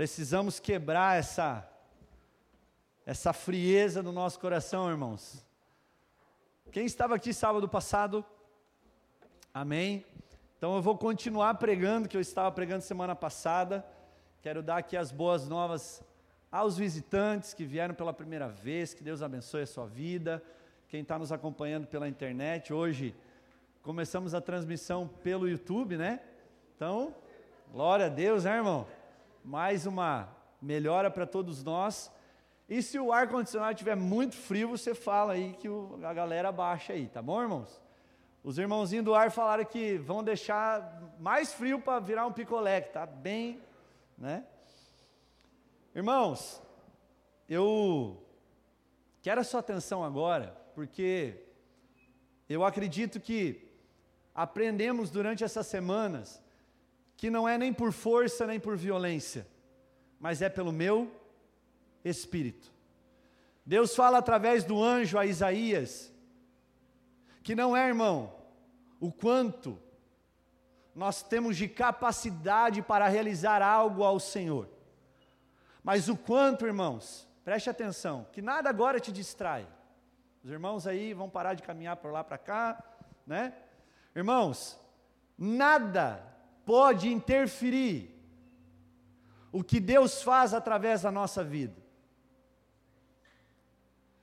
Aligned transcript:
Precisamos 0.00 0.58
quebrar 0.58 1.18
essa 1.18 1.70
essa 3.04 3.34
frieza 3.34 4.02
do 4.02 4.10
nosso 4.10 4.40
coração, 4.40 4.88
irmãos. 4.88 5.44
Quem 6.72 6.86
estava 6.86 7.16
aqui 7.16 7.34
sábado 7.34 7.68
passado? 7.68 8.24
Amém. 9.52 10.06
Então 10.56 10.74
eu 10.74 10.80
vou 10.80 10.96
continuar 10.96 11.52
pregando 11.56 12.08
que 12.08 12.16
eu 12.16 12.20
estava 12.22 12.50
pregando 12.50 12.82
semana 12.82 13.14
passada. 13.14 13.84
Quero 14.40 14.62
dar 14.62 14.78
aqui 14.78 14.96
as 14.96 15.12
boas 15.12 15.46
novas 15.46 16.02
aos 16.50 16.78
visitantes 16.78 17.52
que 17.52 17.66
vieram 17.66 17.94
pela 17.94 18.14
primeira 18.14 18.48
vez. 18.48 18.94
Que 18.94 19.04
Deus 19.04 19.20
abençoe 19.20 19.64
a 19.64 19.66
sua 19.66 19.86
vida. 19.86 20.42
Quem 20.88 21.02
está 21.02 21.18
nos 21.18 21.30
acompanhando 21.30 21.86
pela 21.86 22.08
internet, 22.08 22.72
hoje 22.72 23.14
começamos 23.82 24.32
a 24.32 24.40
transmissão 24.40 25.06
pelo 25.22 25.46
YouTube, 25.46 25.98
né? 25.98 26.20
Então, 26.74 27.14
glória 27.70 28.06
a 28.06 28.08
Deus, 28.08 28.44
né, 28.44 28.56
irmão? 28.56 28.86
Mais 29.44 29.86
uma 29.86 30.28
melhora 30.60 31.10
para 31.10 31.26
todos 31.26 31.62
nós. 31.62 32.10
E 32.68 32.82
se 32.82 32.98
o 32.98 33.12
ar-condicionado 33.12 33.72
estiver 33.72 33.96
muito 33.96 34.36
frio, 34.36 34.68
você 34.68 34.94
fala 34.94 35.32
aí 35.32 35.54
que 35.54 35.68
o, 35.68 35.98
a 36.04 36.14
galera 36.14 36.52
baixa 36.52 36.92
aí, 36.92 37.08
tá 37.08 37.20
bom, 37.20 37.42
irmãos? 37.42 37.80
Os 38.44 38.58
irmãozinhos 38.58 39.04
do 39.04 39.14
ar 39.14 39.30
falaram 39.30 39.64
que 39.64 39.98
vão 39.98 40.22
deixar 40.22 41.02
mais 41.18 41.52
frio 41.52 41.80
para 41.80 41.98
virar 42.00 42.26
um 42.26 42.32
picolé, 42.32 42.80
que 42.80 42.92
tá 42.92 43.04
bem, 43.04 43.60
né? 44.16 44.44
Irmãos, 45.94 46.62
eu 47.48 48.24
quero 49.20 49.40
a 49.40 49.44
sua 49.44 49.60
atenção 49.60 50.04
agora, 50.04 50.56
porque 50.74 51.34
eu 52.48 52.64
acredito 52.64 53.18
que 53.18 53.68
aprendemos 54.34 55.10
durante 55.10 55.42
essas 55.42 55.66
semanas 55.66 56.42
que 57.20 57.28
não 57.28 57.46
é 57.46 57.58
nem 57.58 57.70
por 57.70 57.92
força 57.92 58.46
nem 58.46 58.58
por 58.58 58.78
violência, 58.78 59.46
mas 60.18 60.40
é 60.40 60.48
pelo 60.48 60.72
meu 60.72 61.14
espírito. 62.02 62.72
Deus 63.62 63.94
fala 63.94 64.16
através 64.16 64.64
do 64.64 64.82
anjo 64.82 65.18
a 65.18 65.26
Isaías, 65.26 66.10
que 67.42 67.54
não 67.54 67.76
é, 67.76 67.86
irmão, 67.86 68.34
o 68.98 69.12
quanto 69.12 69.78
nós 70.94 71.22
temos 71.22 71.58
de 71.58 71.68
capacidade 71.68 72.80
para 72.80 73.06
realizar 73.06 73.60
algo 73.60 74.02
ao 74.02 74.18
Senhor, 74.18 74.66
mas 75.84 76.08
o 76.08 76.16
quanto, 76.16 76.66
irmãos, 76.66 77.28
preste 77.44 77.68
atenção, 77.68 78.26
que 78.32 78.40
nada 78.40 78.70
agora 78.70 78.98
te 78.98 79.12
distrai. 79.12 79.68
Os 80.42 80.50
irmãos 80.50 80.86
aí 80.86 81.12
vão 81.12 81.28
parar 81.28 81.52
de 81.52 81.62
caminhar 81.62 81.96
para 81.96 82.10
lá 82.10 82.24
para 82.24 82.38
cá, 82.38 82.82
né? 83.26 83.52
Irmãos, 84.16 84.80
nada 85.36 86.29
pode 86.64 87.08
interferir 87.08 88.14
o 89.52 89.64
que 89.64 89.80
Deus 89.80 90.22
faz 90.22 90.54
através 90.54 91.02
da 91.02 91.10
nossa 91.10 91.42
vida. 91.42 91.76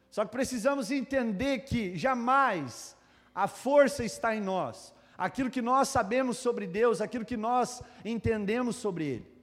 Só 0.09 0.25
que 0.25 0.31
precisamos 0.31 0.89
entender 0.89 1.59
que 1.59 1.95
jamais 1.97 2.95
a 3.35 3.47
força 3.47 4.03
está 4.03 4.35
em 4.35 4.41
nós, 4.41 4.93
aquilo 5.17 5.49
que 5.49 5.61
nós 5.61 5.89
sabemos 5.89 6.37
sobre 6.37 6.65
Deus, 6.65 7.01
aquilo 7.01 7.25
que 7.25 7.37
nós 7.37 7.81
entendemos 8.03 8.77
sobre 8.77 9.05
Ele. 9.05 9.37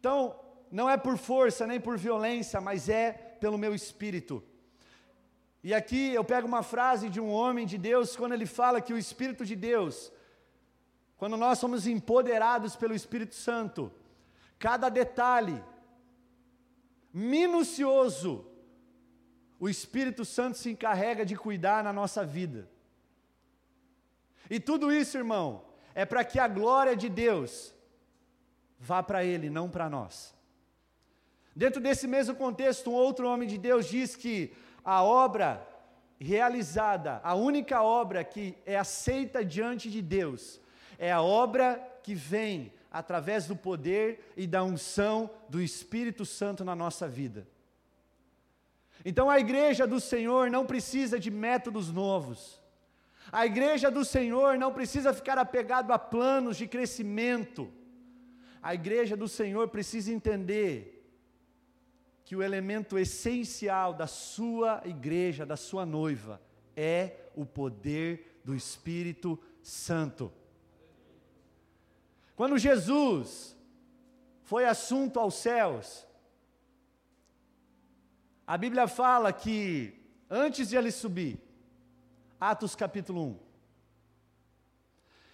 Então, 0.00 0.38
não 0.70 0.90
é 0.90 0.96
por 0.96 1.16
força 1.16 1.66
nem 1.66 1.80
por 1.80 1.96
violência, 1.96 2.60
mas 2.60 2.88
é 2.88 3.12
pelo 3.12 3.56
meu 3.56 3.74
espírito. 3.74 4.42
E 5.62 5.72
aqui 5.72 6.12
eu 6.12 6.22
pego 6.22 6.46
uma 6.46 6.62
frase 6.62 7.08
de 7.08 7.18
um 7.18 7.30
homem 7.30 7.64
de 7.64 7.78
Deus, 7.78 8.16
quando 8.16 8.32
ele 8.32 8.44
fala 8.44 8.82
que 8.82 8.92
o 8.92 8.98
Espírito 8.98 9.46
de 9.46 9.56
Deus, 9.56 10.12
quando 11.16 11.36
nós 11.36 11.58
somos 11.58 11.86
empoderados 11.86 12.76
pelo 12.76 12.94
Espírito 12.94 13.34
Santo, 13.34 13.92
cada 14.58 14.88
detalhe 14.88 15.62
minucioso 17.12 18.46
o 19.58 19.68
Espírito 19.68 20.24
Santo 20.24 20.58
se 20.58 20.70
encarrega 20.70 21.24
de 21.24 21.36
cuidar 21.36 21.82
na 21.82 21.92
nossa 21.92 22.24
vida. 22.24 22.68
E 24.50 24.60
tudo 24.60 24.92
isso, 24.92 25.16
irmão, 25.16 25.64
é 25.94 26.04
para 26.04 26.24
que 26.24 26.38
a 26.38 26.48
glória 26.48 26.94
de 26.94 27.08
Deus 27.08 27.72
vá 28.78 29.02
para 29.02 29.24
Ele, 29.24 29.48
não 29.48 29.70
para 29.70 29.88
nós. 29.88 30.34
Dentro 31.56 31.80
desse 31.80 32.06
mesmo 32.06 32.34
contexto, 32.34 32.90
um 32.90 32.94
outro 32.94 33.28
homem 33.28 33.48
de 33.48 33.56
Deus 33.56 33.86
diz 33.86 34.16
que 34.16 34.52
a 34.84 35.02
obra 35.02 35.66
realizada, 36.18 37.20
a 37.22 37.34
única 37.34 37.82
obra 37.82 38.24
que 38.24 38.58
é 38.66 38.76
aceita 38.76 39.44
diante 39.44 39.90
de 39.90 40.02
Deus, 40.02 40.60
é 40.98 41.12
a 41.12 41.22
obra 41.22 41.80
que 42.02 42.14
vem 42.14 42.72
através 42.90 43.46
do 43.46 43.56
poder 43.56 44.32
e 44.36 44.46
da 44.46 44.62
unção 44.62 45.30
do 45.48 45.60
Espírito 45.60 46.24
Santo 46.24 46.64
na 46.64 46.74
nossa 46.74 47.08
vida. 47.08 47.46
Então 49.04 49.28
a 49.28 49.38
igreja 49.38 49.86
do 49.86 50.00
Senhor 50.00 50.50
não 50.50 50.64
precisa 50.64 51.18
de 51.18 51.30
métodos 51.30 51.90
novos. 51.90 52.60
A 53.32 53.44
igreja 53.44 53.90
do 53.90 54.04
Senhor 54.04 54.56
não 54.58 54.72
precisa 54.72 55.12
ficar 55.12 55.38
apegado 55.38 55.90
a 55.92 55.98
planos 55.98 56.56
de 56.56 56.66
crescimento. 56.66 57.70
A 58.62 58.74
igreja 58.74 59.16
do 59.16 59.28
Senhor 59.28 59.68
precisa 59.68 60.12
entender 60.12 60.94
que 62.24 62.34
o 62.34 62.42
elemento 62.42 62.98
essencial 62.98 63.92
da 63.92 64.06
sua 64.06 64.80
igreja, 64.84 65.44
da 65.44 65.56
sua 65.56 65.84
noiva, 65.84 66.40
é 66.76 67.16
o 67.34 67.44
poder 67.44 68.40
do 68.44 68.54
Espírito 68.54 69.38
Santo. 69.62 70.32
Quando 72.36 72.58
Jesus 72.58 73.56
foi 74.42 74.64
assunto 74.64 75.20
aos 75.20 75.34
céus, 75.34 76.06
a 78.46 78.58
Bíblia 78.58 78.88
fala 78.88 79.32
que 79.32 79.94
antes 80.28 80.68
de 80.68 80.76
ele 80.76 80.90
subir, 80.90 81.40
Atos 82.40 82.74
capítulo 82.74 83.22
1, 83.22 83.38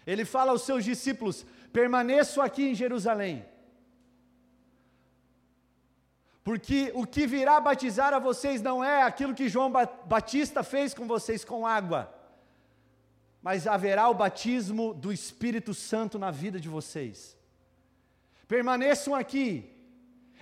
ele 0.07 0.25
fala 0.25 0.53
aos 0.53 0.63
seus 0.63 0.85
discípulos: 0.85 1.45
permaneço 1.73 2.41
aqui 2.41 2.69
em 2.69 2.75
Jerusalém, 2.75 3.47
porque 6.45 6.93
o 6.95 7.07
que 7.07 7.27
virá 7.27 7.61
batizar 7.61 8.13
a 8.13 8.19
vocês 8.19 8.61
não 8.61 8.85
é 8.85 9.03
aquilo 9.03 9.35
que 9.35 9.49
João 9.49 9.73
Batista 10.05 10.63
fez 10.63 10.93
com 10.93 11.07
vocês 11.07 11.45
com 11.45 11.67
água, 11.67 12.15
mas 13.43 13.67
haverá 13.67 14.09
o 14.09 14.15
batismo 14.15 14.93
do 14.93 15.13
Espírito 15.13 15.73
Santo 15.73 16.19
na 16.19 16.31
vida 16.31 16.61
de 16.61 16.69
vocês. 16.69 17.37
Permaneçam 18.47 19.15
aqui, 19.15 19.71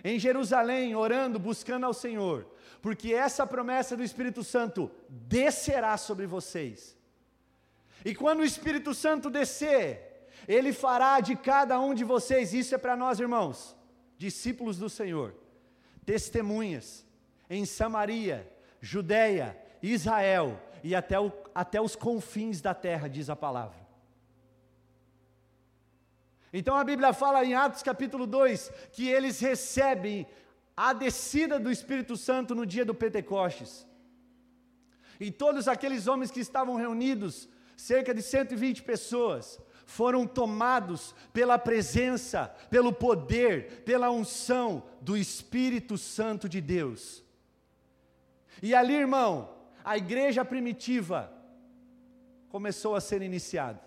em 0.02 0.18
Jerusalém, 0.18 0.94
orando, 0.94 1.38
buscando 1.38 1.86
ao 1.86 1.94
Senhor, 1.94 2.46
porque 2.80 3.12
essa 3.12 3.46
promessa 3.46 3.96
do 3.96 4.02
Espírito 4.02 4.42
Santo 4.42 4.90
descerá 5.08 5.96
sobre 5.96 6.26
vocês. 6.26 6.96
E 8.04 8.14
quando 8.14 8.40
o 8.40 8.44
Espírito 8.44 8.94
Santo 8.94 9.28
descer, 9.28 10.26
ele 10.46 10.72
fará 10.72 11.20
de 11.20 11.36
cada 11.36 11.78
um 11.80 11.94
de 11.94 12.04
vocês, 12.04 12.54
isso 12.54 12.74
é 12.74 12.78
para 12.78 12.96
nós, 12.96 13.20
irmãos, 13.20 13.76
discípulos 14.16 14.78
do 14.78 14.88
Senhor, 14.88 15.34
testemunhas 16.06 17.04
em 17.50 17.64
Samaria, 17.64 18.50
Judéia, 18.80 19.58
Israel 19.82 20.60
e 20.82 20.94
até, 20.94 21.18
o, 21.18 21.32
até 21.58 21.80
os 21.80 21.96
confins 21.96 22.60
da 22.60 22.72
terra, 22.72 23.08
diz 23.08 23.28
a 23.28 23.34
palavra. 23.34 23.80
Então 26.52 26.76
a 26.76 26.84
Bíblia 26.84 27.12
fala 27.12 27.44
em 27.44 27.52
Atos 27.52 27.82
capítulo 27.82 28.28
2 28.28 28.70
que 28.92 29.08
eles 29.08 29.40
recebem 29.40 30.24
a 30.76 30.92
descida 30.92 31.58
do 31.58 31.68
Espírito 31.68 32.16
Santo 32.16 32.54
no 32.54 32.64
dia 32.64 32.84
do 32.84 32.94
Pentecostes. 32.94 33.84
E 35.18 35.32
todos 35.32 35.66
aqueles 35.66 36.06
homens 36.06 36.30
que 36.30 36.38
estavam 36.38 36.76
reunidos, 36.76 37.48
cerca 37.76 38.14
de 38.14 38.22
120 38.22 38.84
pessoas, 38.84 39.60
foram 39.84 40.28
tomados 40.28 41.12
pela 41.32 41.58
presença, 41.58 42.54
pelo 42.70 42.92
poder, 42.92 43.82
pela 43.82 44.12
unção 44.12 44.84
do 45.00 45.16
Espírito 45.16 45.98
Santo 45.98 46.48
de 46.48 46.60
Deus. 46.60 47.24
E 48.62 48.76
ali, 48.76 48.94
irmão, 48.94 49.56
a 49.84 49.96
igreja 49.96 50.44
primitiva 50.44 51.36
começou 52.48 52.94
a 52.94 53.00
ser 53.00 53.22
iniciada. 53.22 53.80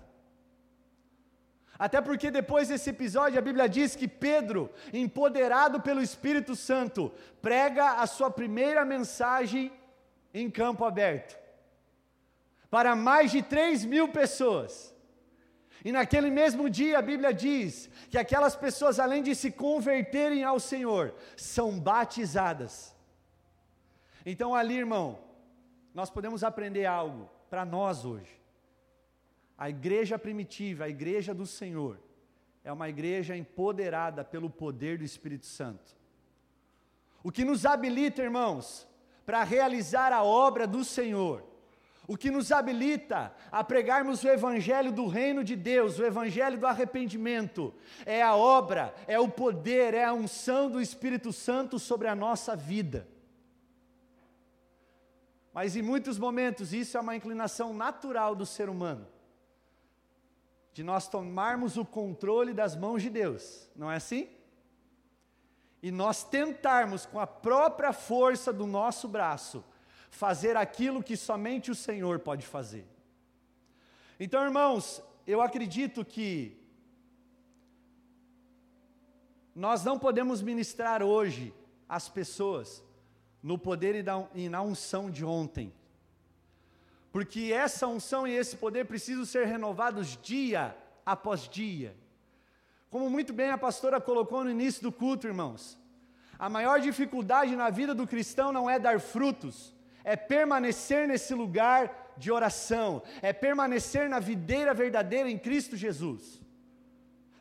Até 1.77 1.99
porque 1.99 2.29
depois 2.29 2.67
desse 2.67 2.89
episódio 2.91 3.39
a 3.39 3.41
Bíblia 3.41 3.67
diz 3.67 3.95
que 3.95 4.07
Pedro, 4.07 4.69
empoderado 4.93 5.81
pelo 5.81 6.01
Espírito 6.01 6.55
Santo, 6.55 7.11
prega 7.41 7.93
a 7.93 8.05
sua 8.05 8.29
primeira 8.29 8.85
mensagem 8.85 9.71
em 10.33 10.49
campo 10.49 10.85
aberto 10.85 11.41
para 12.71 12.95
mais 12.95 13.31
de 13.31 13.43
3 13.43 13.83
mil 13.83 14.07
pessoas. 14.07 14.95
E 15.83 15.91
naquele 15.91 16.31
mesmo 16.31 16.69
dia 16.69 16.99
a 16.99 17.01
Bíblia 17.01 17.33
diz 17.33 17.89
que 18.09 18.17
aquelas 18.17 18.55
pessoas, 18.55 18.97
além 18.97 19.21
de 19.21 19.35
se 19.35 19.51
converterem 19.51 20.43
ao 20.43 20.59
Senhor, 20.59 21.13
são 21.35 21.77
batizadas. 21.77 22.95
Então 24.25 24.55
ali, 24.55 24.77
irmão, 24.77 25.19
nós 25.93 26.09
podemos 26.09 26.43
aprender 26.43 26.85
algo 26.85 27.29
para 27.49 27.65
nós 27.65 28.05
hoje. 28.05 28.40
A 29.61 29.69
igreja 29.69 30.17
primitiva, 30.17 30.85
a 30.85 30.89
igreja 30.89 31.35
do 31.35 31.45
Senhor, 31.45 31.99
é 32.63 32.73
uma 32.73 32.89
igreja 32.89 33.37
empoderada 33.37 34.23
pelo 34.23 34.49
poder 34.49 34.97
do 34.97 35.03
Espírito 35.03 35.45
Santo. 35.45 35.95
O 37.23 37.31
que 37.31 37.45
nos 37.45 37.63
habilita, 37.63 38.23
irmãos, 38.23 38.87
para 39.23 39.43
realizar 39.43 40.11
a 40.11 40.23
obra 40.23 40.65
do 40.65 40.83
Senhor, 40.83 41.43
o 42.07 42.17
que 42.17 42.31
nos 42.31 42.51
habilita 42.51 43.31
a 43.51 43.63
pregarmos 43.63 44.23
o 44.23 44.29
Evangelho 44.29 44.91
do 44.91 45.05
Reino 45.05 45.43
de 45.43 45.55
Deus, 45.55 45.99
o 45.99 46.05
Evangelho 46.05 46.57
do 46.57 46.65
arrependimento, 46.65 47.71
é 48.03 48.19
a 48.19 48.35
obra, 48.35 48.95
é 49.05 49.19
o 49.19 49.29
poder, 49.29 49.93
é 49.93 50.05
a 50.05 50.11
unção 50.11 50.71
do 50.71 50.81
Espírito 50.81 51.31
Santo 51.31 51.77
sobre 51.77 52.07
a 52.07 52.15
nossa 52.15 52.55
vida. 52.55 53.07
Mas 55.53 55.75
em 55.75 55.83
muitos 55.83 56.17
momentos 56.17 56.73
isso 56.73 56.97
é 56.97 56.99
uma 56.99 57.15
inclinação 57.15 57.75
natural 57.75 58.33
do 58.33 58.47
ser 58.47 58.67
humano, 58.67 59.07
de 60.73 60.83
nós 60.83 61.07
tomarmos 61.07 61.77
o 61.77 61.85
controle 61.85 62.53
das 62.53 62.75
mãos 62.75 63.01
de 63.01 63.09
Deus, 63.09 63.69
não 63.75 63.91
é 63.91 63.97
assim? 63.97 64.29
E 65.83 65.91
nós 65.91 66.23
tentarmos 66.23 67.05
com 67.05 67.19
a 67.19 67.27
própria 67.27 67.91
força 67.91 68.53
do 68.53 68.65
nosso 68.65 69.07
braço 69.07 69.63
fazer 70.09 70.55
aquilo 70.55 71.01
que 71.01 71.17
somente 71.17 71.71
o 71.71 71.75
Senhor 71.75 72.19
pode 72.19 72.45
fazer. 72.45 72.85
Então, 74.19 74.43
irmãos, 74.43 75.01
eu 75.25 75.41
acredito 75.41 76.05
que 76.05 76.57
nós 79.55 79.83
não 79.83 79.97
podemos 79.97 80.41
ministrar 80.41 81.01
hoje 81.01 81.53
as 81.89 82.07
pessoas 82.07 82.83
no 83.41 83.57
poder 83.57 84.05
e 84.35 84.49
na 84.49 84.61
unção 84.61 85.09
de 85.09 85.25
ontem. 85.25 85.73
Porque 87.11 87.51
essa 87.53 87.87
unção 87.87 88.27
e 88.27 88.31
esse 88.31 88.55
poder 88.55 88.85
precisam 88.85 89.25
ser 89.25 89.45
renovados 89.45 90.17
dia 90.21 90.75
após 91.05 91.47
dia. 91.47 91.95
Como 92.89 93.09
muito 93.09 93.33
bem 93.33 93.49
a 93.49 93.57
pastora 93.57 93.99
colocou 93.99 94.43
no 94.43 94.49
início 94.49 94.81
do 94.81 94.91
culto, 94.91 95.27
irmãos, 95.27 95.77
a 96.37 96.49
maior 96.49 96.79
dificuldade 96.79 97.55
na 97.55 97.69
vida 97.69 97.93
do 97.93 98.07
cristão 98.07 98.51
não 98.51 98.69
é 98.69 98.77
dar 98.77 98.99
frutos, 98.99 99.73
é 100.03 100.15
permanecer 100.15 101.07
nesse 101.07 101.33
lugar 101.33 102.13
de 102.17 102.31
oração, 102.31 103.01
é 103.21 103.31
permanecer 103.31 104.09
na 104.09 104.19
videira 104.19 104.73
verdadeira 104.73 105.29
em 105.29 105.37
Cristo 105.37 105.77
Jesus. 105.77 106.41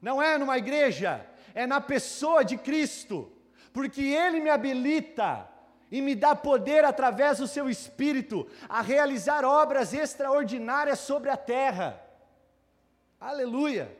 Não 0.01 0.23
é 0.23 0.39
numa 0.39 0.57
igreja, 0.57 1.27
é 1.55 1.67
na 1.67 1.81
pessoa 1.81 2.45
de 2.45 2.57
Cristo, 2.57 3.31
porque 3.73 4.03
Ele 4.03 4.41
me 4.41 4.51
habilita 4.51 5.50
e 5.91 6.01
me 6.01 6.15
dá 6.15 6.37
poder 6.37 6.85
através 6.85 7.39
do 7.39 7.49
seu 7.49 7.69
espírito 7.69 8.47
a 8.69 8.81
realizar 8.81 9.45
obras 9.45 9.93
extraordinárias 9.93 11.01
sobre 11.01 11.31
a 11.31 11.37
terra. 11.37 12.01
Aleluia! 13.19 13.97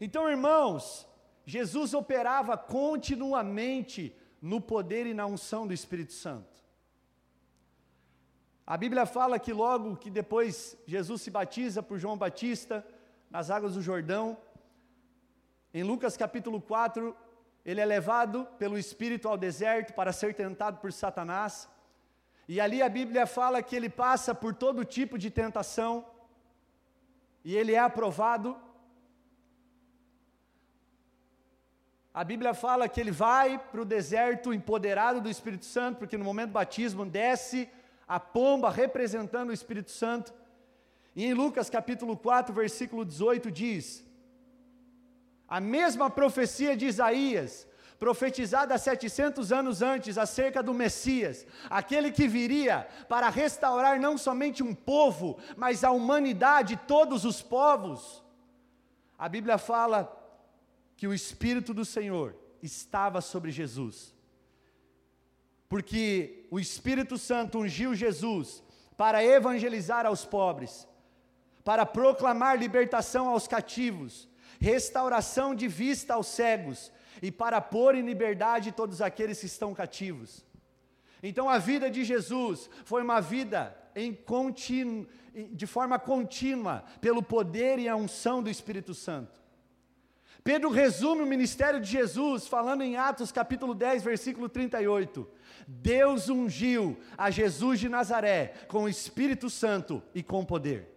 Então, 0.00 0.28
irmãos, 0.28 1.06
Jesus 1.44 1.94
operava 1.94 2.56
continuamente 2.56 4.16
no 4.40 4.60
poder 4.60 5.06
e 5.06 5.14
na 5.14 5.26
unção 5.26 5.66
do 5.66 5.72
Espírito 5.72 6.12
Santo. 6.12 6.54
A 8.66 8.76
Bíblia 8.76 9.04
fala 9.04 9.38
que 9.38 9.52
logo 9.52 9.96
que 9.96 10.10
depois 10.10 10.76
Jesus 10.86 11.20
se 11.20 11.30
batiza 11.30 11.82
por 11.82 11.98
João 11.98 12.16
Batista 12.16 12.84
nas 13.30 13.50
águas 13.50 13.74
do 13.74 13.82
Jordão, 13.82 14.38
em 15.72 15.82
Lucas 15.82 16.16
capítulo 16.16 16.60
4, 16.60 17.14
ele 17.64 17.80
é 17.80 17.84
levado 17.84 18.46
pelo 18.58 18.78
Espírito 18.78 19.28
ao 19.28 19.36
deserto 19.36 19.94
para 19.94 20.12
ser 20.12 20.34
tentado 20.34 20.78
por 20.78 20.92
Satanás. 20.92 21.68
E 22.46 22.60
ali 22.60 22.82
a 22.82 22.88
Bíblia 22.88 23.26
fala 23.26 23.62
que 23.62 23.74
ele 23.74 23.88
passa 23.88 24.34
por 24.34 24.54
todo 24.54 24.84
tipo 24.84 25.16
de 25.16 25.30
tentação, 25.30 26.04
e 27.42 27.56
ele 27.56 27.74
é 27.74 27.78
aprovado. 27.78 28.56
A 32.12 32.22
Bíblia 32.22 32.54
fala 32.54 32.88
que 32.88 33.00
ele 33.00 33.10
vai 33.10 33.58
para 33.58 33.82
o 33.82 33.84
deserto 33.84 34.52
empoderado 34.52 35.20
do 35.20 35.28
Espírito 35.28 35.64
Santo, 35.64 35.98
porque 35.98 36.16
no 36.16 36.24
momento 36.24 36.50
do 36.50 36.54
batismo 36.54 37.04
desce 37.04 37.68
a 38.06 38.20
pomba 38.20 38.70
representando 38.70 39.50
o 39.50 39.52
Espírito 39.52 39.90
Santo. 39.90 40.32
E 41.16 41.24
em 41.24 41.34
Lucas 41.34 41.68
capítulo 41.68 42.16
4, 42.16 42.54
versículo 42.54 43.04
18 43.04 43.50
diz: 43.50 44.04
A 45.48 45.60
mesma 45.60 46.08
profecia 46.08 46.76
de 46.76 46.86
Isaías, 46.86 47.66
profetizada 47.98 48.76
700 48.76 49.52
anos 49.52 49.82
antes 49.82 50.18
acerca 50.18 50.62
do 50.62 50.74
Messias, 50.74 51.46
aquele 51.70 52.10
que 52.10 52.26
viria 52.26 52.88
para 53.08 53.28
restaurar 53.28 54.00
não 54.00 54.18
somente 54.18 54.62
um 54.62 54.74
povo, 54.74 55.38
mas 55.56 55.84
a 55.84 55.90
humanidade, 55.90 56.80
todos 56.88 57.24
os 57.24 57.40
povos. 57.42 58.22
A 59.18 59.28
Bíblia 59.28 59.58
fala 59.58 60.10
que 60.96 61.06
o 61.06 61.14
Espírito 61.14 61.72
do 61.72 61.84
Senhor 61.84 62.34
estava 62.62 63.20
sobre 63.20 63.50
Jesus 63.50 64.14
porque 65.74 66.46
o 66.52 66.60
Espírito 66.60 67.18
Santo 67.18 67.58
ungiu 67.58 67.96
Jesus 67.96 68.62
para 68.96 69.24
evangelizar 69.24 70.06
aos 70.06 70.24
pobres, 70.24 70.86
para 71.64 71.84
proclamar 71.84 72.56
libertação 72.56 73.28
aos 73.28 73.48
cativos, 73.48 74.28
restauração 74.64 75.54
de 75.54 75.68
vista 75.68 76.14
aos 76.14 76.26
cegos 76.26 76.90
e 77.20 77.30
para 77.30 77.60
pôr 77.60 77.94
em 77.94 78.06
liberdade 78.06 78.72
todos 78.72 79.02
aqueles 79.02 79.38
que 79.38 79.46
estão 79.46 79.74
cativos. 79.74 80.44
Então 81.22 81.48
a 81.50 81.58
vida 81.58 81.90
de 81.90 82.02
Jesus 82.02 82.70
foi 82.84 83.02
uma 83.02 83.20
vida 83.20 83.76
de 85.52 85.66
forma 85.66 85.98
contínua, 85.98 86.82
pelo 87.00 87.22
poder 87.22 87.78
e 87.78 87.88
a 87.88 87.94
unção 87.94 88.42
do 88.42 88.48
Espírito 88.48 88.94
Santo. 88.94 89.38
Pedro 90.42 90.70
resume 90.70 91.22
o 91.22 91.26
ministério 91.26 91.80
de 91.80 91.90
Jesus 91.90 92.46
falando 92.46 92.82
em 92.82 92.96
Atos 92.96 93.32
capítulo 93.32 93.74
10, 93.74 94.02
versículo 94.02 94.48
38. 94.48 95.28
Deus 95.66 96.28
ungiu 96.28 96.98
a 97.16 97.30
Jesus 97.30 97.80
de 97.80 97.88
Nazaré 97.88 98.54
com 98.68 98.84
o 98.84 98.88
Espírito 98.88 99.48
Santo 99.50 100.02
e 100.14 100.22
com 100.22 100.44
poder. 100.44 100.93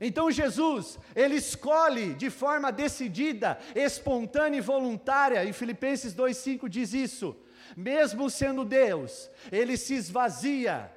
Então 0.00 0.30
Jesus, 0.30 0.98
ele 1.14 1.36
escolhe 1.36 2.14
de 2.14 2.30
forma 2.30 2.70
decidida, 2.70 3.58
espontânea 3.74 4.58
e 4.58 4.60
voluntária, 4.60 5.44
e 5.44 5.52
Filipenses 5.52 6.14
2,5 6.14 6.68
diz 6.68 6.94
isso, 6.94 7.36
mesmo 7.76 8.30
sendo 8.30 8.64
Deus, 8.64 9.28
ele 9.50 9.76
se 9.76 9.94
esvazia 9.94 10.90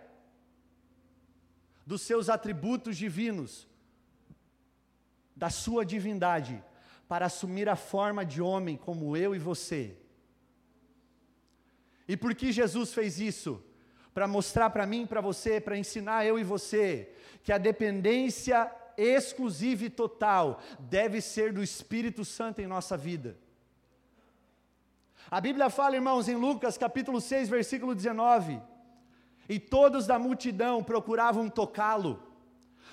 dos 1.86 2.04
seus 2.04 2.30
atributos 2.30 2.96
divinos, 2.96 3.68
da 5.36 5.50
sua 5.50 5.84
divindade 5.84 6.64
para 7.08 7.26
assumir 7.26 7.68
a 7.68 7.76
forma 7.76 8.24
de 8.24 8.42
homem 8.42 8.78
como 8.78 9.18
eu 9.18 9.36
e 9.36 9.40
você. 9.40 9.98
E 12.08 12.16
por 12.16 12.36
que 12.36 12.52
Jesus 12.52 12.94
fez 12.94 13.20
isso? 13.20 13.64
Para 14.14 14.28
mostrar 14.28 14.70
para 14.70 14.86
mim, 14.86 15.06
para 15.06 15.20
você, 15.20 15.60
para 15.60 15.78
ensinar 15.78 16.26
eu 16.26 16.38
e 16.38 16.44
você, 16.44 17.14
que 17.44 17.52
a 17.52 17.58
dependência 17.58 18.72
exclusiva 19.02 19.86
e 19.86 19.90
total 19.90 20.62
deve 20.80 21.22
ser 21.22 21.52
do 21.52 21.64
Espírito 21.64 22.24
Santo 22.24 22.62
em 22.62 22.68
nossa 22.68 22.96
vida. 22.96 23.38
A 25.30 25.40
Bíblia 25.40 25.70
fala, 25.70 25.96
irmãos, 25.96 26.28
em 26.28 26.36
Lucas 26.36 26.78
capítulo 26.78 27.22
6, 27.22 27.50
versículo 27.50 27.96
19: 27.96 28.62
E 29.48 29.60
todos 29.60 30.06
da 30.06 30.20
multidão 30.20 30.84
procuravam 30.84 31.50
tocá-lo 31.50 32.32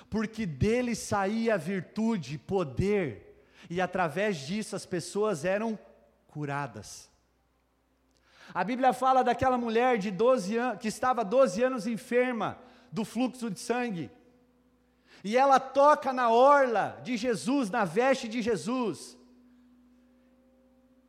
porque 0.09 0.45
dele 0.45 0.95
saía 0.95 1.57
virtude, 1.57 2.37
poder, 2.37 3.45
e 3.69 3.79
através 3.79 4.37
disso 4.37 4.75
as 4.75 4.85
pessoas 4.85 5.45
eram 5.45 5.77
curadas. 6.27 7.09
A 8.51 8.63
Bíblia 8.63 8.91
fala 8.93 9.23
daquela 9.23 9.57
mulher 9.57 9.99
de 9.99 10.09
12 10.09 10.57
anos 10.57 10.79
que 10.79 10.87
estava 10.87 11.23
12 11.23 11.61
anos 11.61 11.85
enferma 11.85 12.57
do 12.91 13.05
fluxo 13.05 13.51
de 13.51 13.59
sangue. 13.59 14.09
E 15.23 15.35
ela 15.35 15.59
toca 15.59 16.13
na 16.13 16.29
orla 16.29 16.99
de 17.03 17.17
Jesus, 17.17 17.69
na 17.69 17.83
veste 17.83 18.27
de 18.27 18.41
Jesus. 18.41 19.17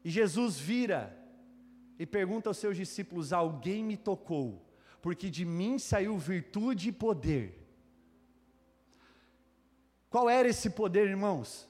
E 0.04 0.10
Jesus 0.10 0.58
vira 0.58 1.16
e 1.98 2.06
pergunta 2.06 2.48
aos 2.48 2.56
seus 2.56 2.76
discípulos: 2.76 3.32
Alguém 3.32 3.84
me 3.84 3.96
tocou, 3.96 4.64
porque 5.00 5.30
de 5.30 5.44
mim 5.44 5.78
saiu 5.78 6.18
virtude 6.18 6.88
e 6.88 6.92
poder. 6.92 7.56
Qual 10.08 10.28
era 10.28 10.48
esse 10.48 10.70
poder, 10.70 11.08
irmãos? 11.08 11.68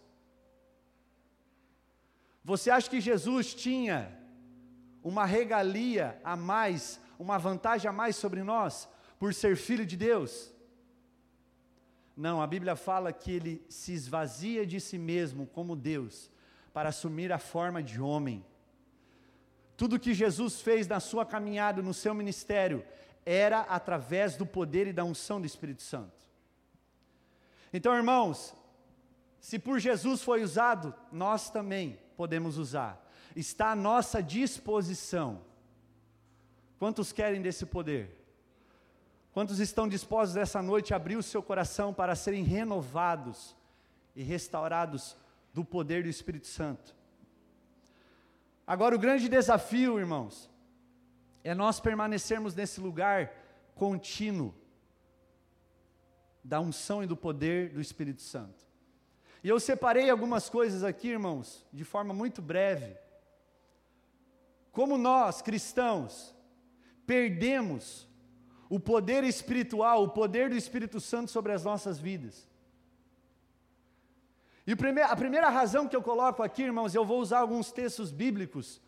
Você 2.42 2.70
acha 2.70 2.88
que 2.88 3.00
Jesus 3.00 3.52
tinha 3.52 4.16
uma 5.02 5.26
regalia 5.26 6.18
a 6.24 6.36
mais, 6.36 6.98
uma 7.18 7.38
vantagem 7.38 7.88
a 7.88 7.92
mais 7.92 8.16
sobre 8.16 8.42
nós, 8.42 8.88
por 9.18 9.34
ser 9.34 9.56
filho 9.56 9.84
de 9.84 9.96
Deus? 9.96 10.50
Não, 12.20 12.42
a 12.42 12.46
Bíblia 12.46 12.76
fala 12.76 13.14
que 13.14 13.32
ele 13.32 13.64
se 13.66 13.94
esvazia 13.94 14.66
de 14.66 14.78
si 14.78 14.98
mesmo 14.98 15.46
como 15.46 15.74
Deus, 15.74 16.30
para 16.70 16.90
assumir 16.90 17.32
a 17.32 17.38
forma 17.38 17.82
de 17.82 17.98
homem. 17.98 18.44
Tudo 19.74 19.98
que 19.98 20.12
Jesus 20.12 20.60
fez 20.60 20.86
na 20.86 21.00
sua 21.00 21.24
caminhada, 21.24 21.80
no 21.80 21.94
seu 21.94 22.12
ministério, 22.12 22.84
era 23.24 23.60
através 23.60 24.36
do 24.36 24.44
poder 24.44 24.86
e 24.86 24.92
da 24.92 25.02
unção 25.02 25.40
do 25.40 25.46
Espírito 25.46 25.82
Santo. 25.82 26.12
Então, 27.72 27.94
irmãos, 27.96 28.54
Se 29.40 29.58
por 29.58 29.80
Jesus 29.80 30.22
foi 30.22 30.42
usado, 30.42 30.94
nós 31.10 31.48
também 31.48 31.98
podemos 32.14 32.58
usar. 32.58 33.02
Está 33.34 33.70
à 33.70 33.76
nossa 33.76 34.22
disposição. 34.22 35.40
Quantos 36.78 37.10
querem 37.10 37.40
desse 37.40 37.64
poder? 37.64 38.19
Quantos 39.32 39.60
estão 39.60 39.88
dispostos 39.88 40.36
essa 40.36 40.60
noite 40.60 40.92
a 40.92 40.96
abrir 40.96 41.16
o 41.16 41.22
seu 41.22 41.42
coração 41.42 41.94
para 41.94 42.16
serem 42.16 42.42
renovados 42.42 43.54
e 44.16 44.22
restaurados 44.22 45.16
do 45.54 45.64
poder 45.64 46.02
do 46.02 46.08
Espírito 46.08 46.48
Santo? 46.48 46.94
Agora, 48.66 48.94
o 48.94 48.98
grande 48.98 49.28
desafio, 49.28 49.98
irmãos, 49.98 50.50
é 51.44 51.54
nós 51.54 51.80
permanecermos 51.80 52.54
nesse 52.54 52.80
lugar 52.80 53.32
contínuo 53.74 54.54
da 56.42 56.60
unção 56.60 57.02
e 57.02 57.06
do 57.06 57.16
poder 57.16 57.70
do 57.70 57.80
Espírito 57.80 58.22
Santo. 58.22 58.68
E 59.42 59.48
eu 59.48 59.58
separei 59.58 60.10
algumas 60.10 60.48
coisas 60.48 60.84
aqui, 60.84 61.08
irmãos, 61.08 61.66
de 61.72 61.84
forma 61.84 62.12
muito 62.12 62.42
breve. 62.42 62.96
Como 64.72 64.98
nós, 64.98 65.40
cristãos, 65.40 66.34
perdemos 67.06 68.06
o 68.70 68.78
poder 68.78 69.24
espiritual, 69.24 70.04
o 70.04 70.08
poder 70.08 70.48
do 70.48 70.56
Espírito 70.56 71.00
Santo 71.00 71.28
sobre 71.28 71.50
as 71.52 71.64
nossas 71.64 71.98
vidas. 71.98 72.48
E 74.64 74.72
a 74.72 75.16
primeira 75.16 75.48
razão 75.48 75.88
que 75.88 75.96
eu 75.96 76.00
coloco 76.00 76.40
aqui, 76.40 76.62
irmãos, 76.62 76.94
eu 76.94 77.04
vou 77.04 77.20
usar 77.20 77.40
alguns 77.40 77.72
textos 77.72 78.12
bíblicos. 78.12 78.80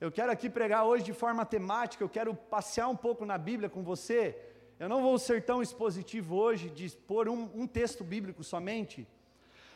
Eu 0.00 0.12
quero 0.12 0.30
aqui 0.30 0.48
pregar 0.48 0.84
hoje 0.84 1.02
de 1.02 1.12
forma 1.12 1.44
temática, 1.44 2.04
eu 2.04 2.08
quero 2.08 2.32
passear 2.32 2.86
um 2.86 2.94
pouco 2.94 3.26
na 3.26 3.36
Bíblia 3.36 3.68
com 3.68 3.82
você. 3.82 4.38
Eu 4.78 4.88
não 4.88 5.02
vou 5.02 5.18
ser 5.18 5.44
tão 5.44 5.60
expositivo 5.60 6.36
hoje 6.36 6.70
de 6.70 6.84
expor 6.84 7.28
um, 7.28 7.50
um 7.56 7.66
texto 7.66 8.04
bíblico 8.04 8.44
somente, 8.44 9.04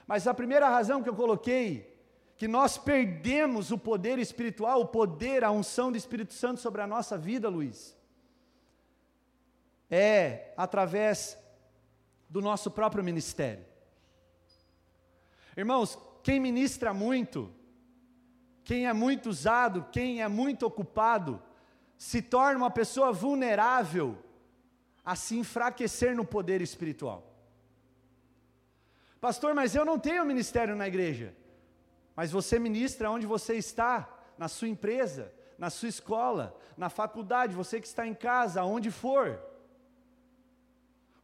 mas 0.07 0.29
a 0.29 0.35
primeira 0.35 0.69
razão 0.69 1.03
que 1.03 1.09
eu 1.09 1.17
coloquei, 1.17 1.99
que 2.37 2.47
nós 2.47 2.79
perdemos 2.79 3.73
o 3.73 3.79
poder 3.79 4.21
espiritual, 4.21 4.83
o 4.83 4.87
poder, 4.87 5.43
a 5.43 5.51
unção 5.51 5.91
do 5.91 5.99
Espírito 5.99 6.33
Santo 6.33 6.61
sobre 6.61 6.81
a 6.81 6.87
nossa 6.87 7.19
vida, 7.19 7.49
Luiz, 7.49 7.98
é 9.91 10.53
através 10.57 11.39
do 12.29 12.41
nosso 12.41 12.71
próprio 12.71 13.03
ministério. 13.03 13.65
Irmãos, 15.57 15.99
quem 16.23 16.39
ministra 16.39 16.93
muito, 16.93 17.53
quem 18.65 18.87
é 18.87 18.93
muito 18.93 19.29
usado, 19.29 19.87
quem 19.91 20.23
é 20.23 20.29
muito 20.29 20.67
ocupado, 20.67 21.43
se 21.97 22.23
torna 22.23 22.59
uma 22.59 22.71
pessoa 22.71 23.13
vulnerável 23.13 24.17
a 25.05 25.17
se 25.17 25.37
enfraquecer 25.37 26.15
no 26.15 26.25
poder 26.25 26.61
espiritual. 26.61 27.25
Pastor, 29.21 29.55
mas 29.55 29.75
eu 29.75 29.85
não 29.85 29.99
tenho 29.99 30.25
ministério 30.25 30.77
na 30.77 30.87
igreja. 30.87 31.35
Mas 32.15 32.31
você 32.31 32.59
ministra 32.59 33.11
onde 33.11 33.27
você 33.27 33.55
está, 33.55 34.09
na 34.37 34.49
sua 34.49 34.69
empresa, 34.69 35.33
na 35.57 35.71
sua 35.71 35.89
escola, 35.89 36.57
na 36.77 36.89
faculdade, 36.89 37.55
você 37.55 37.81
que 37.81 37.87
está 37.87 38.07
em 38.07 38.15
casa, 38.15 38.61
aonde 38.61 38.91
for. 38.91 39.41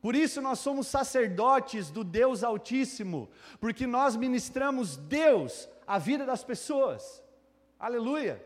Por 0.05 0.15
isso 0.15 0.43
nós 0.43 0.59
somos 0.59 0.87
sacerdotes 0.87 1.91
do 1.91 2.05
Deus 2.05 2.45
Altíssimo, 2.45 3.31
porque 3.59 3.87
nós 3.87 4.15
ministramos 4.15 4.99
Deus 4.99 5.67
à 5.87 5.99
vida 5.99 6.27
das 6.27 6.45
pessoas. 6.45 7.25
Aleluia. 7.81 8.45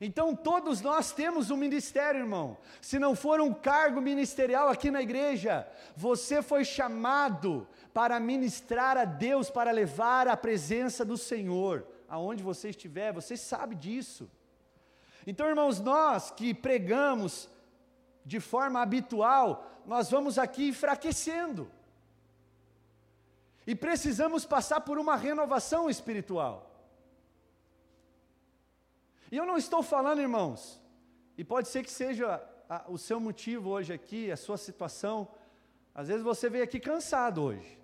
Então 0.00 0.36
todos 0.36 0.80
nós 0.82 1.10
temos 1.10 1.50
um 1.50 1.56
ministério, 1.56 2.20
irmão. 2.20 2.56
Se 2.80 2.96
não 2.96 3.16
for 3.16 3.40
um 3.40 3.52
cargo 3.52 4.00
ministerial 4.00 4.68
aqui 4.68 4.88
na 4.88 5.02
igreja, 5.02 5.66
você 5.96 6.40
foi 6.40 6.64
chamado 6.64 7.66
para 7.92 8.20
ministrar 8.20 8.96
a 8.96 9.04
Deus, 9.04 9.50
para 9.50 9.72
levar 9.72 10.28
a 10.28 10.36
presença 10.36 11.04
do 11.04 11.16
Senhor 11.16 11.84
aonde 12.08 12.40
você 12.40 12.68
estiver, 12.68 13.12
você 13.12 13.36
sabe 13.36 13.74
disso. 13.74 14.30
Então, 15.26 15.48
irmãos, 15.48 15.80
nós 15.80 16.30
que 16.30 16.54
pregamos 16.54 17.50
de 18.24 18.40
forma 18.40 18.80
habitual, 18.80 19.66
nós 19.86 20.10
vamos 20.10 20.38
aqui 20.38 20.68
enfraquecendo. 20.68 21.70
E 23.66 23.74
precisamos 23.74 24.44
passar 24.44 24.80
por 24.80 24.98
uma 24.98 25.16
renovação 25.16 25.88
espiritual. 25.88 26.70
E 29.30 29.36
eu 29.36 29.46
não 29.46 29.56
estou 29.56 29.82
falando, 29.82 30.20
irmãos, 30.20 30.80
e 31.38 31.44
pode 31.44 31.68
ser 31.68 31.84
que 31.84 31.90
seja 31.90 32.42
a, 32.68 32.84
o 32.88 32.98
seu 32.98 33.20
motivo 33.20 33.70
hoje 33.70 33.92
aqui, 33.92 34.30
a 34.30 34.36
sua 34.36 34.56
situação. 34.56 35.28
Às 35.94 36.08
vezes 36.08 36.22
você 36.22 36.48
veio 36.48 36.64
aqui 36.64 36.80
cansado 36.80 37.42
hoje. 37.42 37.78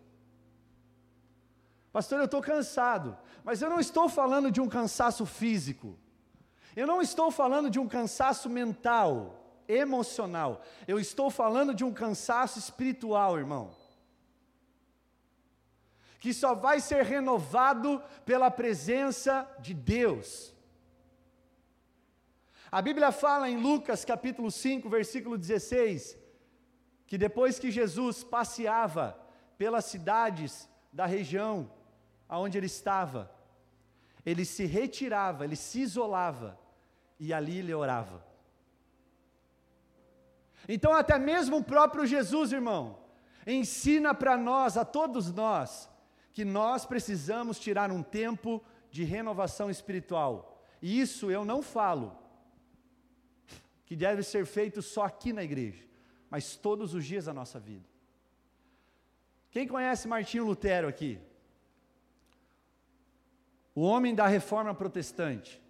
Pastor, 1.92 2.18
eu 2.18 2.24
estou 2.24 2.42
cansado. 2.42 3.16
Mas 3.42 3.62
eu 3.62 3.70
não 3.70 3.80
estou 3.80 4.08
falando 4.08 4.50
de 4.50 4.60
um 4.60 4.68
cansaço 4.68 5.24
físico. 5.24 5.96
Eu 6.74 6.86
não 6.86 7.00
estou 7.00 7.30
falando 7.30 7.70
de 7.70 7.78
um 7.78 7.88
cansaço 7.88 8.50
mental, 8.50 9.45
emocional. 9.68 10.62
Eu 10.86 10.98
estou 10.98 11.30
falando 11.30 11.74
de 11.74 11.84
um 11.84 11.92
cansaço 11.92 12.58
espiritual, 12.58 13.38
irmão. 13.38 13.74
Que 16.18 16.32
só 16.32 16.54
vai 16.54 16.80
ser 16.80 17.04
renovado 17.04 18.02
pela 18.24 18.50
presença 18.50 19.48
de 19.60 19.74
Deus. 19.74 20.54
A 22.70 22.82
Bíblia 22.82 23.12
fala 23.12 23.48
em 23.48 23.56
Lucas 23.56 24.04
capítulo 24.04 24.50
5, 24.50 24.88
versículo 24.88 25.38
16, 25.38 26.18
que 27.06 27.16
depois 27.16 27.58
que 27.58 27.70
Jesus 27.70 28.24
passeava 28.24 29.18
pelas 29.56 29.84
cidades 29.84 30.68
da 30.92 31.06
região 31.06 31.70
aonde 32.28 32.58
ele 32.58 32.66
estava, 32.66 33.30
ele 34.24 34.44
se 34.44 34.66
retirava, 34.66 35.44
ele 35.44 35.54
se 35.54 35.80
isolava 35.80 36.58
e 37.18 37.32
ali 37.32 37.58
ele 37.58 37.72
orava. 37.72 38.24
Então, 40.68 40.92
até 40.92 41.18
mesmo 41.18 41.58
o 41.58 41.64
próprio 41.64 42.06
Jesus, 42.06 42.52
irmão, 42.52 42.98
ensina 43.46 44.14
para 44.14 44.36
nós, 44.36 44.76
a 44.76 44.84
todos 44.84 45.32
nós, 45.32 45.88
que 46.32 46.44
nós 46.44 46.84
precisamos 46.84 47.58
tirar 47.58 47.90
um 47.90 48.02
tempo 48.02 48.62
de 48.90 49.04
renovação 49.04 49.70
espiritual. 49.70 50.62
E 50.82 51.00
isso 51.00 51.30
eu 51.30 51.44
não 51.44 51.62
falo 51.62 52.16
que 53.84 53.94
deve 53.94 54.22
ser 54.22 54.44
feito 54.44 54.82
só 54.82 55.04
aqui 55.04 55.32
na 55.32 55.44
igreja, 55.44 55.84
mas 56.28 56.56
todos 56.56 56.92
os 56.92 57.04
dias 57.04 57.26
da 57.26 57.32
nossa 57.32 57.58
vida. 57.60 57.86
Quem 59.50 59.66
conhece 59.66 60.08
Martinho 60.08 60.44
Lutero 60.44 60.88
aqui? 60.88 61.18
O 63.74 63.82
homem 63.82 64.14
da 64.14 64.26
reforma 64.26 64.74
protestante. 64.74 65.62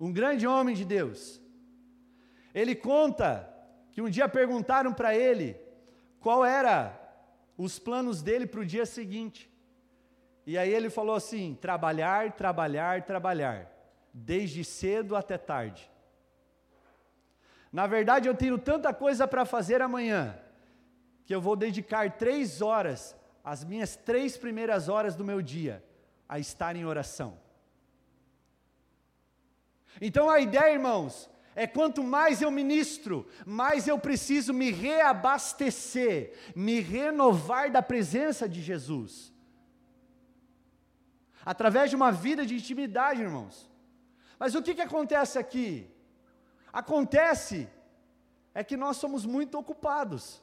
Um 0.00 0.10
grande 0.10 0.46
homem 0.46 0.74
de 0.74 0.84
Deus. 0.84 1.40
Ele 2.54 2.74
conta 2.74 3.48
que 3.92 4.00
um 4.00 4.08
dia 4.08 4.28
perguntaram 4.28 4.92
para 4.92 5.14
ele 5.14 5.56
qual 6.18 6.44
era 6.44 6.98
os 7.56 7.78
planos 7.78 8.22
dele 8.22 8.46
para 8.46 8.60
o 8.60 8.66
dia 8.66 8.86
seguinte. 8.86 9.50
E 10.46 10.56
aí 10.56 10.72
ele 10.72 10.88
falou 10.88 11.14
assim: 11.14 11.56
trabalhar, 11.60 12.32
trabalhar, 12.32 13.04
trabalhar 13.04 13.70
desde 14.12 14.64
cedo 14.64 15.14
até 15.14 15.36
tarde. 15.36 15.90
Na 17.72 17.86
verdade, 17.86 18.26
eu 18.28 18.34
tenho 18.34 18.58
tanta 18.58 18.92
coisa 18.92 19.28
para 19.28 19.44
fazer 19.44 19.80
amanhã, 19.80 20.36
que 21.24 21.34
eu 21.34 21.40
vou 21.40 21.54
dedicar 21.54 22.16
três 22.16 22.60
horas, 22.60 23.14
as 23.44 23.62
minhas 23.62 23.94
três 23.94 24.36
primeiras 24.36 24.88
horas 24.88 25.14
do 25.14 25.24
meu 25.24 25.40
dia, 25.40 25.84
a 26.28 26.38
estar 26.38 26.74
em 26.74 26.84
oração. 26.84 27.38
Então 30.00 30.28
a 30.28 30.40
ideia, 30.40 30.72
irmãos, 30.72 31.30
é 31.54 31.66
quanto 31.66 32.02
mais 32.02 32.40
eu 32.40 32.50
ministro, 32.50 33.26
mais 33.44 33.88
eu 33.88 33.98
preciso 33.98 34.52
me 34.52 34.70
reabastecer, 34.70 36.32
me 36.54 36.80
renovar 36.80 37.70
da 37.70 37.82
presença 37.82 38.48
de 38.48 38.62
Jesus. 38.62 39.32
Através 41.44 41.90
de 41.90 41.96
uma 41.96 42.12
vida 42.12 42.44
de 42.46 42.54
intimidade, 42.54 43.22
irmãos. 43.22 43.70
Mas 44.38 44.54
o 44.54 44.62
que, 44.62 44.74
que 44.74 44.82
acontece 44.82 45.38
aqui? 45.38 45.90
Acontece 46.72 47.68
é 48.54 48.62
que 48.62 48.76
nós 48.76 48.96
somos 48.96 49.24
muito 49.24 49.58
ocupados. 49.58 50.42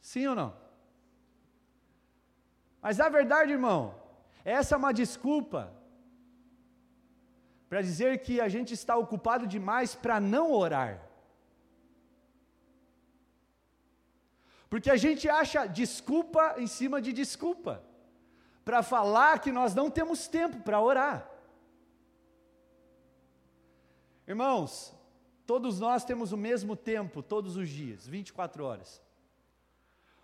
Sim 0.00 0.26
ou 0.28 0.34
não? 0.34 0.56
Mas 2.80 3.00
a 3.00 3.08
verdade, 3.08 3.52
irmão, 3.52 4.00
essa 4.44 4.74
é 4.74 4.78
uma 4.78 4.92
desculpa 4.92 5.75
para 7.68 7.82
dizer 7.82 8.22
que 8.22 8.40
a 8.40 8.48
gente 8.48 8.72
está 8.74 8.96
ocupado 8.96 9.46
demais 9.46 9.94
para 9.94 10.20
não 10.20 10.52
orar. 10.52 11.02
Porque 14.68 14.90
a 14.90 14.96
gente 14.96 15.28
acha 15.28 15.66
desculpa 15.66 16.56
em 16.58 16.66
cima 16.66 17.00
de 17.00 17.12
desculpa, 17.12 17.82
para 18.64 18.82
falar 18.82 19.38
que 19.40 19.52
nós 19.52 19.74
não 19.74 19.90
temos 19.90 20.26
tempo 20.26 20.60
para 20.60 20.80
orar. 20.80 21.30
Irmãos, 24.26 24.96
Todos 25.46 25.78
nós 25.78 26.04
temos 26.04 26.32
o 26.32 26.36
mesmo 26.36 26.74
tempo, 26.74 27.22
todos 27.22 27.56
os 27.56 27.68
dias, 27.68 28.06
24 28.06 28.64
horas. 28.64 29.00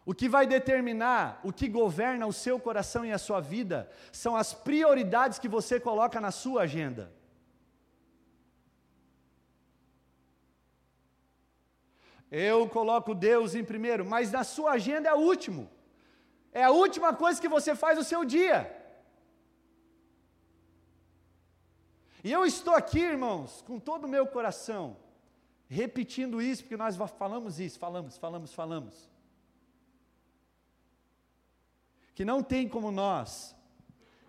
O 0.04 0.12
que 0.12 0.28
vai 0.28 0.49
determinar 0.49 1.40
o 1.44 1.52
que 1.52 1.68
governa 1.68 2.26
o 2.26 2.32
seu 2.32 2.58
coração 2.58 3.04
e 3.04 3.12
a 3.12 3.18
sua 3.18 3.40
vida 3.40 3.88
são 4.11 4.34
as 4.34 4.52
prioridades 4.52 5.38
que 5.38 5.46
você 5.46 5.78
coloca 5.78 6.20
na 6.20 6.32
sua 6.32 6.62
agenda. 6.62 7.12
Eu 12.34 12.66
coloco 12.66 13.14
Deus 13.14 13.54
em 13.54 13.62
primeiro, 13.62 14.06
mas 14.06 14.32
na 14.32 14.42
sua 14.42 14.72
agenda 14.72 15.06
é 15.06 15.12
o 15.12 15.18
último. 15.18 15.70
É 16.50 16.64
a 16.64 16.70
última 16.70 17.14
coisa 17.14 17.38
que 17.38 17.46
você 17.46 17.74
faz 17.74 17.98
no 17.98 18.02
seu 18.02 18.24
dia. 18.24 18.74
E 22.24 22.32
eu 22.32 22.46
estou 22.46 22.74
aqui, 22.74 23.00
irmãos, 23.00 23.62
com 23.66 23.78
todo 23.78 24.04
o 24.04 24.08
meu 24.08 24.26
coração, 24.26 24.96
repetindo 25.68 26.40
isso, 26.40 26.62
porque 26.62 26.76
nós 26.76 26.96
falamos 27.18 27.60
isso, 27.60 27.78
falamos, 27.78 28.16
falamos, 28.16 28.54
falamos. 28.54 29.10
Que 32.14 32.24
não 32.24 32.42
tem 32.42 32.66
como 32.66 32.90
nós 32.90 33.54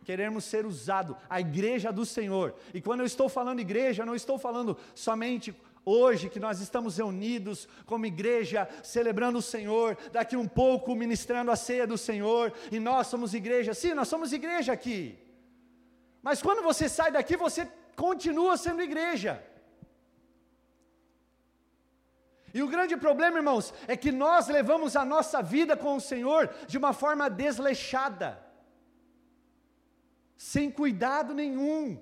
queremos 0.03 0.43
ser 0.43 0.65
usado, 0.65 1.15
a 1.29 1.39
igreja 1.39 1.89
do 1.89 2.05
Senhor. 2.05 2.53
E 2.73 2.81
quando 2.81 2.99
eu 2.99 3.05
estou 3.05 3.29
falando 3.29 3.61
igreja, 3.61 4.05
não 4.05 4.13
estou 4.13 4.37
falando 4.37 4.77
somente 4.93 5.55
hoje 5.85 6.29
que 6.29 6.39
nós 6.39 6.59
estamos 6.59 6.97
reunidos 6.97 7.67
como 7.85 8.05
igreja, 8.05 8.67
celebrando 8.83 9.39
o 9.39 9.41
Senhor, 9.41 9.97
daqui 10.11 10.35
um 10.35 10.47
pouco 10.47 10.95
ministrando 10.95 11.51
a 11.51 11.55
ceia 11.55 11.85
do 11.85 11.97
Senhor, 11.97 12.53
e 12.71 12.79
nós 12.79 13.07
somos 13.07 13.33
igreja, 13.33 13.73
sim, 13.73 13.93
nós 13.93 14.07
somos 14.07 14.31
igreja 14.33 14.73
aqui. 14.73 15.17
Mas 16.21 16.41
quando 16.41 16.63
você 16.63 16.87
sai 16.87 17.11
daqui, 17.11 17.35
você 17.35 17.69
continua 17.95 18.55
sendo 18.57 18.81
igreja. 18.81 19.43
E 22.53 22.61
o 22.61 22.67
grande 22.67 22.95
problema, 22.95 23.37
irmãos, 23.37 23.73
é 23.87 23.97
que 23.97 24.11
nós 24.11 24.47
levamos 24.47 24.95
a 24.95 25.03
nossa 25.03 25.41
vida 25.41 25.75
com 25.75 25.95
o 25.95 26.01
Senhor 26.01 26.53
de 26.67 26.77
uma 26.77 26.93
forma 26.93 27.29
desleixada, 27.29 28.39
sem 30.37 30.69
cuidado 30.69 31.33
nenhum. 31.33 31.99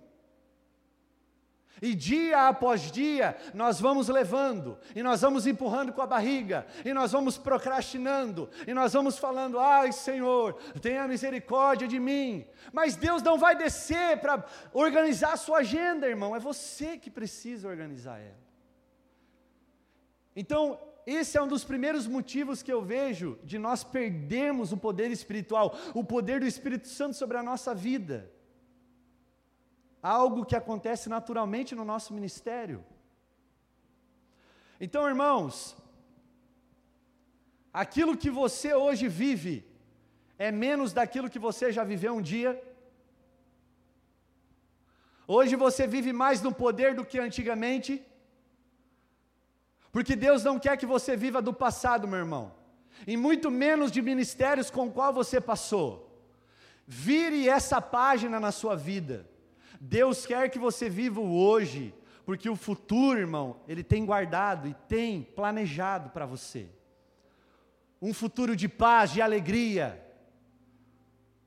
E 1.80 1.96
dia 1.96 2.48
após 2.48 2.92
dia, 2.92 3.36
nós 3.54 3.80
vamos 3.80 4.08
levando, 4.08 4.78
e 4.96 5.02
nós 5.02 5.22
vamos 5.22 5.48
empurrando 5.48 5.92
com 5.92 6.02
a 6.02 6.08
barriga, 6.08 6.66
e 6.86 6.94
nós 6.94 7.12
vamos 7.12 7.38
procrastinando, 7.38 8.50
e 8.68 8.74
nós 8.74 8.94
vamos 8.94 9.18
falando: 9.18 9.60
ai 9.60 9.92
Senhor, 9.92 10.54
tenha 10.82 11.08
misericórdia 11.08 11.88
de 11.88 12.00
mim. 12.00 12.46
Mas 12.72 12.96
Deus 12.96 13.24
não 13.24 13.38
vai 13.38 13.56
descer 13.56 14.20
para 14.20 14.44
organizar 14.74 15.34
a 15.34 15.38
sua 15.38 15.60
agenda, 15.60 16.08
irmão, 16.08 16.36
é 16.36 16.40
você 16.40 16.98
que 16.98 17.10
precisa 17.10 17.68
organizar 17.68 18.20
ela. 18.20 18.42
Então, 20.36 20.80
esse 21.06 21.38
é 21.38 21.42
um 21.42 21.48
dos 21.48 21.64
primeiros 21.64 22.06
motivos 22.06 22.62
que 22.62 22.72
eu 22.72 22.82
vejo 22.84 23.40
de 23.44 23.58
nós 23.58 23.84
perdermos 23.84 24.72
o 24.72 24.78
poder 24.78 25.10
espiritual, 25.10 25.76
o 25.96 26.04
poder 26.04 26.40
do 26.40 26.46
Espírito 26.46 26.88
Santo 26.88 27.16
sobre 27.16 27.38
a 27.38 27.44
nossa 27.44 27.74
vida 27.74 28.32
algo 30.02 30.46
que 30.46 30.56
acontece 30.56 31.08
naturalmente 31.10 31.76
no 31.76 31.86
nosso 31.86 32.14
ministério. 32.14 32.84
Então, 34.80 35.08
irmãos, 35.08 35.78
aquilo 37.72 38.18
que 38.18 38.30
você 38.30 38.74
hoje 38.74 39.08
vive 39.08 39.66
é 40.40 40.52
menos 40.52 40.92
daquilo 40.92 41.30
que 41.30 41.38
você 41.38 41.72
já 41.72 41.84
viveu 41.84 42.16
um 42.16 42.22
dia. 42.22 42.52
Hoje 45.28 45.56
você 45.56 45.86
vive 45.86 46.12
mais 46.12 46.42
no 46.42 46.52
poder 46.52 46.96
do 46.96 47.06
que 47.06 47.20
antigamente. 47.20 48.04
Porque 49.92 50.16
Deus 50.16 50.44
não 50.44 50.58
quer 50.58 50.78
que 50.78 50.86
você 50.86 51.16
viva 51.16 51.42
do 51.42 51.54
passado, 51.54 52.08
meu 52.08 52.20
irmão, 52.20 52.54
e 53.06 53.16
muito 53.18 53.52
menos 53.52 53.92
de 53.92 54.02
ministérios 54.02 54.72
com 54.72 54.90
qual 54.90 55.14
você 55.14 55.40
passou. 55.40 55.90
Vire 56.88 57.48
essa 57.48 57.80
página 57.82 58.40
na 58.40 58.52
sua 58.52 58.76
vida. 58.76 59.30
Deus 59.84 60.28
quer 60.28 60.48
que 60.52 60.60
você 60.60 60.88
viva 60.88 61.20
o 61.20 61.36
hoje, 61.36 61.92
porque 62.24 62.48
o 62.48 62.56
futuro, 62.56 63.18
irmão, 63.18 63.62
Ele 63.68 63.84
tem 63.84 64.06
guardado 64.06 64.68
e 64.68 64.76
tem 64.88 65.24
planejado 65.24 66.12
para 66.12 66.24
você. 66.24 66.70
Um 68.00 68.14
futuro 68.14 68.56
de 68.56 68.70
paz, 68.70 69.12
de 69.12 69.24
alegria. 69.24 70.00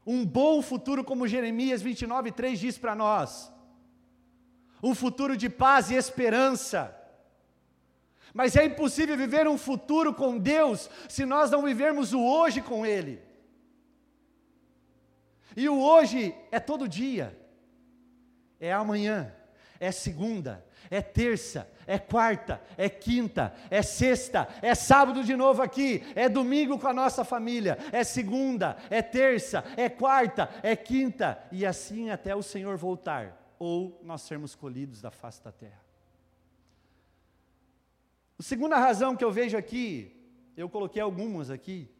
Um 0.04 0.26
bom 0.26 0.60
futuro, 0.60 1.04
como 1.04 1.28
Jeremias 1.28 1.80
29, 1.80 2.32
3 2.32 2.58
diz 2.58 2.76
para 2.76 2.96
nós. 2.96 3.52
Um 4.82 4.96
futuro 4.96 5.36
de 5.36 5.48
paz 5.48 5.92
e 5.92 5.94
esperança. 5.94 6.92
Mas 8.34 8.56
é 8.56 8.64
impossível 8.64 9.16
viver 9.16 9.46
um 9.46 9.56
futuro 9.56 10.12
com 10.12 10.38
Deus 10.38 10.90
se 11.08 11.24
nós 11.24 11.52
não 11.52 11.62
vivermos 11.62 12.12
o 12.12 12.20
hoje 12.20 12.60
com 12.60 12.84
Ele. 12.84 13.22
E 15.56 15.68
o 15.68 15.80
hoje 15.80 16.34
é 16.50 16.58
todo 16.58 16.88
dia 16.88 17.43
é 18.60 18.72
amanhã, 18.72 19.34
é 19.80 19.90
segunda, 19.90 20.64
é 20.90 21.02
terça, 21.02 21.70
é 21.86 21.98
quarta, 21.98 22.62
é 22.76 22.88
quinta, 22.88 23.54
é 23.70 23.82
sexta, 23.82 24.48
é 24.62 24.74
sábado 24.74 25.22
de 25.24 25.36
novo 25.36 25.62
aqui, 25.62 26.02
é 26.14 26.28
domingo 26.28 26.78
com 26.78 26.88
a 26.88 26.92
nossa 26.92 27.24
família, 27.24 27.78
é 27.92 28.04
segunda, 28.04 28.76
é 28.90 29.02
terça, 29.02 29.64
é 29.76 29.88
quarta, 29.88 30.48
é 30.62 30.74
quinta, 30.76 31.42
e 31.50 31.64
assim 31.66 32.10
até 32.10 32.34
o 32.34 32.42
Senhor 32.42 32.76
voltar, 32.76 33.54
ou 33.58 34.00
nós 34.02 34.22
sermos 34.22 34.54
colhidos 34.54 35.00
da 35.00 35.10
face 35.10 35.42
da 35.42 35.52
terra. 35.52 35.82
A 38.38 38.42
segunda 38.42 38.78
razão 38.78 39.16
que 39.16 39.24
eu 39.24 39.30
vejo 39.30 39.56
aqui, 39.56 40.14
eu 40.56 40.68
coloquei 40.68 41.00
algumas 41.00 41.50
aqui, 41.50 41.90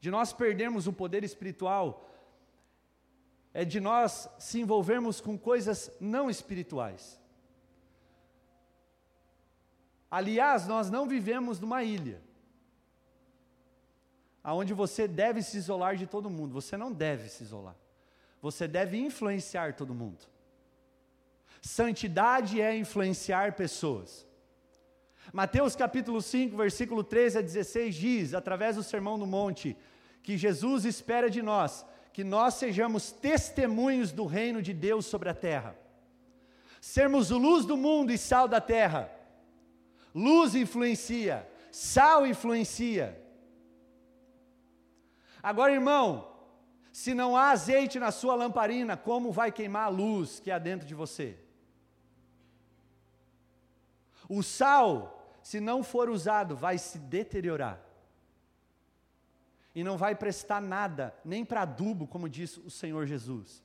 de 0.00 0.10
nós 0.10 0.32
perdermos 0.32 0.86
o 0.86 0.92
poder 0.92 1.24
espiritual 1.24 2.06
é 3.54 3.64
de 3.64 3.78
nós 3.78 4.28
se 4.36 4.60
envolvermos 4.60 5.20
com 5.20 5.38
coisas 5.38 5.90
não 6.00 6.28
espirituais. 6.28 7.20
Aliás, 10.10 10.66
nós 10.66 10.90
não 10.90 11.08
vivemos 11.08 11.60
numa 11.60 11.84
ilha, 11.84 12.20
aonde 14.42 14.74
você 14.74 15.06
deve 15.06 15.40
se 15.40 15.56
isolar 15.56 15.96
de 15.96 16.06
todo 16.06 16.28
mundo. 16.28 16.52
Você 16.52 16.76
não 16.76 16.92
deve 16.92 17.28
se 17.28 17.44
isolar. 17.44 17.76
Você 18.42 18.66
deve 18.66 18.98
influenciar 18.98 19.74
todo 19.74 19.94
mundo. 19.94 20.18
Santidade 21.62 22.60
é 22.60 22.76
influenciar 22.76 23.54
pessoas. 23.54 24.26
Mateus 25.32 25.74
capítulo 25.74 26.20
5, 26.20 26.56
versículo 26.56 27.02
13 27.02 27.38
a 27.38 27.40
16 27.40 27.94
diz, 27.94 28.34
através 28.34 28.76
do 28.76 28.82
Sermão 28.82 29.18
do 29.18 29.26
Monte, 29.26 29.76
que 30.22 30.36
Jesus 30.36 30.84
espera 30.84 31.30
de 31.30 31.40
nós 31.40 31.86
que 32.14 32.22
nós 32.22 32.54
sejamos 32.54 33.10
testemunhos 33.10 34.12
do 34.12 34.24
reino 34.24 34.62
de 34.62 34.72
Deus 34.72 35.04
sobre 35.04 35.28
a 35.28 35.34
terra. 35.34 35.76
Sermos 36.80 37.30
luz 37.30 37.66
do 37.66 37.76
mundo 37.76 38.12
e 38.12 38.16
sal 38.16 38.46
da 38.46 38.60
terra. 38.60 39.10
Luz 40.14 40.54
influencia, 40.54 41.44
sal 41.72 42.24
influencia. 42.24 43.20
Agora, 45.42 45.72
irmão, 45.72 46.32
se 46.92 47.14
não 47.14 47.36
há 47.36 47.50
azeite 47.50 47.98
na 47.98 48.12
sua 48.12 48.36
lamparina, 48.36 48.96
como 48.96 49.32
vai 49.32 49.50
queimar 49.50 49.86
a 49.86 49.88
luz 49.88 50.38
que 50.38 50.52
há 50.52 50.58
dentro 50.60 50.86
de 50.86 50.94
você? 50.94 51.36
O 54.28 54.40
sal, 54.40 55.36
se 55.42 55.58
não 55.58 55.82
for 55.82 56.08
usado, 56.08 56.54
vai 56.54 56.78
se 56.78 56.96
deteriorar 56.96 57.83
e 59.74 59.82
não 59.82 59.96
vai 59.96 60.14
prestar 60.14 60.60
nada, 60.60 61.14
nem 61.24 61.44
para 61.44 61.62
adubo, 61.62 62.06
como 62.06 62.28
diz 62.28 62.56
o 62.58 62.70
Senhor 62.70 63.06
Jesus. 63.06 63.62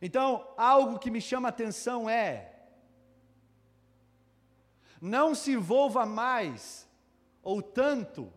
Então, 0.00 0.46
algo 0.56 0.98
que 0.98 1.10
me 1.10 1.20
chama 1.20 1.48
a 1.48 1.50
atenção 1.50 2.08
é: 2.08 2.54
não 5.00 5.34
se 5.34 5.52
envolva 5.52 6.06
mais, 6.06 6.88
ou 7.42 7.60
tanto, 7.60 8.32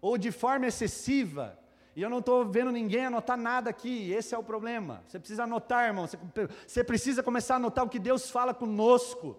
ou 0.00 0.16
de 0.16 0.30
forma 0.30 0.66
excessiva, 0.66 1.58
e 1.96 2.02
eu 2.02 2.08
não 2.08 2.20
estou 2.20 2.46
vendo 2.46 2.70
ninguém 2.70 3.06
anotar 3.06 3.36
nada 3.36 3.68
aqui, 3.70 4.12
esse 4.12 4.34
é 4.34 4.38
o 4.38 4.44
problema. 4.44 5.02
Você 5.06 5.18
precisa 5.18 5.42
anotar, 5.42 5.86
irmão, 5.86 6.06
você, 6.06 6.18
você 6.66 6.84
precisa 6.84 7.22
começar 7.22 7.54
a 7.54 7.56
anotar 7.56 7.84
o 7.84 7.88
que 7.88 7.98
Deus 7.98 8.30
fala 8.30 8.54
conosco. 8.54 9.36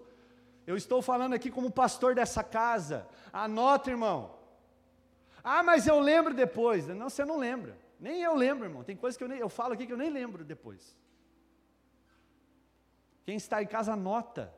Eu 0.67 0.75
estou 0.75 1.01
falando 1.01 1.33
aqui 1.33 1.49
como 1.49 1.71
pastor 1.71 2.13
dessa 2.13 2.43
casa. 2.43 3.07
Anota, 3.31 3.89
irmão. 3.89 4.40
Ah, 5.43 5.63
mas 5.63 5.87
eu 5.87 5.99
lembro 5.99 6.33
depois. 6.33 6.87
Não, 6.87 7.09
você 7.09 7.25
não 7.25 7.37
lembra. 7.37 7.77
Nem 7.99 8.21
eu 8.21 8.35
lembro, 8.35 8.65
irmão. 8.65 8.83
Tem 8.83 8.95
coisas 8.95 9.17
que 9.17 9.23
eu, 9.23 9.27
nem, 9.27 9.39
eu 9.39 9.49
falo 9.49 9.73
aqui 9.73 9.85
que 9.85 9.93
eu 9.93 9.97
nem 9.97 10.09
lembro 10.09 10.43
depois. 10.43 10.95
Quem 13.25 13.35
está 13.35 13.61
em 13.61 13.67
casa, 13.67 13.93
anota. 13.93 14.53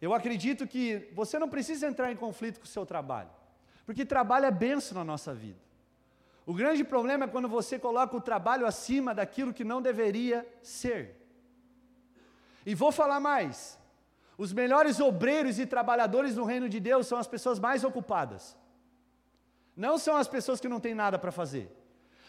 Eu 0.00 0.12
acredito 0.12 0.66
que 0.66 1.08
você 1.14 1.38
não 1.38 1.48
precisa 1.48 1.86
entrar 1.86 2.12
em 2.12 2.16
conflito 2.16 2.58
com 2.58 2.66
o 2.66 2.68
seu 2.68 2.84
trabalho, 2.84 3.30
porque 3.86 4.04
trabalho 4.04 4.44
é 4.44 4.50
benção 4.50 4.98
na 4.98 5.04
nossa 5.04 5.32
vida. 5.32 5.58
O 6.44 6.52
grande 6.52 6.84
problema 6.84 7.24
é 7.24 7.28
quando 7.28 7.48
você 7.48 7.78
coloca 7.78 8.14
o 8.14 8.20
trabalho 8.20 8.66
acima 8.66 9.14
daquilo 9.14 9.54
que 9.54 9.64
não 9.64 9.80
deveria 9.80 10.46
ser. 10.62 11.16
E 12.66 12.74
vou 12.74 12.92
falar 12.92 13.18
mais: 13.18 13.78
os 14.36 14.52
melhores 14.52 15.00
obreiros 15.00 15.58
e 15.58 15.66
trabalhadores 15.66 16.34
no 16.36 16.44
reino 16.44 16.68
de 16.68 16.80
Deus 16.80 17.06
são 17.06 17.18
as 17.18 17.26
pessoas 17.26 17.58
mais 17.58 17.84
ocupadas. 17.84 18.56
Não 19.76 19.96
são 19.98 20.16
as 20.16 20.28
pessoas 20.28 20.60
que 20.60 20.68
não 20.68 20.80
têm 20.80 20.94
nada 20.94 21.18
para 21.18 21.32
fazer. 21.32 21.70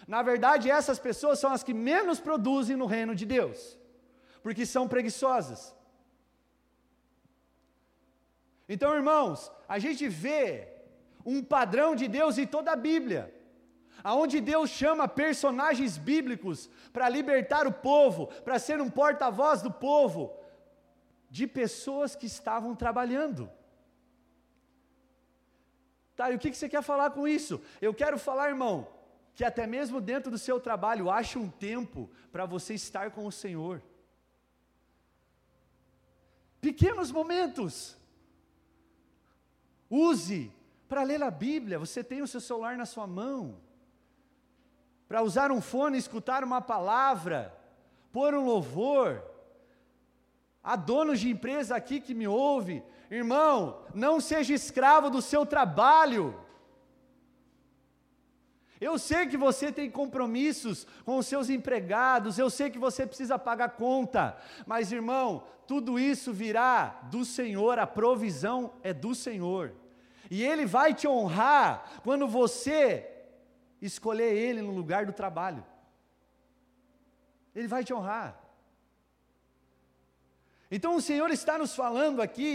Na 0.08 0.22
verdade, 0.22 0.70
essas 0.70 1.00
pessoas 1.00 1.40
são 1.40 1.52
as 1.52 1.64
que 1.64 1.74
menos 1.74 2.20
produzem 2.20 2.76
no 2.76 2.86
reino 2.86 3.16
de 3.16 3.26
Deus, 3.26 3.78
porque 4.44 4.66
são 4.66 4.88
preguiçosas. 4.88 5.76
Então, 8.68 8.94
irmãos, 8.94 9.52
a 9.68 9.80
gente 9.80 10.08
vê 10.08 10.68
um 11.26 11.44
padrão 11.44 11.96
de 11.96 12.08
Deus 12.08 12.38
em 12.38 12.46
toda 12.46 12.72
a 12.72 12.76
Bíblia, 12.76 13.34
aonde 14.04 14.40
Deus 14.40 14.70
chama 14.70 15.08
personagens 15.08 15.98
bíblicos 15.98 16.70
para 16.94 17.10
libertar 17.10 17.66
o 17.66 17.72
povo, 17.72 18.28
para 18.44 18.60
ser 18.60 18.80
um 18.80 18.90
porta-voz 18.90 19.64
do 19.64 19.72
povo, 19.72 20.32
de 21.36 21.46
pessoas 21.46 22.16
que 22.16 22.26
estavam 22.26 22.74
trabalhando. 22.74 23.52
Tá, 26.16 26.32
e 26.32 26.36
o 26.36 26.40
que 26.40 26.54
você 26.54 26.70
quer 26.70 26.82
falar 26.82 27.10
com 27.10 27.28
isso? 27.28 27.62
Eu 27.82 27.94
quero 27.94 28.18
falar, 28.18 28.48
irmão, 28.48 28.88
que 29.34 29.44
até 29.44 29.68
mesmo 29.68 30.00
dentro 30.00 30.32
do 30.32 30.38
seu 30.38 30.62
trabalho, 30.62 31.12
ache 31.12 31.38
um 31.38 31.50
tempo 31.50 32.10
para 32.32 32.46
você 32.46 32.74
estar 32.74 33.12
com 33.12 33.26
o 33.26 33.34
Senhor. 33.34 33.84
Pequenos 36.62 37.12
momentos. 37.12 37.98
Use 39.90 40.50
para 40.88 41.04
ler 41.04 41.22
a 41.22 41.30
Bíblia. 41.30 41.78
Você 41.78 42.02
tem 42.02 42.22
o 42.22 42.28
seu 42.28 42.40
celular 42.40 42.78
na 42.78 42.86
sua 42.86 43.08
mão. 43.08 43.60
Para 45.06 45.22
usar 45.22 45.52
um 45.52 45.60
fone, 45.60 45.98
escutar 45.98 46.46
uma 46.46 46.62
palavra, 46.62 47.54
pôr 48.14 48.34
um 48.34 48.46
louvor. 48.46 49.35
Há 50.68 50.76
donos 50.76 51.20
de 51.20 51.30
empresa 51.30 51.76
aqui 51.76 52.00
que 52.00 52.16
me 52.16 52.28
ouve. 52.28 52.84
Irmão, 53.12 53.84
não 53.94 54.20
seja 54.20 54.52
escravo 54.52 55.12
do 55.12 55.22
seu 55.22 55.46
trabalho. 55.46 56.36
Eu 58.82 58.98
sei 58.98 59.28
que 59.28 59.38
você 59.38 59.72
tem 59.72 59.92
compromissos 59.92 60.88
com 61.06 61.20
os 61.20 61.28
seus 61.28 61.52
empregados, 61.52 62.40
eu 62.40 62.50
sei 62.50 62.72
que 62.72 62.80
você 62.80 63.06
precisa 63.06 63.38
pagar 63.38 63.70
conta, 63.70 64.36
mas 64.66 64.92
irmão, 64.92 65.44
tudo 65.68 66.00
isso 66.00 66.34
virá 66.34 67.00
do 67.04 67.24
Senhor, 67.24 67.78
a 67.78 67.86
provisão 67.86 68.74
é 68.82 68.92
do 68.92 69.14
Senhor. 69.14 69.72
E 70.32 70.44
Ele 70.44 70.66
vai 70.66 70.96
te 70.96 71.08
honrar 71.08 72.02
quando 72.04 72.28
você 72.28 73.08
escolher 73.80 74.34
Ele 74.34 74.64
no 74.64 74.72
lugar 74.72 75.06
do 75.06 75.14
trabalho. 75.14 75.64
Ele 77.54 77.68
vai 77.68 77.84
te 77.84 77.94
honrar. 77.94 78.45
Então 80.76 80.94
o 80.98 81.02
Senhor 81.10 81.30
está 81.32 81.58
nos 81.58 81.74
falando 81.74 82.22
aqui 82.22 82.54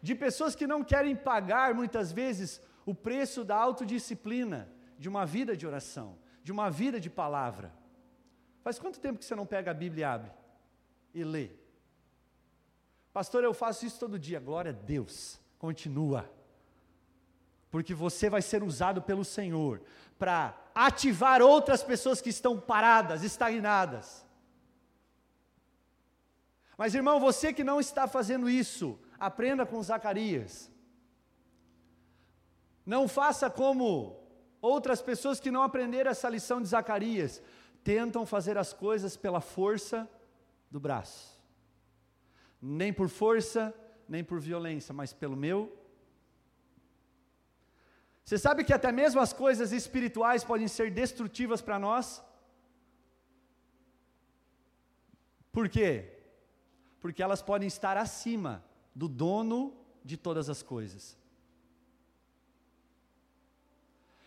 de 0.00 0.14
pessoas 0.14 0.54
que 0.54 0.68
não 0.72 0.84
querem 0.84 1.16
pagar 1.16 1.74
muitas 1.74 2.12
vezes 2.12 2.60
o 2.86 2.94
preço 2.94 3.42
da 3.44 3.56
autodisciplina 3.56 4.68
de 4.96 5.08
uma 5.08 5.24
vida 5.26 5.56
de 5.56 5.66
oração, 5.66 6.16
de 6.44 6.52
uma 6.52 6.70
vida 6.70 7.00
de 7.00 7.10
palavra. 7.10 7.72
Faz 8.62 8.78
quanto 8.78 9.00
tempo 9.00 9.18
que 9.18 9.24
você 9.24 9.34
não 9.34 9.44
pega 9.44 9.72
a 9.72 9.74
Bíblia 9.74 10.02
e 10.02 10.04
abre 10.04 10.30
e 11.12 11.24
lê? 11.24 11.50
Pastor, 13.12 13.42
eu 13.42 13.52
faço 13.52 13.84
isso 13.84 13.98
todo 13.98 14.16
dia. 14.16 14.38
Glória 14.38 14.70
a 14.70 14.84
Deus. 14.94 15.40
Continua. 15.58 16.30
Porque 17.68 17.94
você 17.94 18.30
vai 18.30 18.42
ser 18.42 18.62
usado 18.62 19.02
pelo 19.02 19.24
Senhor 19.24 19.82
para 20.20 20.56
ativar 20.72 21.42
outras 21.42 21.82
pessoas 21.82 22.20
que 22.20 22.30
estão 22.30 22.60
paradas, 22.60 23.24
estagnadas. 23.24 24.21
Mas 26.76 26.94
irmão, 26.94 27.20
você 27.20 27.52
que 27.52 27.64
não 27.64 27.78
está 27.78 28.06
fazendo 28.06 28.48
isso, 28.48 28.98
aprenda 29.18 29.64
com 29.66 29.82
Zacarias. 29.82 30.70
Não 32.84 33.06
faça 33.06 33.48
como 33.48 34.22
Outras 34.62 35.02
pessoas 35.02 35.40
que 35.40 35.50
não 35.50 35.64
aprenderam 35.64 36.12
essa 36.12 36.28
lição 36.28 36.62
de 36.62 36.68
Zacarias 36.68 37.42
tentam 37.82 38.24
fazer 38.24 38.56
as 38.56 38.72
coisas 38.72 39.16
pela 39.16 39.40
força 39.40 40.08
do 40.70 40.78
braço. 40.78 41.42
Nem 42.60 42.92
por 42.92 43.08
força, 43.08 43.74
nem 44.08 44.22
por 44.22 44.38
violência, 44.38 44.94
mas 44.94 45.12
pelo 45.12 45.36
meu. 45.36 45.76
Você 48.24 48.38
sabe 48.38 48.62
que 48.62 48.72
até 48.72 48.92
mesmo 48.92 49.20
as 49.20 49.32
coisas 49.32 49.72
espirituais 49.72 50.44
podem 50.44 50.68
ser 50.68 50.92
destrutivas 50.92 51.60
para 51.60 51.76
nós? 51.76 52.22
Por 55.50 55.68
quê? 55.68 56.11
Porque 57.02 57.22
elas 57.22 57.42
podem 57.42 57.66
estar 57.66 57.96
acima 57.96 58.64
do 58.94 59.08
dono 59.08 59.76
de 60.04 60.16
todas 60.16 60.48
as 60.48 60.62
coisas. 60.62 61.18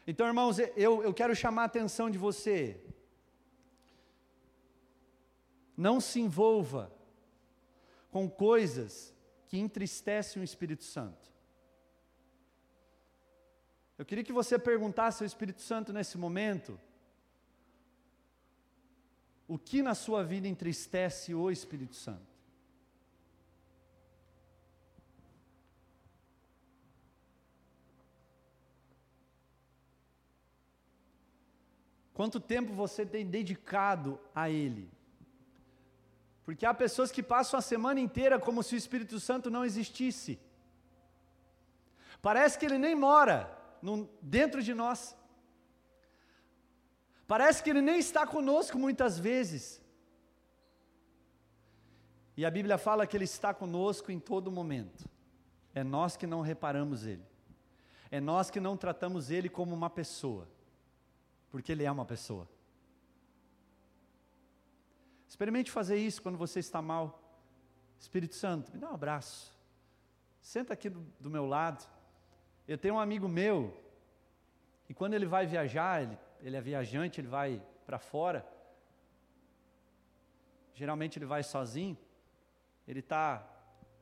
Então, 0.05 0.27
irmãos, 0.27 0.59
eu, 0.59 1.01
eu 1.01 1.13
quero 1.13 1.33
chamar 1.35 1.63
a 1.63 1.65
atenção 1.65 2.11
de 2.11 2.17
você. 2.17 2.79
Não 5.75 5.99
se 5.99 6.19
envolva 6.19 6.91
com 8.11 8.29
coisas 8.29 9.15
que 9.47 9.57
entristecem 9.57 10.41
o 10.41 10.45
Espírito 10.45 10.83
Santo. 10.83 11.33
Eu 13.97 14.05
queria 14.05 14.23
que 14.23 14.33
você 14.33 14.59
perguntasse 14.59 15.23
ao 15.23 15.27
Espírito 15.27 15.61
Santo 15.61 15.93
nesse 15.93 16.17
momento: 16.17 16.79
o 19.47 19.57
que 19.57 19.81
na 19.81 19.95
sua 19.95 20.23
vida 20.23 20.47
entristece 20.47 21.33
o 21.33 21.49
Espírito 21.49 21.95
Santo? 21.95 22.34
Quanto 32.15 32.39
tempo 32.39 32.71
você 32.73 33.05
tem 33.05 33.25
dedicado 33.25 34.17
a 34.33 34.49
Ele? 34.49 34.89
Porque 36.45 36.65
há 36.65 36.73
pessoas 36.73 37.11
que 37.11 37.21
passam 37.21 37.57
a 37.59 37.61
semana 37.61 37.99
inteira 37.99 38.39
como 38.39 38.63
se 38.63 38.73
o 38.73 38.77
Espírito 38.77 39.19
Santo 39.19 39.51
não 39.51 39.65
existisse. 39.65 40.39
Parece 42.21 42.57
que 42.57 42.65
ele 42.65 42.77
nem 42.77 42.95
mora 42.95 43.51
no, 43.81 44.09
dentro 44.21 44.63
de 44.63 44.73
nós. 44.73 45.13
Parece 47.27 47.61
que 47.61 47.69
ele 47.69 47.81
nem 47.81 47.99
está 47.99 48.25
conosco 48.25 48.79
muitas 48.79 49.19
vezes. 49.19 49.81
E 52.37 52.45
a 52.45 52.51
Bíblia 52.51 52.77
fala 52.77 53.05
que 53.05 53.17
ele 53.17 53.25
está 53.25 53.53
conosco 53.53 54.09
em 54.09 54.19
todo 54.19 54.49
momento. 54.49 55.09
É 55.73 55.83
nós 55.83 56.15
que 56.15 56.25
não 56.25 56.39
reparamos 56.39 57.05
ele. 57.05 57.25
É 58.09 58.21
nós 58.21 58.49
que 58.49 58.61
não 58.61 58.77
tratamos 58.77 59.29
ele 59.29 59.49
como 59.49 59.75
uma 59.75 59.89
pessoa 59.89 60.47
porque 61.55 61.71
Ele 61.71 61.85
é 61.85 61.89
uma 61.89 62.03
pessoa. 62.03 62.45
Experimente 65.25 65.71
fazer 65.71 65.95
isso 65.95 66.21
quando 66.21 66.37
você 66.37 66.59
está 66.59 66.81
mal. 66.81 67.23
Espírito 67.97 68.35
Santo, 68.35 68.73
me 68.73 68.77
dá 68.77 68.91
um 68.91 68.93
abraço. 68.93 69.57
Senta 70.41 70.73
aqui 70.73 70.89
do, 70.89 70.99
do 71.17 71.29
meu 71.29 71.45
lado. 71.45 71.89
Eu 72.67 72.77
tenho 72.77 72.95
um 72.95 72.99
amigo 72.99 73.29
meu, 73.29 73.73
e 74.89 74.93
quando 74.93 75.13
ele 75.13 75.25
vai 75.25 75.47
viajar, 75.47 76.03
ele, 76.03 76.19
ele 76.41 76.57
é 76.57 76.61
viajante, 76.61 77.21
ele 77.21 77.29
vai 77.29 77.63
para 77.85 77.99
fora. 77.99 78.45
Geralmente 80.73 81.17
ele 81.17 81.25
vai 81.25 81.41
sozinho. 81.41 81.97
Ele 82.85 82.99
está 82.99 83.47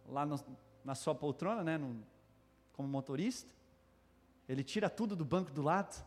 lá 0.07 0.25
no, 0.25 0.43
na 0.83 0.95
sua 0.95 1.13
poltrona, 1.13 1.63
né, 1.63 1.77
no, 1.77 2.03
como 2.71 2.87
motorista. 2.87 3.53
Ele 4.49 4.63
tira 4.63 4.89
tudo 4.89 5.15
do 5.15 5.23
banco 5.23 5.51
do 5.51 5.61
lado 5.61 6.03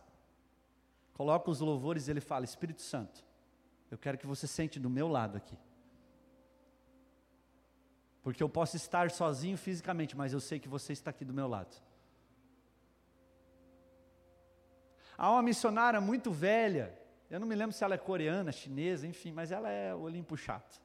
coloca 1.17 1.49
os 1.49 1.59
louvores 1.59 2.07
e 2.07 2.11
ele 2.11 2.21
fala: 2.21 2.45
Espírito 2.45 2.81
Santo, 2.81 3.25
eu 3.89 3.97
quero 3.97 4.17
que 4.17 4.27
você 4.27 4.45
sente 4.45 4.79
do 4.79 4.89
meu 4.89 5.07
lado 5.07 5.35
aqui. 5.35 5.57
Porque 8.21 8.43
eu 8.43 8.49
posso 8.49 8.75
estar 8.75 9.09
sozinho 9.09 9.57
fisicamente, 9.57 10.15
mas 10.15 10.31
eu 10.31 10.39
sei 10.39 10.59
que 10.59 10.69
você 10.69 10.93
está 10.93 11.09
aqui 11.09 11.25
do 11.25 11.33
meu 11.33 11.47
lado. 11.47 11.75
Há 15.17 15.31
uma 15.31 15.41
missionária 15.41 15.99
muito 15.99 16.31
velha, 16.31 16.95
eu 17.31 17.39
não 17.39 17.47
me 17.47 17.55
lembro 17.55 17.75
se 17.75 17.83
ela 17.83 17.95
é 17.95 17.97
coreana, 17.97 18.51
chinesa, 18.51 19.07
enfim, 19.07 19.31
mas 19.31 19.51
ela 19.51 19.69
é 19.69 19.95
Olimpo 19.95 20.37
chato. 20.37 20.79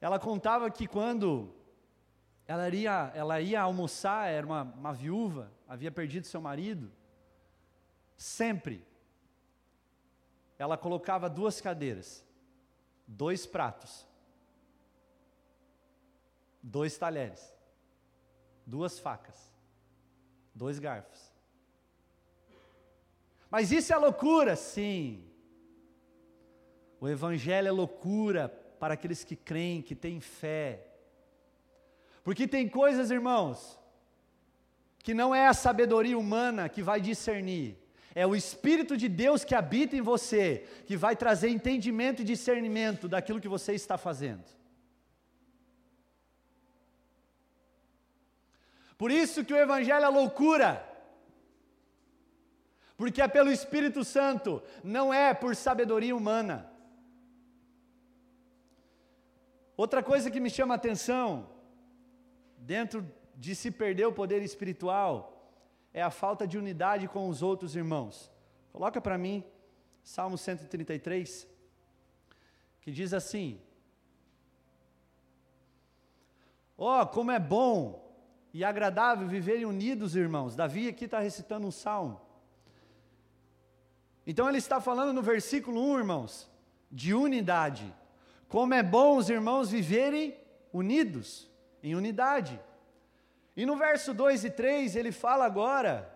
Ela 0.00 0.20
contava 0.20 0.70
que 0.70 0.86
quando 0.86 1.52
ela 2.46 2.68
ia, 2.68 3.10
ela 3.14 3.40
ia 3.40 3.60
almoçar, 3.60 4.28
era 4.28 4.46
uma, 4.46 4.62
uma 4.62 4.92
viúva, 4.92 5.50
havia 5.66 5.90
perdido 5.90 6.26
seu 6.26 6.40
marido, 6.40 6.92
Sempre. 8.16 8.86
Ela 10.58 10.78
colocava 10.78 11.28
duas 11.28 11.60
cadeiras, 11.60 12.24
dois 13.06 13.44
pratos, 13.44 14.06
dois 16.62 16.96
talheres, 16.96 17.54
duas 18.64 18.98
facas, 18.98 19.52
dois 20.54 20.78
garfos. 20.78 21.30
Mas 23.50 23.70
isso 23.70 23.92
é 23.92 23.96
loucura? 23.96 24.56
Sim. 24.56 25.24
O 27.00 27.08
Evangelho 27.08 27.68
é 27.68 27.70
loucura 27.70 28.48
para 28.80 28.94
aqueles 28.94 29.22
que 29.24 29.36
creem, 29.36 29.82
que 29.82 29.94
têm 29.94 30.20
fé. 30.20 30.86
Porque 32.24 32.48
tem 32.48 32.68
coisas, 32.68 33.10
irmãos, 33.10 33.78
que 34.98 35.14
não 35.14 35.34
é 35.34 35.46
a 35.46 35.54
sabedoria 35.54 36.18
humana 36.18 36.68
que 36.68 36.82
vai 36.82 37.00
discernir, 37.00 37.78
é 38.20 38.26
o 38.26 38.34
Espírito 38.34 38.96
de 38.96 39.08
Deus 39.10 39.44
que 39.44 39.54
habita 39.54 39.94
em 39.94 40.00
você, 40.00 40.66
que 40.86 40.96
vai 40.96 41.14
trazer 41.14 41.50
entendimento 41.50 42.22
e 42.22 42.24
discernimento 42.24 43.06
daquilo 43.06 43.42
que 43.42 43.54
você 43.56 43.74
está 43.74 43.98
fazendo. 43.98 44.46
Por 48.96 49.10
isso 49.10 49.44
que 49.44 49.52
o 49.52 49.58
Evangelho 49.58 50.06
é 50.06 50.08
loucura, 50.08 50.70
porque 52.96 53.20
é 53.20 53.28
pelo 53.28 53.52
Espírito 53.52 54.02
Santo, 54.02 54.62
não 54.82 55.12
é 55.12 55.34
por 55.34 55.54
sabedoria 55.54 56.16
humana. 56.16 56.72
Outra 59.76 60.02
coisa 60.02 60.30
que 60.30 60.40
me 60.40 60.48
chama 60.48 60.72
a 60.72 60.76
atenção, 60.76 61.50
dentro 62.56 63.06
de 63.34 63.54
se 63.54 63.70
perder 63.70 64.06
o 64.06 64.18
poder 64.20 64.40
espiritual, 64.42 65.35
é 65.96 66.02
a 66.02 66.10
falta 66.10 66.46
de 66.46 66.58
unidade 66.58 67.08
com 67.08 67.26
os 67.26 67.40
outros 67.40 67.74
irmãos. 67.74 68.30
Coloca 68.70 69.00
para 69.00 69.16
mim, 69.16 69.42
Salmo 70.04 70.36
133, 70.36 71.48
que 72.82 72.92
diz 72.92 73.14
assim: 73.14 73.58
Ó, 76.76 77.00
oh, 77.00 77.06
como 77.06 77.30
é 77.30 77.38
bom 77.38 78.14
e 78.52 78.62
agradável 78.62 79.26
viverem 79.26 79.64
unidos, 79.64 80.14
irmãos. 80.14 80.54
Davi 80.54 80.86
aqui 80.86 81.06
está 81.06 81.18
recitando 81.18 81.66
um 81.66 81.70
salmo. 81.70 82.20
Então 84.26 84.46
ele 84.50 84.58
está 84.58 84.78
falando 84.82 85.14
no 85.14 85.22
versículo 85.22 85.80
1, 85.80 85.98
irmãos, 85.98 86.50
de 86.92 87.14
unidade. 87.14 87.90
Como 88.50 88.74
é 88.74 88.82
bom 88.82 89.16
os 89.16 89.30
irmãos 89.30 89.70
viverem 89.70 90.36
unidos, 90.74 91.50
em 91.82 91.94
unidade. 91.94 92.60
E 93.56 93.64
no 93.64 93.76
verso 93.76 94.12
2 94.12 94.44
e 94.44 94.50
3 94.50 94.96
ele 94.96 95.10
fala 95.10 95.46
agora, 95.46 96.12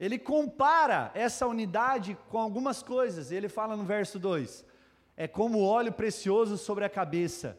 ele 0.00 0.18
compara 0.18 1.10
essa 1.14 1.46
unidade 1.46 2.18
com 2.28 2.38
algumas 2.38 2.82
coisas. 2.82 3.30
Ele 3.30 3.48
fala 3.48 3.76
no 3.76 3.84
verso 3.84 4.18
2: 4.18 4.64
é 5.16 5.28
como 5.28 5.64
óleo 5.64 5.92
precioso 5.92 6.58
sobre 6.58 6.84
a 6.84 6.88
cabeça, 6.88 7.58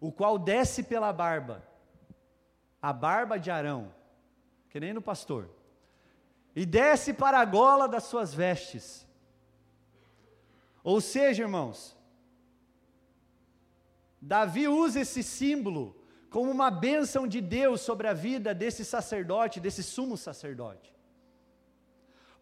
o 0.00 0.10
qual 0.10 0.38
desce 0.38 0.82
pela 0.82 1.12
barba, 1.12 1.62
a 2.82 2.92
barba 2.92 3.38
de 3.38 3.50
Arão, 3.50 3.94
que 4.70 4.80
nem 4.80 4.92
no 4.92 5.00
pastor, 5.00 5.48
e 6.54 6.66
desce 6.66 7.14
para 7.14 7.38
a 7.38 7.44
gola 7.44 7.86
das 7.86 8.04
suas 8.04 8.34
vestes. 8.34 9.06
Ou 10.82 11.00
seja, 11.00 11.42
irmãos, 11.42 11.96
Davi 14.20 14.66
usa 14.66 15.00
esse 15.00 15.22
símbolo 15.22 15.95
como 16.36 16.50
uma 16.50 16.70
bênção 16.70 17.26
de 17.26 17.40
Deus 17.40 17.80
sobre 17.80 18.06
a 18.06 18.12
vida 18.12 18.52
desse 18.52 18.84
sacerdote, 18.84 19.58
desse 19.58 19.82
sumo 19.82 20.18
sacerdote. 20.18 20.94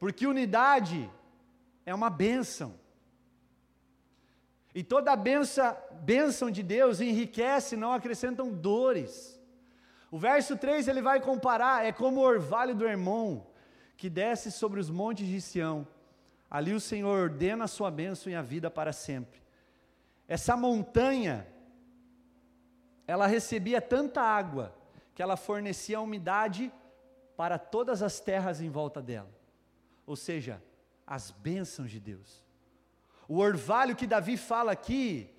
Porque 0.01 0.27
unidade 0.27 1.09
é 1.87 1.95
uma 1.95 2.11
bênção. 2.11 2.75
E 4.75 4.83
toda 4.83 5.13
a 5.13 5.17
benção, 5.17 5.77
bênção 6.01 6.51
de 6.51 6.61
Deus 6.61 7.01
enriquece, 7.01 7.77
não 7.77 7.93
acrescentam 7.93 8.51
dores. 8.51 9.41
O 10.11 10.19
verso 10.19 10.57
3 10.57 10.89
ele 10.89 11.01
vai 11.01 11.21
comparar, 11.21 11.87
é 11.87 11.93
como 11.93 12.21
o 12.21 12.25
orvalho 12.25 12.75
do 12.75 12.89
Hermon, 12.89 13.47
que 13.97 14.11
desce 14.11 14.51
sobre 14.51 14.81
os 14.81 14.91
montes 14.91 15.29
de 15.29 15.41
Sião. 15.41 15.87
Ali 16.51 16.75
o 16.75 16.81
Senhor 16.81 17.17
ordena 17.17 17.67
a 17.67 17.69
sua 17.69 17.93
bênção 17.93 18.33
e 18.33 18.35
a 18.35 18.43
vida 18.43 18.69
para 18.69 18.93
sempre. 18.93 19.41
Essa 20.27 20.57
montanha 20.57 21.47
ela 23.07 23.27
recebia 23.27 23.81
tanta 23.81 24.21
água 24.21 24.75
que 25.15 25.23
ela 25.23 25.37
fornecia 25.37 26.01
umidade 26.01 26.73
para 27.37 27.59
todas 27.59 28.03
as 28.03 28.21
terras 28.21 28.61
em 28.61 28.71
volta 28.71 29.03
dela. 29.03 29.31
Ou 30.07 30.17
seja, 30.17 30.63
as 31.07 31.31
bênçãos 31.31 31.91
de 31.91 32.01
Deus. 32.01 32.43
O 33.29 33.39
orvalho 33.39 33.97
que 33.97 34.07
Davi 34.07 34.37
fala 34.37 34.73
aqui, 34.73 35.31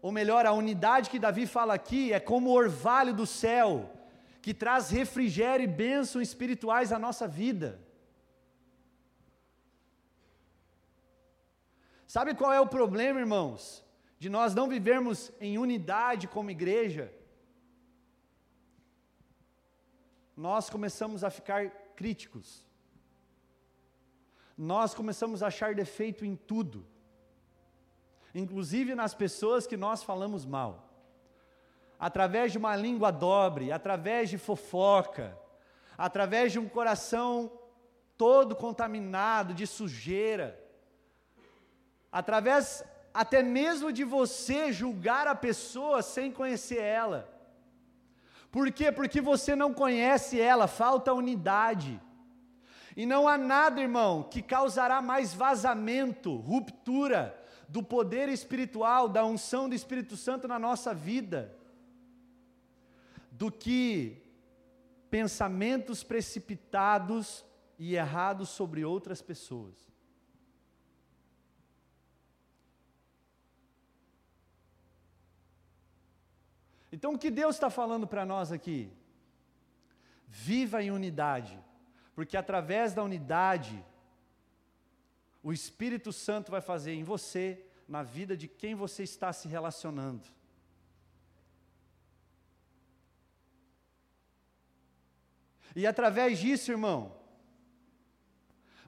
ou 0.00 0.10
melhor, 0.10 0.46
a 0.46 0.52
unidade 0.52 1.10
que 1.10 1.18
Davi 1.18 1.46
fala 1.46 1.74
aqui, 1.74 2.12
é 2.12 2.20
como 2.20 2.50
o 2.50 2.54
orvalho 2.54 3.14
do 3.14 3.26
céu, 3.26 3.90
que 4.40 4.52
traz 4.52 4.90
refrigério 4.90 5.64
e 5.64 5.66
bênçãos 5.66 6.28
espirituais 6.28 6.92
à 6.92 6.98
nossa 6.98 7.28
vida. 7.28 7.80
Sabe 12.06 12.34
qual 12.34 12.52
é 12.52 12.60
o 12.60 12.66
problema, 12.66 13.20
irmãos? 13.20 13.82
De 14.22 14.30
nós 14.30 14.54
não 14.54 14.68
vivermos 14.68 15.32
em 15.40 15.58
unidade 15.58 16.28
como 16.28 16.48
igreja, 16.48 17.12
nós 20.36 20.70
começamos 20.70 21.24
a 21.24 21.28
ficar 21.28 21.68
críticos, 21.96 22.64
nós 24.56 24.94
começamos 24.94 25.42
a 25.42 25.48
achar 25.48 25.74
defeito 25.74 26.24
em 26.24 26.36
tudo, 26.36 26.86
inclusive 28.32 28.94
nas 28.94 29.12
pessoas 29.12 29.66
que 29.66 29.76
nós 29.76 30.04
falamos 30.04 30.46
mal, 30.46 30.88
através 31.98 32.52
de 32.52 32.58
uma 32.58 32.76
língua 32.76 33.10
dobre, 33.10 33.72
através 33.72 34.30
de 34.30 34.38
fofoca, 34.38 35.36
através 35.98 36.52
de 36.52 36.60
um 36.60 36.68
coração 36.68 37.50
todo 38.16 38.54
contaminado 38.54 39.52
de 39.52 39.66
sujeira, 39.66 40.64
através 42.12 42.84
até 43.12 43.42
mesmo 43.42 43.92
de 43.92 44.04
você 44.04 44.72
julgar 44.72 45.26
a 45.26 45.34
pessoa 45.34 46.02
sem 46.02 46.30
conhecer 46.30 46.80
ela. 46.80 47.28
Por 48.50 48.70
quê? 48.70 48.92
Porque 48.92 49.20
você 49.20 49.56
não 49.56 49.72
conhece 49.72 50.40
ela, 50.40 50.66
falta 50.66 51.12
unidade. 51.12 52.00
E 52.96 53.06
não 53.06 53.26
há 53.26 53.38
nada, 53.38 53.80
irmão, 53.80 54.22
que 54.22 54.42
causará 54.42 55.00
mais 55.00 55.32
vazamento, 55.32 56.36
ruptura 56.36 57.38
do 57.68 57.82
poder 57.82 58.28
espiritual, 58.28 59.08
da 59.08 59.24
unção 59.24 59.68
do 59.68 59.74
Espírito 59.74 60.16
Santo 60.16 60.46
na 60.46 60.58
nossa 60.58 60.94
vida, 60.94 61.56
do 63.30 63.50
que 63.50 64.22
pensamentos 65.10 66.02
precipitados 66.02 67.44
e 67.78 67.94
errados 67.94 68.50
sobre 68.50 68.84
outras 68.84 69.22
pessoas. 69.22 69.91
Então 76.92 77.14
o 77.14 77.18
que 77.18 77.30
Deus 77.30 77.56
está 77.56 77.70
falando 77.70 78.06
para 78.06 78.26
nós 78.26 78.52
aqui? 78.52 78.92
Viva 80.28 80.82
em 80.82 80.90
unidade, 80.90 81.58
porque 82.14 82.36
através 82.36 82.92
da 82.92 83.02
unidade, 83.02 83.82
o 85.42 85.52
Espírito 85.52 86.12
Santo 86.12 86.50
vai 86.50 86.60
fazer 86.60 86.92
em 86.92 87.02
você, 87.02 87.64
na 87.88 88.02
vida 88.02 88.36
de 88.36 88.46
quem 88.46 88.74
você 88.74 89.02
está 89.02 89.32
se 89.32 89.48
relacionando. 89.48 90.22
E 95.74 95.86
através 95.86 96.38
disso, 96.38 96.70
irmão, 96.70 97.16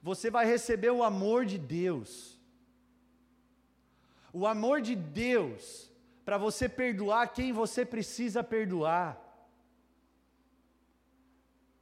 você 0.02 0.30
vai 0.30 0.44
receber 0.44 0.90
o 0.90 1.02
amor 1.02 1.46
de 1.46 1.58
Deus. 1.58 2.38
O 4.30 4.46
amor 4.46 4.82
de 4.82 4.94
Deus 4.94 5.90
para 6.24 6.38
você 6.38 6.68
perdoar 6.68 7.28
quem 7.28 7.52
você 7.52 7.84
precisa 7.84 8.42
perdoar. 8.42 9.20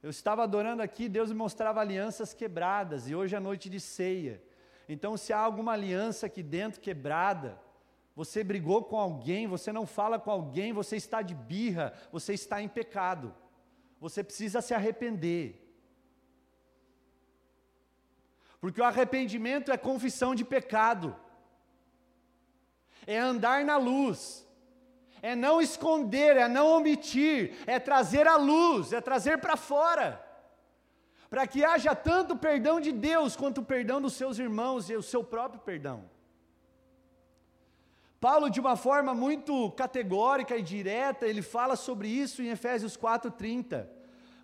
Eu 0.01 0.09
estava 0.09 0.43
adorando 0.43 0.81
aqui, 0.81 1.07
Deus 1.07 1.29
me 1.29 1.35
mostrava 1.35 1.79
alianças 1.79 2.33
quebradas, 2.33 3.09
e 3.09 3.15
hoje 3.15 3.35
é 3.35 3.39
noite 3.39 3.69
de 3.69 3.79
ceia. 3.79 4.43
Então, 4.89 5.15
se 5.15 5.31
há 5.31 5.39
alguma 5.39 5.71
aliança 5.71 6.25
aqui 6.25 6.43
dentro 6.43 6.81
quebrada, 6.81 7.57
você 8.13 8.43
brigou 8.43 8.83
com 8.83 8.99
alguém, 8.99 9.47
você 9.47 9.71
não 9.71 9.85
fala 9.85 10.19
com 10.19 10.29
alguém, 10.29 10.73
você 10.73 10.97
está 10.97 11.21
de 11.21 11.33
birra, 11.33 11.93
você 12.11 12.33
está 12.33 12.61
em 12.61 12.67
pecado. 12.67 13.33
Você 13.99 14.21
precisa 14.23 14.61
se 14.61 14.73
arrepender. 14.73 15.59
Porque 18.59 18.81
o 18.81 18.85
arrependimento 18.85 19.71
é 19.71 19.77
confissão 19.77 20.35
de 20.35 20.43
pecado 20.43 21.15
é 23.05 23.17
andar 23.17 23.63
na 23.65 23.77
luz, 23.77 24.47
é 25.21 25.35
não 25.35 25.61
esconder, 25.61 26.37
é 26.37 26.47
não 26.47 26.67
omitir, 26.67 27.55
é 27.65 27.79
trazer 27.79 28.27
a 28.27 28.35
luz, 28.35 28.91
é 28.91 28.99
trazer 28.99 29.37
para 29.37 29.55
fora, 29.55 30.21
para 31.29 31.47
que 31.47 31.63
haja 31.63 31.95
tanto 31.95 32.35
perdão 32.35 32.79
de 32.79 32.91
Deus 32.91 33.35
quanto 33.35 33.61
o 33.61 33.65
perdão 33.65 34.01
dos 34.01 34.13
seus 34.13 34.37
irmãos 34.37 34.89
e 34.89 34.95
o 34.95 35.01
seu 35.01 35.23
próprio 35.23 35.61
perdão. 35.61 36.09
Paulo, 38.19 38.49
de 38.49 38.59
uma 38.59 38.77
forma 38.77 39.13
muito 39.13 39.69
categórica 39.71 40.55
e 40.55 40.61
direta, 40.61 41.27
ele 41.27 41.41
fala 41.41 41.75
sobre 41.75 42.07
isso 42.07 42.41
em 42.41 42.47
Efésios 42.47 42.95
4,30, 42.95 43.85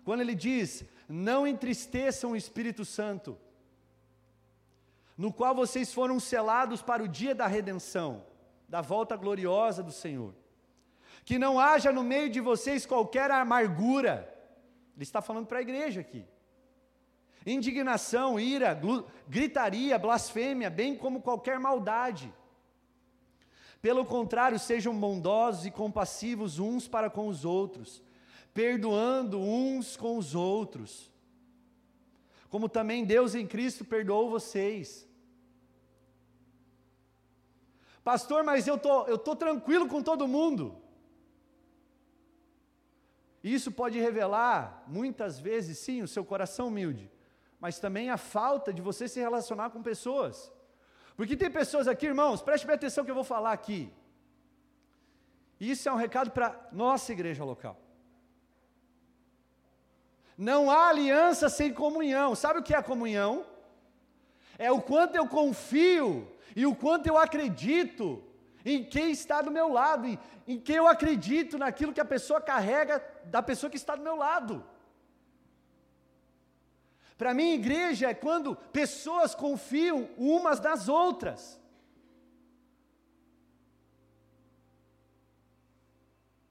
quando 0.04 0.20
ele 0.20 0.34
diz: 0.34 0.84
Não 1.08 1.46
entristeçam 1.46 2.32
o 2.32 2.36
Espírito 2.36 2.84
Santo, 2.84 3.38
no 5.16 5.32
qual 5.32 5.54
vocês 5.54 5.94
foram 5.94 6.20
selados 6.20 6.82
para 6.82 7.02
o 7.02 7.08
dia 7.08 7.34
da 7.34 7.46
redenção. 7.46 8.29
Da 8.70 8.80
volta 8.80 9.16
gloriosa 9.16 9.82
do 9.82 9.90
Senhor. 9.90 10.32
Que 11.24 11.38
não 11.38 11.58
haja 11.58 11.90
no 11.90 12.04
meio 12.04 12.30
de 12.30 12.40
vocês 12.40 12.86
qualquer 12.86 13.28
amargura. 13.30 14.32
Ele 14.94 15.02
está 15.02 15.20
falando 15.20 15.46
para 15.46 15.58
a 15.58 15.62
igreja 15.62 16.00
aqui. 16.00 16.24
Indignação, 17.44 18.38
ira, 18.38 18.80
gritaria, 19.28 19.98
blasfêmia, 19.98 20.70
bem 20.70 20.94
como 20.94 21.20
qualquer 21.20 21.58
maldade. 21.58 22.32
Pelo 23.82 24.04
contrário, 24.04 24.58
sejam 24.58 24.94
bondosos 24.94 25.66
e 25.66 25.70
compassivos 25.70 26.60
uns 26.60 26.86
para 26.86 27.10
com 27.10 27.26
os 27.26 27.44
outros, 27.44 28.04
perdoando 28.54 29.40
uns 29.40 29.96
com 29.96 30.16
os 30.16 30.34
outros, 30.34 31.10
como 32.48 32.68
também 32.68 33.04
Deus 33.04 33.34
em 33.34 33.46
Cristo 33.46 33.84
perdoou 33.84 34.30
vocês. 34.30 35.09
Pastor, 38.02 38.42
mas 38.42 38.66
eu 38.66 38.78
tô, 38.78 39.06
eu 39.06 39.18
tô 39.18 39.36
tranquilo 39.36 39.86
com 39.86 40.02
todo 40.02 40.26
mundo. 40.26 40.80
Isso 43.42 43.72
pode 43.72 43.98
revelar, 43.98 44.84
muitas 44.86 45.38
vezes, 45.38 45.78
sim, 45.78 46.02
o 46.02 46.08
seu 46.08 46.24
coração 46.24 46.68
humilde, 46.68 47.10
mas 47.58 47.78
também 47.78 48.10
a 48.10 48.16
falta 48.16 48.72
de 48.72 48.82
você 48.82 49.08
se 49.08 49.18
relacionar 49.18 49.70
com 49.70 49.82
pessoas. 49.82 50.52
Porque 51.16 51.36
tem 51.36 51.50
pessoas 51.50 51.88
aqui, 51.88 52.06
irmãos, 52.06 52.42
preste 52.42 52.66
bem 52.66 52.76
atenção 52.76 53.04
que 53.04 53.10
eu 53.10 53.14
vou 53.14 53.24
falar 53.24 53.52
aqui. 53.52 53.92
Isso 55.58 55.88
é 55.88 55.92
um 55.92 55.96
recado 55.96 56.30
para 56.30 56.68
nossa 56.72 57.12
igreja 57.12 57.44
local. 57.44 57.78
Não 60.36 60.70
há 60.70 60.88
aliança 60.88 61.50
sem 61.50 61.72
comunhão. 61.72 62.34
Sabe 62.34 62.60
o 62.60 62.62
que 62.62 62.74
é 62.74 62.78
a 62.78 62.82
comunhão? 62.82 63.44
É 64.56 64.72
o 64.72 64.80
quanto 64.80 65.14
eu 65.14 65.28
confio 65.28 66.26
e 66.54 66.66
o 66.66 66.74
quanto 66.74 67.06
eu 67.06 67.16
acredito 67.16 68.22
em 68.64 68.84
quem 68.84 69.10
está 69.10 69.40
do 69.40 69.50
meu 69.50 69.68
lado, 69.68 70.06
em, 70.06 70.18
em 70.46 70.60
quem 70.60 70.76
eu 70.76 70.86
acredito 70.86 71.58
naquilo 71.58 71.92
que 71.92 72.00
a 72.00 72.04
pessoa 72.04 72.40
carrega 72.40 73.02
da 73.26 73.42
pessoa 73.42 73.70
que 73.70 73.76
está 73.76 73.94
do 73.96 74.02
meu 74.02 74.16
lado. 74.16 74.64
Para 77.16 77.34
mim, 77.34 77.52
igreja 77.52 78.08
é 78.08 78.14
quando 78.14 78.56
pessoas 78.56 79.34
confiam 79.34 80.08
umas 80.16 80.58
nas 80.60 80.88
outras. 80.88 81.60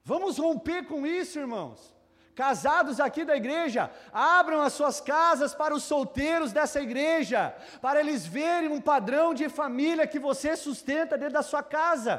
Vamos 0.04 0.38
romper 0.38 0.86
com 0.86 1.06
isso, 1.06 1.40
irmãos. 1.40 1.99
Casados 2.40 3.02
aqui 3.02 3.26
da 3.26 3.36
igreja, 3.36 3.92
abram 4.14 4.62
as 4.62 4.72
suas 4.72 5.02
casas 5.02 5.54
para 5.54 5.76
os 5.78 5.84
solteiros 5.84 6.54
dessa 6.54 6.80
igreja, 6.82 7.54
para 7.82 8.00
eles 8.00 8.26
verem 8.26 8.70
um 8.70 8.80
padrão 8.80 9.34
de 9.34 9.50
família 9.50 10.08
que 10.08 10.20
você 10.28 10.56
sustenta 10.56 11.18
dentro 11.18 11.34
da 11.34 11.44
sua 11.44 11.62
casa. 11.62 12.14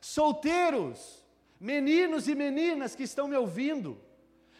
Solteiros, 0.00 1.22
Meninos 1.60 2.26
e 2.26 2.34
meninas 2.34 2.96
que 2.96 3.04
estão 3.04 3.28
me 3.28 3.36
ouvindo, 3.36 4.00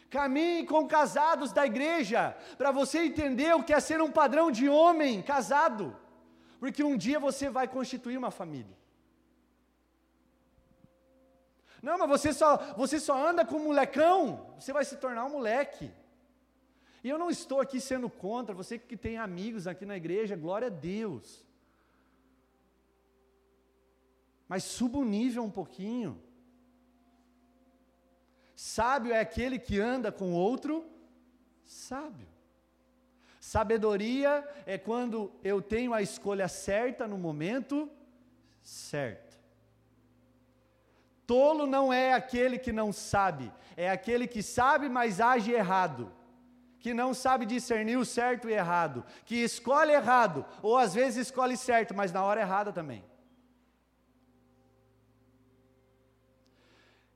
caminhe 0.09 0.65
com 0.67 0.87
casados 0.87 1.51
da 1.51 1.67
igreja, 1.67 2.37
para 2.57 2.71
você 2.71 2.99
entender 3.07 3.53
o 3.57 3.65
que 3.65 3.73
é 3.73 3.81
ser 3.81 4.01
um 4.03 4.13
padrão 4.21 4.53
de 4.53 4.69
homem 4.69 5.21
casado, 5.21 5.97
porque 6.61 6.85
um 6.85 6.97
dia 6.97 7.19
você 7.19 7.51
vai 7.51 7.67
constituir 7.67 8.17
uma 8.17 8.31
família. 8.31 8.82
Não, 11.83 11.99
mas 11.99 12.09
você 12.09 12.33
só, 12.33 12.57
você 12.75 13.01
só 13.01 13.29
anda 13.29 13.45
com 13.45 13.59
molecão, 13.59 14.55
você 14.57 14.73
vai 14.73 14.85
se 14.85 14.97
tornar 14.97 15.25
um 15.25 15.31
moleque. 15.31 15.91
E 17.03 17.09
eu 17.09 17.19
não 17.19 17.29
estou 17.29 17.61
aqui 17.61 17.81
sendo 17.81 18.09
contra, 18.09 18.55
você 18.55 18.79
que 18.79 18.97
tem 18.97 19.19
amigos 19.19 19.67
aqui 19.67 19.85
na 19.85 19.97
igreja, 19.97 20.37
glória 20.37 20.69
a 20.69 20.71
Deus. 20.71 21.45
Mas 24.49 24.63
suba 24.63 24.99
o 24.99 25.05
nível 25.05 25.43
um 25.43 25.51
pouquinho. 25.51 26.23
Sábio 28.55 29.13
é 29.13 29.19
aquele 29.19 29.59
que 29.59 29.81
anda 29.81 30.13
com 30.13 30.33
outro 30.33 30.87
sábio. 31.65 32.29
Sabedoria 33.41 34.49
é 34.67 34.79
quando 34.79 35.33
eu 35.43 35.61
tenho 35.61 35.93
a 35.93 36.01
escolha 36.01 36.47
certa 36.47 37.09
no 37.09 37.19
momento 37.19 37.91
certo. 38.63 39.32
Tolo 41.27 41.67
não 41.67 41.93
é 41.93 42.13
aquele 42.13 42.59
que 42.59 42.73
não 42.73 42.93
sabe, 42.93 43.53
é 43.77 43.91
aquele 43.91 44.27
que 44.27 44.43
sabe, 44.43 44.89
mas 44.89 45.21
age 45.21 45.53
errado. 45.53 46.13
Que 46.79 46.93
não 46.93 47.15
sabe 47.15 47.47
discernir 47.47 47.97
o 47.97 48.05
certo 48.05 48.49
e 48.49 48.53
errado, 48.53 49.05
que 49.25 49.37
escolhe 49.37 49.93
errado, 49.93 50.45
ou 50.61 50.77
às 50.77 50.93
vezes 50.93 51.29
escolhe 51.29 51.57
certo, 51.57 51.95
mas 51.95 52.13
na 52.13 52.25
hora 52.25 52.41
errada 52.41 52.73
também. 52.73 53.05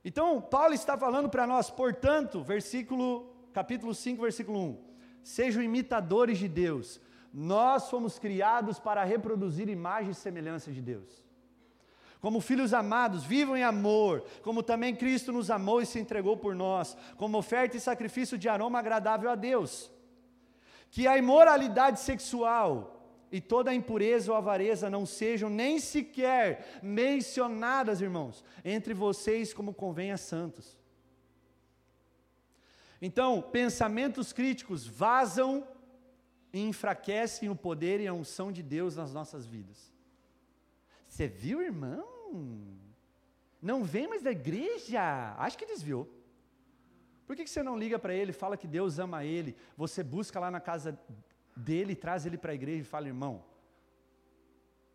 Então, 0.05 0.39
Paulo 0.39 0.73
está 0.73 0.97
falando 0.97 1.27
para 1.27 1.45
nós, 1.45 1.69
portanto, 1.69 2.41
versículo, 2.41 3.35
capítulo 3.51 3.93
5, 3.93 4.21
versículo 4.21 4.57
1. 4.57 4.87
Sejam 5.21 5.61
imitadores 5.61 6.37
de 6.37 6.47
Deus. 6.47 7.01
Nós 7.33 7.89
fomos 7.89 8.17
criados 8.17 8.79
para 8.79 9.03
reproduzir 9.03 9.67
imagem 9.67 10.11
e 10.11 10.15
semelhança 10.15 10.71
de 10.71 10.81
Deus. 10.81 11.26
Como 12.19 12.41
filhos 12.41 12.73
amados, 12.73 13.23
vivam 13.23 13.55
em 13.55 13.63
amor, 13.63 14.25
como 14.41 14.63
também 14.63 14.95
Cristo 14.95 15.31
nos 15.31 15.51
amou 15.51 15.81
e 15.81 15.85
se 15.85 15.99
entregou 15.99 16.35
por 16.35 16.55
nós, 16.55 16.97
como 17.15 17.37
oferta 17.37 17.77
e 17.77 17.79
sacrifício 17.79 18.37
de 18.37 18.49
aroma 18.49 18.79
agradável 18.79 19.29
a 19.29 19.35
Deus. 19.35 19.91
Que 20.89 21.07
a 21.07 21.17
imoralidade 21.17 21.99
sexual, 21.99 22.97
e 23.31 23.41
toda 23.41 23.73
impureza 23.73 24.31
ou 24.31 24.37
avareza 24.37 24.89
não 24.89 25.05
sejam 25.05 25.49
nem 25.49 25.79
sequer 25.79 26.79
mencionadas, 26.81 28.01
irmãos, 28.01 28.43
entre 28.63 28.93
vocês 28.93 29.53
como 29.53 29.73
convém 29.73 30.11
a 30.11 30.17
santos. 30.17 30.77
Então, 33.01 33.41
pensamentos 33.41 34.33
críticos 34.33 34.87
vazam 34.87 35.67
e 36.51 36.61
enfraquecem 36.61 37.49
o 37.49 37.55
poder 37.55 37.99
e 37.99 38.07
a 38.07 38.13
unção 38.13 38.51
de 38.51 38.63
Deus 38.63 38.95
nas 38.95 39.13
nossas 39.13 39.45
vidas. 39.45 39.96
Você 41.17 41.27
viu, 41.27 41.63
irmão? 41.63 42.07
Não 43.59 43.83
vem 43.83 44.07
mais 44.07 44.21
da 44.21 44.29
igreja? 44.29 45.01
Acho 45.39 45.57
que 45.57 45.65
desviou. 45.65 46.07
Por 47.25 47.35
que 47.35 47.47
você 47.47 47.63
não 47.63 47.75
liga 47.75 47.97
para 47.97 48.13
ele, 48.13 48.31
fala 48.31 48.55
que 48.55 48.67
Deus 48.67 48.99
ama 48.99 49.25
ele, 49.25 49.57
você 49.75 50.03
busca 50.03 50.39
lá 50.39 50.51
na 50.51 50.59
casa 50.59 50.95
dele, 51.55 51.95
traz 51.95 52.27
ele 52.27 52.37
para 52.37 52.51
a 52.51 52.55
igreja 52.55 52.81
e 52.81 52.85
fala: 52.85 53.07
irmão, 53.07 53.43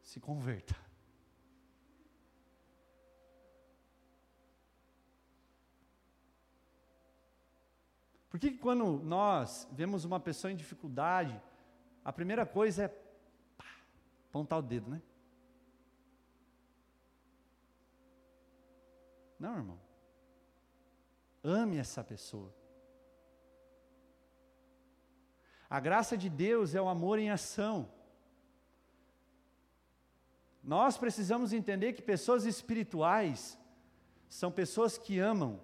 se 0.01 0.21
converta. 0.21 0.77
Por 8.31 8.39
que 8.39 8.53
quando 8.53 9.01
nós 9.03 9.69
vemos 9.73 10.05
uma 10.05 10.21
pessoa 10.21 10.53
em 10.53 10.57
dificuldade, 10.57 11.43
a 12.05 12.13
primeira 12.13 12.47
coisa 12.47 12.85
é 12.85 12.89
pá, 13.59 13.67
apontar 14.29 14.61
o 14.61 14.63
dedo, 14.63 14.89
né? 14.89 15.03
Não, 19.43 19.57
irmão. 19.57 19.81
Ame 21.43 21.77
essa 21.77 22.05
pessoa. 22.05 22.55
A 25.69 25.81
graça 25.81 26.17
de 26.17 26.29
Deus 26.29 26.77
é 26.77 26.81
o 26.81 26.89
amor 26.89 27.19
em 27.19 27.29
ação. 27.29 27.91
Nós 30.63 30.97
precisamos 30.97 31.53
entender 31.53 31.93
que 31.93 32.01
pessoas 32.01 32.45
espirituais 32.45 33.59
são 34.29 34.53
pessoas 34.53 34.97
que 34.97 35.19
amam. 35.19 35.61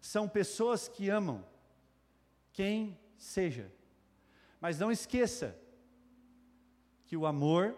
São 0.00 0.26
pessoas 0.26 0.88
que 0.88 1.10
amam 1.10 1.46
quem 2.54 2.98
seja. 3.18 3.70
Mas 4.58 4.78
não 4.78 4.90
esqueça 4.90 5.54
que 7.04 7.18
o 7.18 7.26
amor 7.26 7.76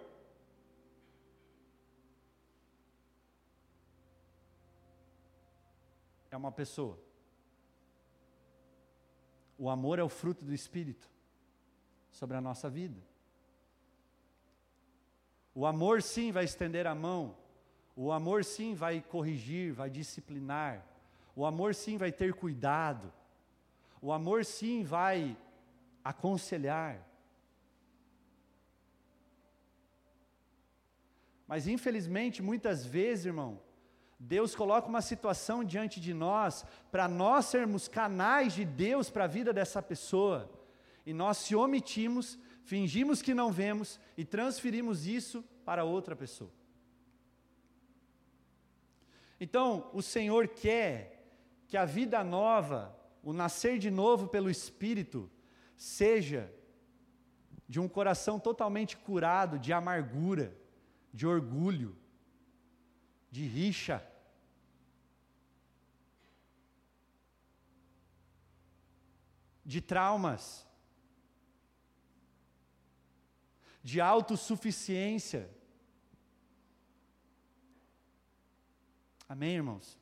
uma 6.38 6.52
pessoa. 6.52 6.98
O 9.58 9.68
amor 9.68 9.98
é 9.98 10.02
o 10.02 10.08
fruto 10.08 10.44
do 10.44 10.54
Espírito 10.54 11.10
sobre 12.10 12.36
a 12.36 12.40
nossa 12.40 12.70
vida. 12.70 13.00
O 15.54 15.66
amor 15.66 16.02
sim 16.02 16.30
vai 16.30 16.44
estender 16.44 16.86
a 16.86 16.94
mão. 16.94 17.36
O 17.96 18.12
amor 18.12 18.44
sim 18.44 18.74
vai 18.74 19.00
corrigir, 19.00 19.72
vai 19.72 19.90
disciplinar. 19.90 20.86
O 21.34 21.44
amor 21.44 21.74
sim 21.74 21.98
vai 21.98 22.12
ter 22.12 22.32
cuidado. 22.32 23.12
O 24.00 24.12
amor 24.12 24.44
sim 24.44 24.84
vai 24.84 25.36
aconselhar. 26.04 27.04
Mas 31.48 31.66
infelizmente, 31.66 32.42
muitas 32.42 32.86
vezes, 32.86 33.26
irmão, 33.26 33.60
Deus 34.18 34.54
coloca 34.54 34.88
uma 34.88 35.00
situação 35.00 35.62
diante 35.62 36.00
de 36.00 36.12
nós 36.12 36.64
para 36.90 37.06
nós 37.06 37.46
sermos 37.46 37.86
canais 37.86 38.52
de 38.52 38.64
Deus 38.64 39.08
para 39.08 39.24
a 39.24 39.28
vida 39.28 39.52
dessa 39.52 39.80
pessoa. 39.80 40.50
e 41.06 41.12
nós 41.14 41.38
se 41.38 41.56
omitimos, 41.56 42.38
fingimos 42.64 43.22
que 43.22 43.32
não 43.32 43.50
vemos 43.50 43.98
e 44.14 44.26
transferimos 44.26 45.06
isso 45.06 45.42
para 45.64 45.84
outra 45.84 46.14
pessoa. 46.14 46.50
Então, 49.40 49.88
o 49.94 50.02
Senhor 50.02 50.48
quer 50.48 51.24
que 51.66 51.78
a 51.78 51.86
vida 51.86 52.22
nova, 52.22 52.94
o 53.22 53.32
nascer 53.32 53.78
de 53.78 53.90
novo 53.90 54.28
pelo 54.28 54.50
Espírito, 54.50 55.30
seja 55.76 56.52
de 57.66 57.80
um 57.80 57.88
coração 57.88 58.38
totalmente 58.38 58.96
curado 58.96 59.58
de 59.58 59.72
amargura, 59.72 60.54
de 61.10 61.26
orgulho, 61.26 61.96
de 63.30 63.46
rixa. 63.46 64.02
De 69.64 69.82
traumas, 69.82 70.66
de 73.82 74.00
autossuficiência. 74.00 75.50
Amém, 79.28 79.56
irmãos? 79.56 79.98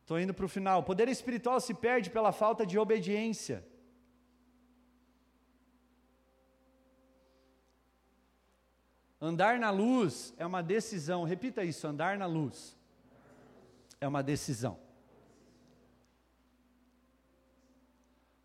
Estou 0.00 0.18
indo 0.18 0.32
para 0.32 0.46
o 0.46 0.48
final. 0.48 0.80
O 0.80 0.82
poder 0.82 1.08
espiritual 1.08 1.60
se 1.60 1.74
perde 1.74 2.08
pela 2.08 2.32
falta 2.32 2.64
de 2.64 2.78
obediência. 2.78 3.62
Andar 9.20 9.58
na 9.58 9.70
luz 9.70 10.32
é 10.36 10.46
uma 10.46 10.62
decisão. 10.62 11.24
Repita 11.24 11.64
isso: 11.64 11.86
andar 11.86 12.16
na 12.16 12.26
luz 12.26 12.76
é 14.00 14.06
uma 14.06 14.22
decisão. 14.22 14.78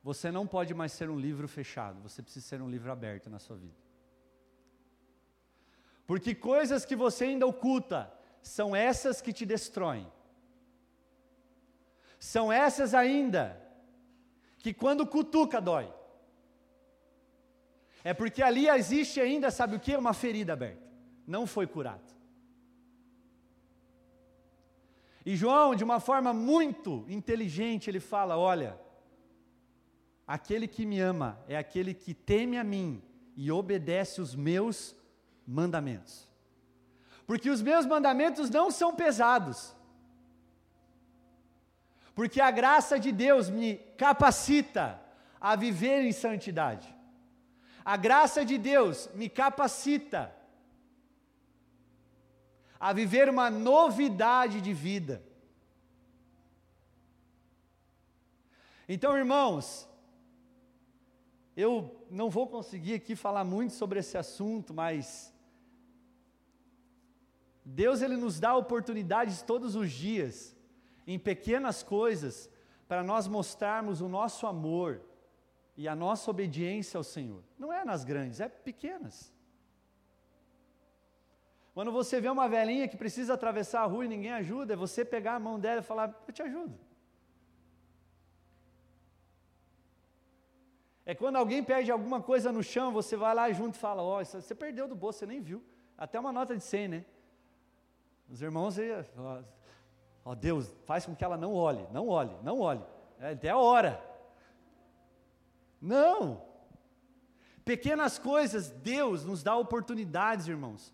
Você 0.04 0.32
não 0.32 0.46
pode 0.46 0.74
mais 0.74 0.92
ser 0.92 1.10
um 1.10 1.18
livro 1.18 1.48
fechado, 1.48 2.02
você 2.02 2.22
precisa 2.22 2.46
ser 2.46 2.62
um 2.62 2.70
livro 2.70 2.92
aberto 2.92 3.30
na 3.30 3.40
sua 3.40 3.56
vida. 3.56 3.78
Porque 6.06 6.36
coisas 6.36 6.84
que 6.84 6.96
você 6.96 7.26
ainda 7.26 7.48
oculta 7.48 8.12
são 8.42 8.76
essas 8.76 9.22
que 9.22 9.32
te 9.32 9.46
destroem. 9.46 10.12
São 12.20 12.52
essas 12.52 12.94
ainda 12.94 13.62
que 14.58 14.74
quando 14.74 15.08
cutuca 15.08 15.62
dói. 15.62 15.94
É 18.04 18.14
porque 18.14 18.44
ali 18.44 18.68
existe 18.68 19.20
ainda, 19.20 19.50
sabe 19.50 19.76
o 19.76 19.80
que? 19.80 19.96
Uma 19.96 20.14
ferida 20.14 20.54
aberta. 20.54 20.84
Não 21.26 21.48
foi 21.48 21.66
curado. 21.66 22.14
E 25.26 25.36
João, 25.38 25.74
de 25.74 25.84
uma 25.84 26.00
forma 26.02 26.34
muito 26.34 27.06
inteligente, 27.08 27.90
ele 27.90 28.02
fala: 28.02 28.38
Olha, 28.38 28.78
aquele 30.28 30.68
que 30.68 30.86
me 30.86 31.00
ama 31.00 31.40
é 31.48 31.56
aquele 31.58 31.94
que 31.94 32.14
teme 32.14 32.58
a 32.58 32.64
mim 32.64 33.02
e 33.38 33.50
obedece 33.50 34.20
os 34.20 34.36
meus 34.36 34.96
mandamentos. 35.48 36.28
Porque 37.26 37.50
os 37.50 37.62
meus 37.62 37.86
mandamentos 37.86 38.50
não 38.50 38.70
são 38.70 38.94
pesados. 38.94 39.74
Porque 42.14 42.42
a 42.42 42.52
graça 42.52 43.00
de 43.00 43.12
Deus 43.12 43.50
me 43.50 43.78
capacita 43.98 45.02
a 45.40 45.56
viver 45.56 46.04
em 46.04 46.12
santidade. 46.12 46.94
A 47.84 47.98
graça 47.98 48.46
de 48.46 48.58
Deus 48.58 49.10
me 49.14 49.28
capacita 49.28 50.34
a 52.80 52.94
viver 52.94 53.30
uma 53.30 53.50
novidade 53.50 54.62
de 54.62 54.74
vida. 54.74 55.24
Então, 58.88 59.18
irmãos, 59.18 59.88
eu 61.56 62.06
não 62.10 62.30
vou 62.30 62.48
conseguir 62.48 62.96
aqui 62.96 63.16
falar 63.16 63.44
muito 63.44 63.74
sobre 63.74 64.00
esse 64.00 64.18
assunto, 64.18 64.74
mas 64.74 65.34
Deus 67.64 68.02
ele 68.02 68.18
nos 68.18 68.40
dá 68.40 68.56
oportunidades 68.56 69.42
todos 69.42 69.76
os 69.76 69.92
dias, 69.92 70.56
em 71.08 71.18
pequenas 71.18 71.84
coisas, 71.84 72.50
para 72.88 73.04
nós 73.04 73.28
mostrarmos 73.28 74.02
o 74.02 74.10
nosso 74.10 74.46
amor 74.46 75.02
e 75.76 75.88
a 75.88 75.96
nossa 75.96 76.30
obediência 76.30 76.98
ao 76.98 77.04
Senhor. 77.04 77.44
Não 77.58 77.72
é 77.74 77.84
nas 77.84 78.04
grandes, 78.04 78.40
é 78.40 78.48
pequenas. 78.48 79.34
Quando 81.74 81.92
você 81.92 82.22
vê 82.22 82.30
uma 82.30 82.48
velhinha 82.48 82.88
que 82.88 82.96
precisa 82.96 83.34
atravessar 83.34 83.82
a 83.82 83.86
rua 83.86 84.06
e 84.06 84.08
ninguém 84.08 84.32
ajuda, 84.32 84.74
é 84.74 84.76
você 84.76 85.04
pegar 85.04 85.36
a 85.36 85.40
mão 85.40 85.60
dela 85.60 85.82
e 85.82 85.84
falar: 85.84 86.24
Eu 86.28 86.34
te 86.34 86.44
ajudo. 86.44 86.78
É 91.06 91.16
quando 91.16 91.36
alguém 91.36 91.64
perde 91.64 91.92
alguma 91.92 92.22
coisa 92.22 92.52
no 92.52 92.64
chão, 92.64 92.94
você 92.94 93.18
vai 93.18 93.34
lá 93.34 93.52
junto 93.52 93.76
e 93.76 93.80
fala: 93.80 94.04
Ó, 94.04 94.22
oh, 94.22 94.26
você 94.26 94.54
perdeu 94.54 94.88
do 94.88 94.96
bolso, 94.96 95.20
você 95.20 95.26
nem 95.26 95.42
viu. 95.42 95.64
Até 95.98 96.20
uma 96.20 96.32
nota 96.32 96.56
de 96.56 96.64
100, 96.64 96.88
né? 96.88 97.06
Os 98.30 98.42
irmãos, 98.42 98.78
ó 100.24 100.36
Deus, 100.36 100.74
faz 100.86 101.06
com 101.06 101.16
que 101.16 101.24
ela 101.24 101.38
não 101.38 101.54
olhe, 101.54 101.86
não 101.92 102.08
olhe, 102.08 102.36
não 102.44 102.60
olhe. 102.60 102.84
É, 103.20 103.32
até 103.32 103.50
a 103.50 103.58
hora. 103.58 104.13
Não. 105.84 106.42
Pequenas 107.66 108.18
coisas, 108.18 108.70
Deus 108.70 109.26
nos 109.26 109.44
dá 109.44 109.54
oportunidades, 109.58 110.48
irmãos, 110.48 110.94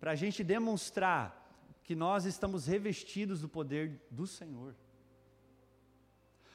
para 0.00 0.10
a 0.10 0.14
gente 0.16 0.42
demonstrar 0.42 1.40
que 1.84 1.94
nós 1.94 2.24
estamos 2.24 2.66
revestidos 2.66 3.40
do 3.40 3.48
poder 3.48 4.02
do 4.10 4.26
Senhor. 4.26 4.74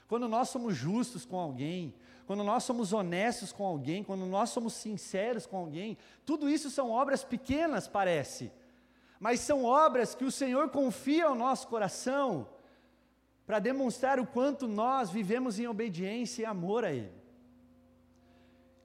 Quando 0.09 0.27
nós 0.27 0.49
somos 0.49 0.75
justos 0.75 1.23
com 1.23 1.39
alguém, 1.39 1.95
quando 2.25 2.43
nós 2.43 2.63
somos 2.63 2.91
honestos 2.91 3.53
com 3.53 3.65
alguém, 3.65 4.03
quando 4.03 4.25
nós 4.25 4.49
somos 4.49 4.73
sinceros 4.73 5.45
com 5.45 5.55
alguém, 5.55 5.97
tudo 6.25 6.49
isso 6.49 6.69
são 6.69 6.91
obras 6.91 7.23
pequenas, 7.23 7.87
parece, 7.87 8.51
mas 9.21 9.39
são 9.39 9.63
obras 9.63 10.13
que 10.13 10.25
o 10.25 10.31
Senhor 10.31 10.69
confia 10.69 11.27
ao 11.27 11.35
nosso 11.35 11.67
coração 11.67 12.49
para 13.45 13.59
demonstrar 13.59 14.19
o 14.19 14.27
quanto 14.27 14.67
nós 14.67 15.09
vivemos 15.09 15.59
em 15.59 15.67
obediência 15.67 16.41
e 16.41 16.45
amor 16.45 16.83
a 16.83 16.91
Ele. 16.91 17.18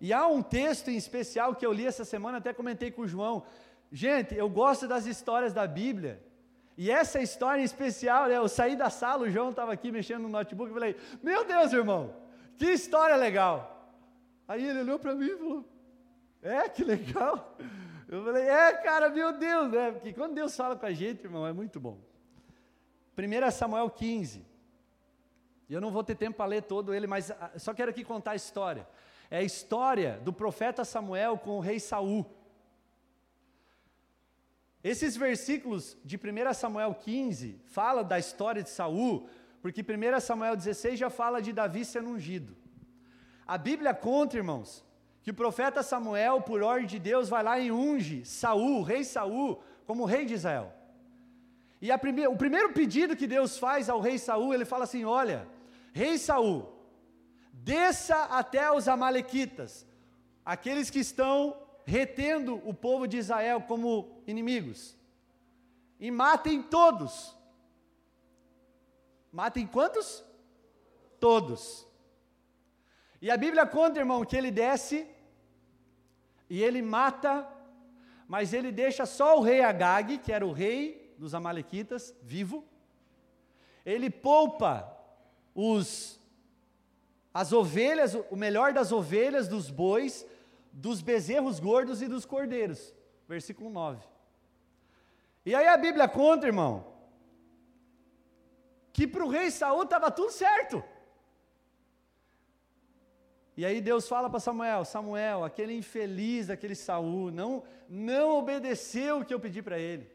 E 0.00 0.12
há 0.12 0.26
um 0.26 0.42
texto 0.42 0.88
em 0.88 0.96
especial 0.96 1.54
que 1.54 1.64
eu 1.64 1.72
li 1.72 1.86
essa 1.86 2.04
semana, 2.04 2.38
até 2.38 2.52
comentei 2.52 2.90
com 2.90 3.02
o 3.02 3.08
João. 3.08 3.44
Gente, 3.90 4.34
eu 4.34 4.48
gosto 4.48 4.88
das 4.88 5.06
histórias 5.06 5.52
da 5.52 5.66
Bíblia. 5.66 6.22
E 6.76 6.90
essa 6.90 7.20
história 7.20 7.60
em 7.60 7.64
especial, 7.64 8.26
né, 8.26 8.36
eu 8.36 8.48
saí 8.48 8.74
da 8.74 8.90
sala, 8.90 9.24
o 9.24 9.30
João 9.30 9.50
estava 9.50 9.72
aqui 9.72 9.92
mexendo 9.92 10.22
no 10.22 10.28
notebook 10.28 10.70
e 10.70 10.74
falei: 10.74 10.96
Meu 11.22 11.44
Deus, 11.44 11.72
irmão, 11.72 12.14
que 12.56 12.66
história 12.66 13.14
legal. 13.14 13.92
Aí 14.48 14.68
ele 14.68 14.80
olhou 14.80 14.98
para 14.98 15.14
mim 15.14 15.26
e 15.26 15.36
falou: 15.36 15.64
É, 16.42 16.68
que 16.68 16.82
legal. 16.82 17.56
Eu 18.08 18.24
falei: 18.24 18.42
É, 18.42 18.72
cara, 18.72 19.08
meu 19.08 19.32
Deus, 19.32 19.70
né? 19.70 19.92
Porque 19.92 20.12
quando 20.12 20.34
Deus 20.34 20.56
fala 20.56 20.74
com 20.74 20.86
a 20.86 20.92
gente, 20.92 21.22
irmão, 21.22 21.46
é 21.46 21.52
muito 21.52 21.78
bom. 21.78 21.98
1 23.16 23.50
Samuel 23.52 23.88
15. 23.88 24.44
Eu 25.70 25.80
não 25.80 25.90
vou 25.90 26.02
ter 26.04 26.16
tempo 26.16 26.36
para 26.36 26.46
ler 26.46 26.62
todo 26.62 26.92
ele, 26.92 27.06
mas 27.06 27.30
ah, 27.30 27.52
só 27.56 27.72
quero 27.72 27.90
aqui 27.90 28.04
contar 28.04 28.32
a 28.32 28.36
história 28.36 28.86
é 29.34 29.38
a 29.38 29.42
história 29.42 30.20
do 30.22 30.32
profeta 30.32 30.84
Samuel 30.84 31.36
com 31.36 31.56
o 31.56 31.60
rei 31.60 31.80
Saul. 31.80 32.24
Esses 34.80 35.16
versículos 35.16 35.96
de 36.04 36.16
1 36.16 36.54
Samuel 36.54 36.94
15 36.94 37.60
fala 37.64 38.04
da 38.04 38.16
história 38.16 38.62
de 38.62 38.70
Saul, 38.70 39.28
porque 39.60 39.82
1 39.82 40.20
Samuel 40.20 40.54
16 40.54 41.00
já 41.00 41.10
fala 41.10 41.42
de 41.42 41.52
Davi 41.52 41.84
sendo 41.84 42.10
ungido. 42.10 42.56
A 43.44 43.58
Bíblia 43.58 43.92
conta, 43.92 44.36
irmãos, 44.36 44.84
que 45.20 45.32
o 45.32 45.34
profeta 45.34 45.82
Samuel, 45.82 46.40
por 46.42 46.62
ordem 46.62 46.86
de 46.86 47.00
Deus, 47.00 47.28
vai 47.28 47.42
lá 47.42 47.58
e 47.58 47.72
unge 47.72 48.24
Saul, 48.24 48.82
rei 48.84 49.02
Saul, 49.02 49.60
como 49.84 50.04
rei 50.04 50.26
de 50.26 50.34
Israel. 50.34 50.72
E 51.82 51.88
prime 51.98 52.28
o 52.28 52.36
primeiro 52.36 52.72
pedido 52.72 53.16
que 53.16 53.26
Deus 53.26 53.58
faz 53.58 53.88
ao 53.88 54.00
rei 54.00 54.16
Saul, 54.16 54.54
ele 54.54 54.64
fala 54.64 54.84
assim: 54.84 55.04
Olha, 55.04 55.48
rei 55.92 56.18
Saul, 56.18 56.73
desça 57.64 58.24
até 58.24 58.70
os 58.70 58.86
Amalequitas, 58.88 59.86
aqueles 60.44 60.90
que 60.90 60.98
estão 60.98 61.56
retendo 61.86 62.60
o 62.68 62.74
povo 62.74 63.06
de 63.08 63.16
Israel 63.16 63.62
como 63.62 64.22
inimigos, 64.26 64.94
e 65.98 66.10
matem 66.10 66.62
todos. 66.62 67.34
Matem 69.32 69.66
quantos? 69.66 70.22
Todos. 71.18 71.86
E 73.20 73.30
a 73.30 73.36
Bíblia 73.36 73.66
conta, 73.66 73.98
irmão, 73.98 74.24
que 74.24 74.36
ele 74.36 74.50
desce 74.50 75.08
e 76.50 76.62
ele 76.62 76.82
mata, 76.82 77.48
mas 78.28 78.52
ele 78.52 78.70
deixa 78.70 79.06
só 79.06 79.38
o 79.38 79.42
rei 79.42 79.62
Agag, 79.62 80.18
que 80.18 80.30
era 80.30 80.46
o 80.46 80.52
rei 80.52 81.14
dos 81.18 81.34
Amalequitas, 81.34 82.14
vivo. 82.22 82.62
Ele 83.86 84.10
poupa 84.10 84.94
os 85.54 86.20
as 87.34 87.52
ovelhas, 87.52 88.14
o 88.30 88.36
melhor 88.36 88.72
das 88.72 88.92
ovelhas, 88.92 89.48
dos 89.48 89.68
bois, 89.68 90.24
dos 90.72 91.02
bezerros 91.02 91.58
gordos 91.58 92.00
e 92.00 92.06
dos 92.06 92.24
cordeiros. 92.24 92.94
Versículo 93.26 93.68
9. 93.68 94.06
E 95.44 95.52
aí 95.52 95.66
a 95.66 95.76
Bíblia 95.76 96.08
conta, 96.08 96.46
irmão, 96.46 96.86
que 98.92 99.04
para 99.04 99.24
o 99.24 99.28
rei 99.28 99.50
Saul 99.50 99.82
estava 99.82 100.12
tudo 100.12 100.30
certo. 100.30 100.82
E 103.56 103.66
aí 103.66 103.80
Deus 103.80 104.08
fala 104.08 104.30
para 104.30 104.38
Samuel: 104.38 104.84
Samuel, 104.84 105.42
aquele 105.42 105.76
infeliz 105.76 106.46
daquele 106.46 106.76
Saul, 106.76 107.32
não, 107.32 107.64
não 107.88 108.38
obedeceu 108.38 109.18
o 109.18 109.24
que 109.24 109.34
eu 109.34 109.40
pedi 109.40 109.60
para 109.60 109.78
ele. 109.78 110.08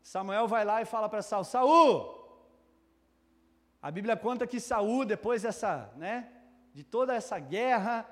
Samuel 0.00 0.46
vai 0.46 0.64
lá 0.64 0.80
e 0.80 0.84
fala 0.84 1.08
para 1.08 1.22
Saul: 1.22 1.44
Saul! 1.44 2.16
A 3.82 3.90
Bíblia 3.90 4.16
conta 4.16 4.46
que 4.46 4.60
Saul, 4.60 5.04
depois 5.04 5.42
dessa, 5.42 5.92
né, 5.96 6.32
de 6.76 6.84
toda 6.84 7.14
essa 7.14 7.38
guerra, 7.38 8.06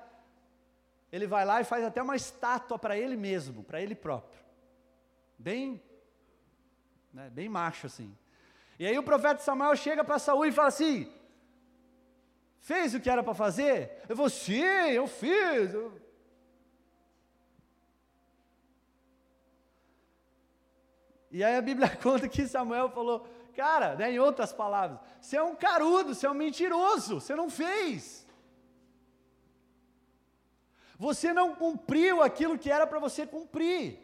ele 1.12 1.26
vai 1.26 1.44
lá 1.44 1.60
e 1.60 1.64
faz 1.64 1.84
até 1.84 2.02
uma 2.02 2.16
estátua 2.16 2.78
para 2.78 2.96
ele 2.96 3.14
mesmo, 3.14 3.62
para 3.62 3.82
ele 3.82 3.94
próprio. 3.94 4.40
Bem, 5.38 5.82
né, 7.12 7.28
bem 7.28 7.46
macho 7.46 7.88
assim. 7.88 8.16
E 8.78 8.86
aí 8.86 8.96
o 8.98 9.02
profeta 9.02 9.42
Samuel 9.42 9.76
chega 9.76 10.02
para 10.02 10.18
Saul 10.18 10.46
e 10.46 10.50
fala 10.50 10.68
assim: 10.68 11.12
Fez 12.58 12.94
o 12.94 13.00
que 13.00 13.10
era 13.10 13.22
para 13.22 13.34
fazer? 13.34 14.02
Eu 14.08 14.16
vou, 14.16 14.30
sim, 14.30 14.62
eu 14.62 15.06
fiz. 15.06 15.70
E 21.30 21.44
aí 21.44 21.54
a 21.54 21.60
Bíblia 21.60 21.94
conta 22.02 22.26
que 22.30 22.48
Samuel 22.48 22.88
falou, 22.88 23.28
cara, 23.54 23.94
né, 23.94 24.10
em 24.10 24.18
outras 24.18 24.54
palavras, 24.54 25.00
você 25.20 25.36
é 25.36 25.42
um 25.42 25.54
carudo, 25.54 26.14
você 26.14 26.26
é 26.26 26.30
um 26.30 26.34
mentiroso, 26.34 27.20
você 27.20 27.36
não 27.36 27.50
fez. 27.50 28.23
Você 30.98 31.32
não 31.32 31.54
cumpriu 31.54 32.22
aquilo 32.22 32.58
que 32.58 32.70
era 32.70 32.86
para 32.86 32.98
você 32.98 33.26
cumprir. 33.26 33.98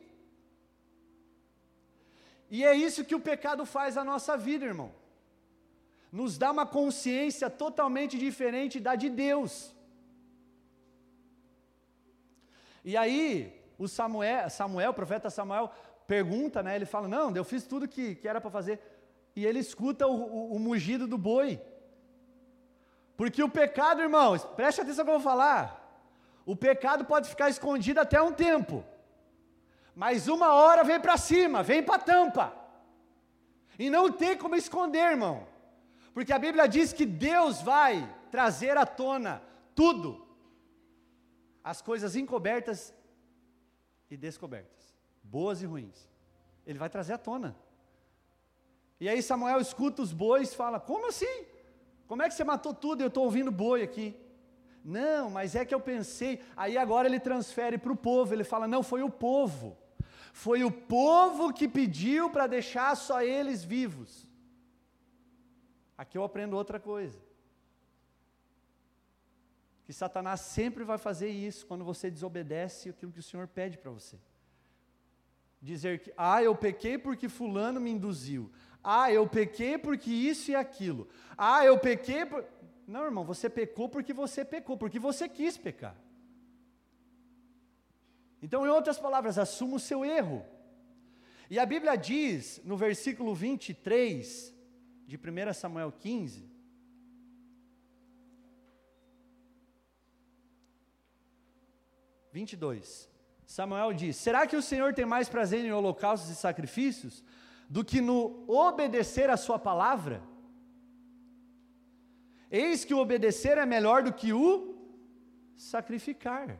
E 2.50 2.64
é 2.64 2.74
isso 2.74 3.04
que 3.04 3.14
o 3.14 3.20
pecado 3.20 3.64
faz 3.64 3.94
na 3.94 4.04
nossa 4.04 4.36
vida, 4.36 4.64
irmão 4.64 4.92
nos 6.12 6.36
dá 6.36 6.50
uma 6.50 6.66
consciência 6.66 7.48
totalmente 7.48 8.18
diferente 8.18 8.80
da 8.80 8.94
de 8.94 9.08
Deus. 9.08 9.74
E 12.84 12.96
aí, 12.96 13.62
o 13.78 13.86
Samuel, 13.86 14.50
Samuel, 14.50 14.90
o 14.90 14.94
profeta 14.94 15.30
Samuel, 15.30 15.70
pergunta, 16.06 16.62
né? 16.62 16.74
Ele 16.74 16.86
fala: 16.86 17.06
Não, 17.06 17.34
eu 17.36 17.44
fiz 17.44 17.64
tudo 17.64 17.86
que, 17.86 18.16
que 18.16 18.26
era 18.26 18.40
para 18.40 18.50
fazer. 18.50 18.80
E 19.36 19.46
ele 19.46 19.60
escuta 19.60 20.06
o, 20.06 20.12
o, 20.12 20.56
o, 20.56 20.58
mugido 20.58 21.06
do 21.06 21.16
boi. 21.16 21.60
Porque 23.16 23.42
o 23.42 23.48
pecado, 23.48 24.00
irmãos, 24.00 24.44
preste 24.44 24.80
atenção 24.80 25.04
que 25.04 25.10
eu 25.10 25.14
vou 25.14 25.22
falar. 25.22 25.79
O 26.44 26.56
pecado 26.56 27.04
pode 27.04 27.28
ficar 27.28 27.48
escondido 27.48 28.00
até 28.00 28.20
um 28.20 28.32
tempo. 28.32 28.84
Mas 29.94 30.28
uma 30.28 30.54
hora 30.54 30.82
vem 30.82 31.00
para 31.00 31.16
cima, 31.16 31.62
vem 31.62 31.82
para 31.82 31.96
a 31.96 31.98
tampa. 31.98 32.54
E 33.78 33.90
não 33.90 34.10
tem 34.10 34.36
como 34.36 34.56
esconder, 34.56 35.12
irmão. 35.12 35.46
Porque 36.12 36.32
a 36.32 36.38
Bíblia 36.38 36.66
diz 36.66 36.92
que 36.92 37.06
Deus 37.06 37.60
vai 37.62 38.08
trazer 38.30 38.76
à 38.76 38.86
tona 38.86 39.42
tudo, 39.74 40.26
as 41.62 41.80
coisas 41.80 42.16
encobertas 42.16 42.94
e 44.10 44.16
descobertas, 44.16 44.94
boas 45.22 45.62
e 45.62 45.66
ruins. 45.66 46.08
Ele 46.66 46.78
vai 46.78 46.88
trazer 46.88 47.14
à 47.14 47.18
tona. 47.18 47.56
E 48.98 49.08
aí 49.08 49.22
Samuel 49.22 49.60
escuta 49.60 50.02
os 50.02 50.12
bois 50.12 50.52
e 50.52 50.56
fala: 50.56 50.78
Como 50.78 51.08
assim? 51.08 51.46
Como 52.06 52.22
é 52.22 52.28
que 52.28 52.34
você 52.34 52.44
matou 52.44 52.74
tudo 52.74 53.02
eu 53.02 53.08
estou 53.08 53.24
ouvindo 53.24 53.50
boi 53.50 53.82
aqui? 53.82 54.16
Não, 54.84 55.30
mas 55.30 55.54
é 55.54 55.64
que 55.64 55.74
eu 55.74 55.80
pensei. 55.80 56.40
Aí 56.56 56.78
agora 56.78 57.06
ele 57.06 57.20
transfere 57.20 57.76
para 57.78 57.92
o 57.92 57.96
povo. 57.96 58.34
Ele 58.34 58.44
fala: 58.44 58.66
Não, 58.66 58.82
foi 58.82 59.02
o 59.02 59.10
povo. 59.10 59.76
Foi 60.32 60.64
o 60.64 60.70
povo 60.70 61.52
que 61.52 61.68
pediu 61.68 62.30
para 62.30 62.46
deixar 62.46 62.96
só 62.96 63.22
eles 63.22 63.64
vivos. 63.64 64.26
Aqui 65.98 66.16
eu 66.16 66.24
aprendo 66.24 66.56
outra 66.56 66.80
coisa. 66.80 67.20
Que 69.84 69.92
Satanás 69.92 70.40
sempre 70.40 70.84
vai 70.84 70.96
fazer 70.96 71.28
isso 71.28 71.66
quando 71.66 71.84
você 71.84 72.10
desobedece 72.10 72.88
aquilo 72.88 73.12
que 73.12 73.18
o 73.18 73.22
Senhor 73.22 73.48
pede 73.48 73.76
para 73.76 73.90
você. 73.90 74.16
Dizer 75.60 75.98
que, 75.98 76.12
ah, 76.16 76.42
eu 76.42 76.54
pequei 76.54 76.96
porque 76.96 77.28
Fulano 77.28 77.80
me 77.80 77.90
induziu. 77.90 78.50
Ah, 78.82 79.12
eu 79.12 79.28
pequei 79.28 79.76
porque 79.76 80.10
isso 80.10 80.50
e 80.50 80.54
aquilo. 80.54 81.06
Ah, 81.36 81.64
eu 81.66 81.78
pequei. 81.78 82.24
Não, 82.90 83.04
irmão, 83.04 83.24
você 83.24 83.48
pecou 83.48 83.88
porque 83.88 84.12
você 84.12 84.44
pecou, 84.44 84.76
porque 84.76 84.98
você 84.98 85.28
quis 85.28 85.56
pecar. 85.56 85.96
Então, 88.42 88.66
em 88.66 88.68
outras 88.68 88.98
palavras, 88.98 89.38
assuma 89.38 89.76
o 89.76 89.80
seu 89.80 90.04
erro. 90.04 90.44
E 91.48 91.56
a 91.56 91.64
Bíblia 91.64 91.94
diz, 91.94 92.60
no 92.64 92.76
versículo 92.76 93.32
23, 93.32 94.52
de 95.06 95.16
1 95.16 95.52
Samuel 95.54 95.92
15, 95.92 96.50
Vinte. 102.32 102.58
Samuel 103.44 103.92
diz: 103.92 104.16
Será 104.16 104.46
que 104.46 104.56
o 104.56 104.62
Senhor 104.62 104.94
tem 104.94 105.04
mais 105.04 105.28
prazer 105.28 105.64
em 105.64 105.72
holocaustos 105.72 106.30
e 106.30 106.36
sacrifícios 106.36 107.24
do 107.68 107.84
que 107.84 108.00
no 108.00 108.44
obedecer 108.48 109.28
a 109.30 109.36
Sua 109.36 109.58
palavra? 109.58 110.29
Eis 112.50 112.84
que 112.84 112.94
o 112.94 112.98
obedecer 112.98 113.56
é 113.58 113.64
melhor 113.64 114.02
do 114.02 114.12
que 114.12 114.32
o 114.32 114.74
sacrificar. 115.56 116.58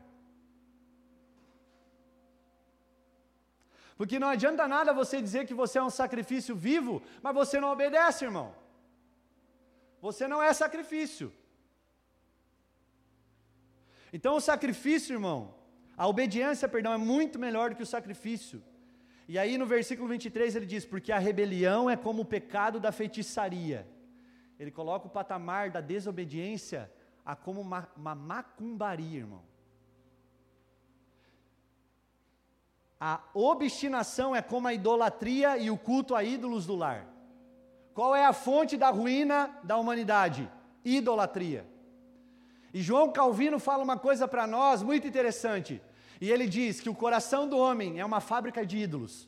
Porque 3.97 4.17
não 4.17 4.29
adianta 4.29 4.67
nada 4.67 4.93
você 4.93 5.21
dizer 5.21 5.45
que 5.45 5.53
você 5.53 5.77
é 5.77 5.83
um 5.83 5.89
sacrifício 5.89 6.55
vivo, 6.55 7.01
mas 7.21 7.35
você 7.35 7.59
não 7.59 7.71
obedece, 7.71 8.25
irmão. 8.25 8.55
Você 10.01 10.27
não 10.27 10.41
é 10.41 10.51
sacrifício. 10.53 11.31
Então 14.11 14.35
o 14.35 14.41
sacrifício, 14.41 15.13
irmão, 15.13 15.53
a 15.95 16.07
obediência, 16.07 16.67
perdão, 16.67 16.93
é 16.93 16.97
muito 16.97 17.37
melhor 17.37 17.69
do 17.69 17.75
que 17.75 17.83
o 17.83 17.93
sacrifício. 17.97 18.63
E 19.27 19.37
aí 19.37 19.57
no 19.57 19.65
versículo 19.65 20.07
23 20.09 20.55
ele 20.55 20.65
diz: 20.65 20.83
Porque 20.83 21.11
a 21.11 21.19
rebelião 21.19 21.89
é 21.89 21.95
como 21.95 22.23
o 22.23 22.25
pecado 22.25 22.79
da 22.79 22.91
feitiçaria. 22.91 23.87
Ele 24.61 24.69
coloca 24.69 25.07
o 25.07 25.09
patamar 25.09 25.71
da 25.71 25.81
desobediência 25.81 26.91
a 27.25 27.35
como 27.35 27.59
uma, 27.59 27.89
uma 27.97 28.13
macumbaria, 28.13 29.21
irmão. 29.21 29.41
A 32.99 33.21
obstinação 33.33 34.35
é 34.35 34.41
como 34.43 34.67
a 34.67 34.73
idolatria 34.75 35.57
e 35.57 35.71
o 35.71 35.77
culto 35.79 36.13
a 36.13 36.23
ídolos 36.23 36.67
do 36.67 36.75
lar. 36.75 37.07
Qual 37.95 38.15
é 38.15 38.23
a 38.23 38.33
fonte 38.33 38.77
da 38.77 38.91
ruína 38.91 39.49
da 39.63 39.77
humanidade? 39.77 40.47
Idolatria. 40.85 41.65
E 42.71 42.83
João 42.83 43.11
Calvino 43.11 43.57
fala 43.57 43.83
uma 43.83 43.97
coisa 43.97 44.27
para 44.27 44.45
nós 44.45 44.83
muito 44.83 45.07
interessante. 45.07 45.81
E 46.21 46.29
ele 46.29 46.45
diz 46.45 46.79
que 46.79 46.87
o 46.87 46.93
coração 46.93 47.49
do 47.49 47.57
homem 47.57 47.99
é 47.99 48.05
uma 48.05 48.21
fábrica 48.21 48.63
de 48.63 48.77
ídolos. 48.77 49.27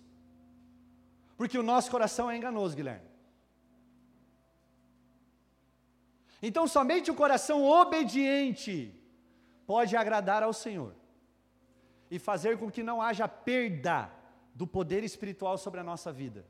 Porque 1.36 1.58
o 1.58 1.64
nosso 1.64 1.90
coração 1.90 2.30
é 2.30 2.38
enganoso, 2.38 2.76
Guilherme. 2.76 3.13
Então, 6.48 6.68
somente 6.68 7.10
o 7.10 7.16
coração 7.16 7.64
obediente 7.64 8.94
pode 9.66 9.96
agradar 9.96 10.44
ao 10.44 10.52
Senhor 10.52 10.94
e 12.12 12.20
fazer 12.20 12.58
com 12.58 12.70
que 12.70 12.84
não 12.84 13.02
haja 13.02 13.30
perda 13.30 14.12
do 14.54 14.68
poder 14.68 15.06
espiritual 15.06 15.58
sobre 15.58 15.80
a 15.80 15.84
nossa 15.84 16.12
vida. 16.12 16.46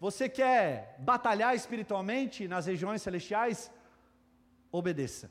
Você 0.00 0.28
quer 0.28 0.96
batalhar 0.98 1.54
espiritualmente 1.54 2.48
nas 2.48 2.66
regiões 2.66 3.00
celestiais? 3.00 3.70
Obedeça. 4.72 5.30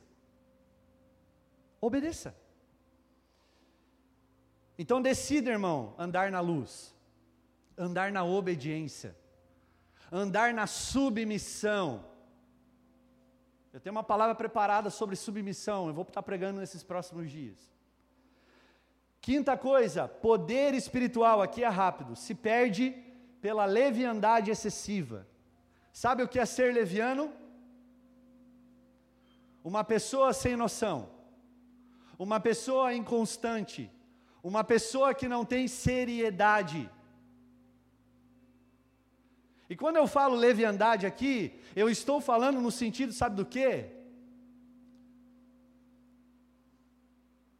Obedeça. 1.81 2.33
Então 4.79 5.01
decida, 5.01 5.51
irmão, 5.51 5.93
andar 5.97 6.31
na 6.31 6.39
luz, 6.39 6.95
andar 7.77 8.09
na 8.09 8.23
obediência, 8.23 9.15
andar 10.09 10.53
na 10.53 10.65
submissão. 10.65 12.14
Eu 13.75 13.81
tenho 13.81 13.93
uma 13.93 14.05
palavra 14.05 14.33
preparada 14.33 14.89
sobre 14.89 15.17
submissão, 15.17 15.89
eu 15.89 15.93
vou 15.93 16.03
estar 16.03 16.23
pregando 16.23 16.61
nesses 16.61 16.81
próximos 16.81 17.29
dias. 17.29 17.57
Quinta 19.19 19.57
coisa, 19.57 20.07
poder 20.07 20.73
espiritual, 20.73 21.41
aqui 21.41 21.61
é 21.61 21.67
rápido, 21.67 22.15
se 22.15 22.33
perde 22.33 22.91
pela 23.41 23.65
leviandade 23.65 24.49
excessiva. 24.49 25.27
Sabe 25.91 26.23
o 26.23 26.27
que 26.29 26.39
é 26.39 26.45
ser 26.45 26.73
leviano? 26.73 27.33
Uma 29.61 29.83
pessoa 29.83 30.31
sem 30.31 30.55
noção, 30.55 31.09
uma 32.17 32.39
pessoa 32.39 32.93
inconstante, 32.93 33.91
uma 34.41 34.63
pessoa 34.63 35.13
que 35.13 35.27
não 35.27 35.43
tem 35.43 35.67
seriedade. 35.67 36.89
E 39.69 39.75
quando 39.75 39.95
eu 39.95 40.07
falo 40.07 40.35
leviandade 40.35 41.05
aqui, 41.05 41.59
eu 41.75 41.89
estou 41.89 42.21
falando 42.21 42.61
no 42.61 42.71
sentido, 42.71 43.11
sabe 43.11 43.35
do 43.35 43.45
quê? 43.45 43.89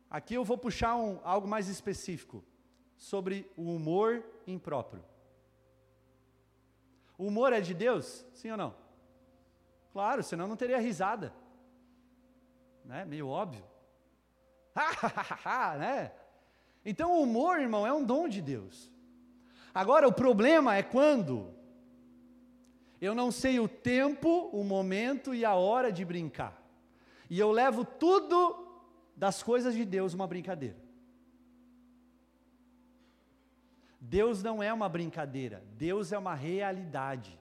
Aqui 0.10 0.36
eu 0.36 0.44
vou 0.44 0.58
puxar 0.58 0.96
um, 0.96 1.20
algo 1.24 1.48
mais 1.48 1.68
específico 1.68 2.44
sobre 2.96 3.52
o 3.58 3.74
humor 3.74 4.24
impróprio. 4.46 5.04
O 7.18 7.26
humor 7.28 7.54
é 7.54 7.60
de 7.60 7.74
Deus? 7.74 8.26
Sim 8.34 8.52
ou 8.52 8.58
não? 8.58 8.76
Claro, 9.92 10.22
senão 10.22 10.48
não 10.48 10.56
teria 10.56 10.78
risada. 10.78 11.34
né? 12.84 13.04
Meio 13.06 13.28
óbvio. 13.28 13.64
né? 15.80 16.12
Então 16.86 17.14
o 17.14 17.24
humor, 17.24 17.60
irmão, 17.60 17.88
é 17.88 17.94
um 17.94 18.04
dom 18.04 18.28
de 18.28 18.42
Deus. 18.42 18.92
Agora 19.74 20.08
o 20.08 20.14
problema 20.14 20.76
é 20.76 20.84
quando 20.84 21.55
eu 23.02 23.14
não 23.14 23.32
sei 23.32 23.60
o 23.60 23.68
tempo, 23.68 24.50
o 24.52 24.64
momento 24.64 25.34
e 25.34 25.44
a 25.44 25.54
hora 25.54 25.92
de 25.92 26.06
brincar. 26.06 26.62
E 27.30 27.40
eu 27.40 27.52
levo 27.52 27.84
tudo 27.84 28.64
das 29.16 29.42
coisas 29.42 29.74
de 29.74 29.86
Deus 29.86 30.14
uma 30.14 30.28
brincadeira. 30.28 30.78
Deus 34.00 34.44
não 34.44 34.62
é 34.62 34.72
uma 34.72 34.88
brincadeira, 34.88 35.64
Deus 35.74 36.12
é 36.12 36.18
uma 36.18 36.36
realidade. 36.36 37.40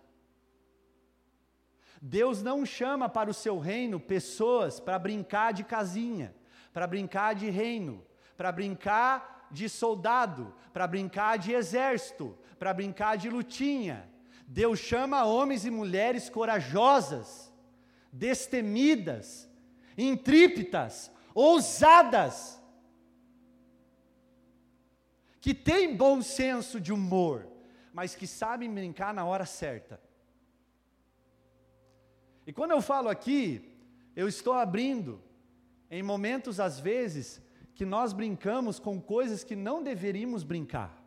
Deus 2.00 2.42
não 2.42 2.64
chama 2.64 3.08
para 3.08 3.30
o 3.30 3.34
seu 3.34 3.58
reino 3.58 4.00
pessoas 4.00 4.80
para 4.80 4.98
brincar 4.98 5.52
de 5.52 5.64
casinha, 5.64 6.34
para 6.72 6.86
brincar 6.86 7.34
de 7.34 7.48
reino, 7.50 8.04
para 8.36 8.50
brincar 8.50 9.46
de 9.50 9.68
soldado, 9.68 10.54
para 10.72 10.86
brincar 10.86 11.38
de 11.38 11.52
exército, 11.52 12.36
para 12.58 12.74
brincar 12.74 13.16
de 13.16 13.28
lutinha. 13.30 14.08
Deus 14.46 14.78
chama 14.78 15.24
homens 15.24 15.64
e 15.64 15.70
mulheres 15.70 16.28
corajosas, 16.28 17.52
destemidas, 18.12 19.48
intrípidas, 19.96 21.10
ousadas, 21.34 22.60
que 25.40 25.52
têm 25.52 25.94
bom 25.94 26.22
senso 26.22 26.80
de 26.80 26.92
humor, 26.92 27.46
mas 27.92 28.14
que 28.14 28.26
sabem 28.26 28.72
brincar 28.72 29.12
na 29.12 29.24
hora 29.24 29.44
certa. 29.44 30.00
E 32.46 32.52
quando 32.52 32.70
eu 32.70 32.80
falo 32.80 33.08
aqui, 33.08 33.76
eu 34.16 34.28
estou 34.28 34.54
abrindo 34.54 35.22
em 35.90 36.02
momentos, 36.02 36.60
às 36.60 36.80
vezes, 36.80 37.42
que 37.74 37.84
nós 37.84 38.12
brincamos 38.12 38.78
com 38.78 39.00
coisas 39.00 39.44
que 39.44 39.56
não 39.56 39.82
deveríamos 39.82 40.42
brincar. 40.42 41.03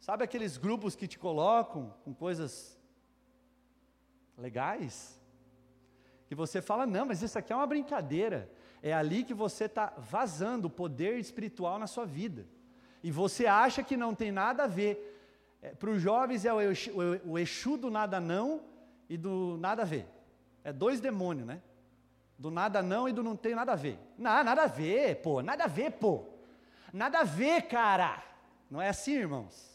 Sabe 0.00 0.24
aqueles 0.24 0.56
grupos 0.56 0.96
que 0.96 1.06
te 1.06 1.18
colocam 1.18 1.94
com 2.04 2.12
coisas 2.12 2.76
legais? 4.36 5.20
Que 6.26 6.34
você 6.34 6.62
fala, 6.62 6.86
não, 6.86 7.04
mas 7.04 7.22
isso 7.22 7.38
aqui 7.38 7.52
é 7.52 7.56
uma 7.56 7.66
brincadeira. 7.66 8.50
É 8.82 8.94
ali 8.94 9.22
que 9.22 9.34
você 9.34 9.64
está 9.66 9.92
vazando 9.98 10.68
o 10.68 10.70
poder 10.70 11.18
espiritual 11.18 11.78
na 11.78 11.86
sua 11.86 12.06
vida 12.06 12.46
e 13.02 13.10
você 13.10 13.46
acha 13.46 13.82
que 13.82 13.96
não 13.96 14.14
tem 14.14 14.32
nada 14.32 14.64
a 14.64 14.66
ver. 14.66 15.06
É, 15.62 15.74
Para 15.74 15.90
os 15.90 16.00
jovens 16.00 16.46
é 16.46 16.52
o, 16.52 16.60
Exu, 16.60 16.90
o 17.26 17.38
Exu 17.38 17.76
do 17.76 17.90
nada 17.90 18.18
não 18.18 18.62
e 19.08 19.18
do 19.18 19.58
nada 19.58 19.82
a 19.82 19.84
ver. 19.84 20.06
É 20.64 20.72
dois 20.72 20.98
demônios, 20.98 21.46
né? 21.46 21.60
Do 22.38 22.50
nada 22.50 22.82
não 22.82 23.06
e 23.06 23.12
do 23.12 23.22
não 23.22 23.36
tem 23.36 23.54
nada 23.54 23.72
a 23.72 23.76
ver. 23.76 23.98
Não, 24.16 24.42
nada 24.42 24.62
a 24.62 24.66
ver, 24.66 25.20
pô, 25.20 25.42
nada 25.42 25.64
a 25.64 25.66
ver, 25.66 25.92
pô. 25.92 26.24
Nada 26.90 27.20
a 27.20 27.24
ver, 27.24 27.62
cara. 27.68 28.22
Não 28.70 28.80
é 28.80 28.88
assim, 28.88 29.12
irmãos? 29.12 29.69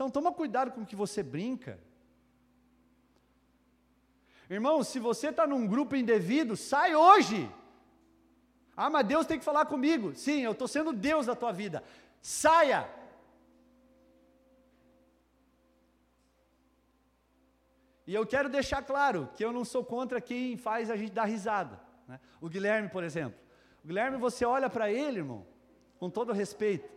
Então 0.00 0.08
toma 0.08 0.32
cuidado 0.32 0.70
com 0.70 0.80
o 0.80 0.86
que 0.86 0.96
você 0.96 1.22
brinca. 1.22 1.78
Irmão, 4.48 4.82
se 4.82 4.98
você 4.98 5.28
está 5.28 5.46
num 5.46 5.66
grupo 5.66 5.94
indevido, 5.94 6.56
sai 6.56 6.94
hoje. 6.96 7.52
Ah, 8.74 8.88
mas 8.88 9.06
Deus 9.06 9.26
tem 9.26 9.38
que 9.38 9.44
falar 9.44 9.66
comigo. 9.66 10.14
Sim, 10.14 10.40
eu 10.40 10.52
estou 10.52 10.66
sendo 10.66 10.94
Deus 10.94 11.26
da 11.26 11.34
tua 11.34 11.52
vida. 11.52 11.84
Saia. 12.22 12.88
E 18.06 18.14
eu 18.14 18.26
quero 18.26 18.48
deixar 18.48 18.80
claro 18.80 19.28
que 19.36 19.44
eu 19.44 19.52
não 19.52 19.66
sou 19.66 19.84
contra 19.84 20.18
quem 20.18 20.56
faz 20.56 20.90
a 20.90 20.96
gente 20.96 21.12
dar 21.12 21.26
risada. 21.26 21.78
Né? 22.08 22.18
O 22.40 22.48
Guilherme, 22.48 22.88
por 22.88 23.04
exemplo. 23.04 23.38
O 23.84 23.86
Guilherme, 23.86 24.16
você 24.16 24.46
olha 24.46 24.70
para 24.70 24.90
ele, 24.90 25.18
irmão, 25.18 25.46
com 25.98 26.08
todo 26.08 26.32
respeito. 26.32 26.90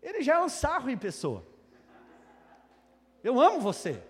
Ele 0.00 0.22
já 0.22 0.36
é 0.36 0.40
um 0.40 0.48
sarro 0.48 0.88
em 0.88 0.96
pessoa. 0.96 1.57
Eu 3.22 3.40
amo 3.40 3.60
você. 3.60 4.02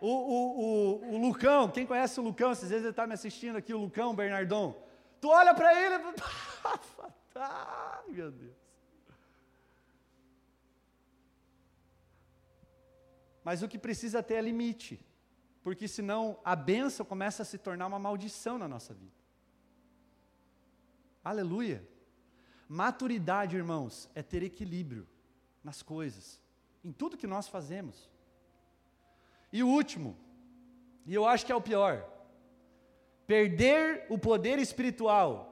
O, 0.00 0.08
o, 0.08 0.60
o, 0.60 1.14
o 1.14 1.18
Lucão, 1.18 1.70
quem 1.70 1.86
conhece 1.86 2.18
o 2.18 2.22
Lucão, 2.22 2.50
às 2.50 2.60
vezes 2.60 2.78
ele 2.78 2.88
está 2.90 3.06
me 3.06 3.14
assistindo 3.14 3.56
aqui, 3.56 3.72
o 3.72 3.78
Lucão 3.78 4.14
Bernardon. 4.14 4.82
Tu 5.20 5.28
olha 5.28 5.54
para 5.54 5.80
ele, 5.80 5.94
ah, 7.36 8.02
meu 8.10 8.32
Deus. 8.32 8.56
Mas 13.44 13.62
o 13.62 13.68
que 13.68 13.78
precisa 13.78 14.22
ter 14.22 14.34
é 14.34 14.40
limite, 14.40 15.04
porque 15.62 15.86
senão 15.86 16.38
a 16.44 16.56
benção 16.56 17.06
começa 17.06 17.42
a 17.42 17.46
se 17.46 17.58
tornar 17.58 17.86
uma 17.86 17.98
maldição 17.98 18.58
na 18.58 18.66
nossa 18.66 18.92
vida. 18.92 19.14
Aleluia. 21.22 21.88
Maturidade, 22.68 23.56
irmãos, 23.56 24.10
é 24.16 24.22
ter 24.22 24.42
equilíbrio 24.42 25.06
nas 25.62 25.80
coisas, 25.80 26.40
em 26.84 26.92
tudo 26.92 27.16
que 27.16 27.26
nós 27.26 27.48
fazemos. 27.48 28.10
E 29.52 29.62
o 29.62 29.68
último, 29.68 30.16
e 31.06 31.14
eu 31.14 31.26
acho 31.26 31.44
que 31.44 31.52
é 31.52 31.56
o 31.56 31.60
pior, 31.60 32.12
Perder 33.26 34.06
o 34.08 34.18
poder 34.18 34.58
espiritual 34.58 35.48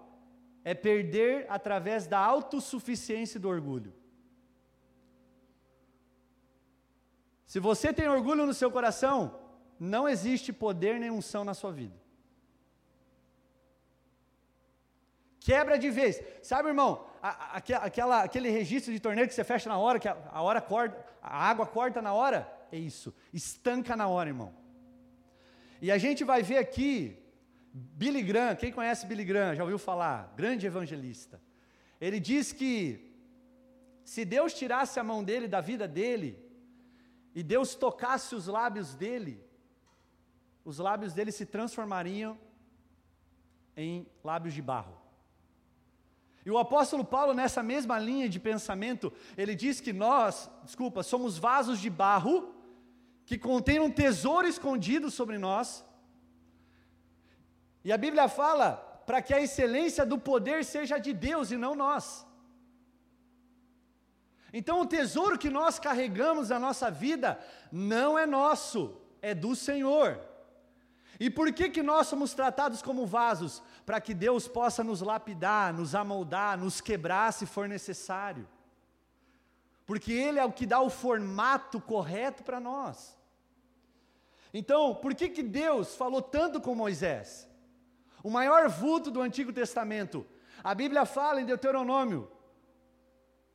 é 0.64 0.74
perder 0.74 1.46
através 1.48 2.06
da 2.06 2.18
autossuficiência 2.18 3.38
do 3.38 3.48
orgulho. 3.48 3.92
Se 7.46 7.58
você 7.58 7.92
tem 7.92 8.08
orgulho 8.08 8.46
no 8.46 8.54
seu 8.54 8.70
coração, 8.70 9.40
não 9.78 10.08
existe 10.08 10.52
poder 10.52 11.00
nem 11.00 11.10
unção 11.10 11.44
na 11.44 11.54
sua 11.54 11.72
vida. 11.72 11.99
Quebra 15.40 15.78
de 15.78 15.90
vez. 15.90 16.22
Sabe, 16.42 16.68
irmão, 16.68 17.06
a, 17.22 17.28
a, 17.28 17.56
aquela, 17.56 18.22
aquele 18.22 18.50
registro 18.50 18.92
de 18.92 19.00
torneio 19.00 19.26
que 19.26 19.34
você 19.34 19.42
fecha 19.42 19.68
na 19.68 19.78
hora, 19.78 19.98
que 19.98 20.06
a, 20.06 20.16
a 20.30 20.42
hora 20.42 20.60
corta, 20.60 21.04
a 21.22 21.48
água 21.48 21.66
corta 21.66 22.00
na 22.00 22.12
hora? 22.12 22.50
É 22.70 22.78
isso. 22.78 23.14
Estanca 23.32 23.96
na 23.96 24.06
hora, 24.06 24.28
irmão. 24.28 24.54
E 25.80 25.90
a 25.90 25.98
gente 25.98 26.22
vai 26.24 26.42
ver 26.42 26.58
aqui 26.58 27.18
Billy 27.72 28.22
Graham, 28.22 28.54
quem 28.54 28.70
conhece 28.70 29.06
Billy 29.06 29.24
Graham, 29.24 29.54
já 29.54 29.62
ouviu 29.62 29.78
falar? 29.78 30.32
Grande 30.36 30.66
evangelista. 30.66 31.40
Ele 32.00 32.20
diz 32.20 32.52
que 32.52 33.10
se 34.04 34.24
Deus 34.24 34.52
tirasse 34.52 35.00
a 35.00 35.04
mão 35.04 35.24
dele 35.24 35.48
da 35.48 35.60
vida 35.60 35.88
dele, 35.88 36.38
e 37.34 37.42
Deus 37.42 37.74
tocasse 37.74 38.34
os 38.34 38.46
lábios 38.46 38.94
dele, 38.94 39.42
os 40.64 40.78
lábios 40.78 41.14
dele 41.14 41.32
se 41.32 41.46
transformariam 41.46 42.38
em 43.76 44.06
lábios 44.22 44.52
de 44.52 44.60
barro. 44.60 44.99
E 46.44 46.50
o 46.50 46.58
apóstolo 46.58 47.04
Paulo, 47.04 47.34
nessa 47.34 47.62
mesma 47.62 47.98
linha 47.98 48.28
de 48.28 48.40
pensamento, 48.40 49.12
ele 49.36 49.54
diz 49.54 49.80
que 49.80 49.92
nós, 49.92 50.50
desculpa, 50.64 51.02
somos 51.02 51.36
vasos 51.36 51.78
de 51.78 51.90
barro 51.90 52.54
que 53.26 53.38
contêm 53.38 53.78
um 53.78 53.90
tesouro 53.90 54.46
escondido 54.46 55.10
sobre 55.10 55.38
nós, 55.38 55.84
e 57.84 57.92
a 57.92 57.96
Bíblia 57.96 58.28
fala 58.28 58.72
para 59.06 59.22
que 59.22 59.32
a 59.32 59.40
excelência 59.40 60.04
do 60.04 60.18
poder 60.18 60.64
seja 60.64 60.98
de 60.98 61.12
Deus 61.12 61.50
e 61.50 61.56
não 61.56 61.74
nós. 61.74 62.26
Então 64.52 64.80
o 64.80 64.86
tesouro 64.86 65.38
que 65.38 65.48
nós 65.48 65.78
carregamos 65.78 66.50
na 66.50 66.58
nossa 66.58 66.90
vida 66.90 67.38
não 67.70 68.18
é 68.18 68.26
nosso, 68.26 69.00
é 69.22 69.34
do 69.34 69.54
Senhor. 69.54 70.20
E 71.18 71.30
por 71.30 71.52
que 71.52 71.68
que 71.68 71.82
nós 71.82 72.06
somos 72.06 72.34
tratados 72.34 72.82
como 72.82 73.06
vasos? 73.06 73.62
Para 73.84 74.00
que 74.00 74.14
Deus 74.14 74.46
possa 74.46 74.84
nos 74.84 75.00
lapidar, 75.00 75.72
nos 75.72 75.94
amoldar, 75.94 76.58
nos 76.58 76.80
quebrar 76.80 77.32
se 77.32 77.46
for 77.46 77.68
necessário. 77.68 78.48
Porque 79.86 80.12
Ele 80.12 80.38
é 80.38 80.44
o 80.44 80.52
que 80.52 80.66
dá 80.66 80.80
o 80.80 80.90
formato 80.90 81.80
correto 81.80 82.42
para 82.42 82.60
nós. 82.60 83.16
Então, 84.52 84.94
por 84.94 85.14
que 85.14 85.28
que 85.28 85.42
Deus 85.42 85.96
falou 85.96 86.22
tanto 86.22 86.60
com 86.60 86.74
Moisés? 86.74 87.50
o 88.22 88.30
maior 88.30 88.68
vulto 88.68 89.10
do 89.10 89.20
Antigo 89.20 89.52
Testamento. 89.52 90.26
A 90.62 90.74
Bíblia 90.74 91.04
fala 91.04 91.40
em 91.40 91.46
Deuteronômio, 91.46 92.30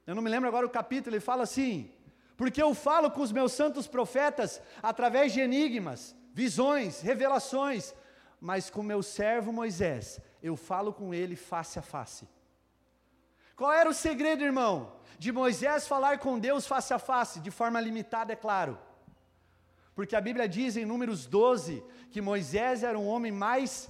eu 0.05 0.15
não 0.15 0.21
me 0.21 0.29
lembro 0.29 0.47
agora 0.47 0.65
o 0.65 0.69
capítulo, 0.69 1.15
ele 1.15 1.21
fala 1.21 1.43
assim: 1.43 1.91
porque 2.35 2.61
eu 2.61 2.73
falo 2.73 3.09
com 3.11 3.21
os 3.21 3.31
meus 3.31 3.51
santos 3.53 3.87
profetas 3.87 4.61
através 4.81 5.33
de 5.33 5.39
enigmas, 5.39 6.15
visões, 6.33 7.01
revelações, 7.01 7.93
mas 8.39 8.69
com 8.69 8.83
meu 8.83 9.01
servo 9.01 9.51
Moisés, 9.51 10.19
eu 10.41 10.55
falo 10.55 10.93
com 10.93 11.13
ele 11.13 11.35
face 11.35 11.79
a 11.79 11.81
face. 11.81 12.27
Qual 13.55 13.71
era 13.71 13.89
o 13.89 13.93
segredo, 13.93 14.43
irmão? 14.43 14.93
De 15.17 15.31
Moisés 15.31 15.87
falar 15.87 16.19
com 16.19 16.37
Deus 16.37 16.67
face 16.67 16.93
a 16.93 16.99
face, 16.99 17.39
de 17.39 17.49
forma 17.49 17.79
limitada, 17.79 18.33
é 18.33 18.35
claro. 18.35 18.77
Porque 19.95 20.15
a 20.15 20.21
Bíblia 20.21 20.47
diz 20.47 20.75
em 20.75 20.85
Números 20.85 21.25
12 21.25 21.83
que 22.11 22.19
Moisés 22.21 22.83
era 22.83 22.99
um 22.99 23.07
homem 23.07 23.31
mais 23.31 23.89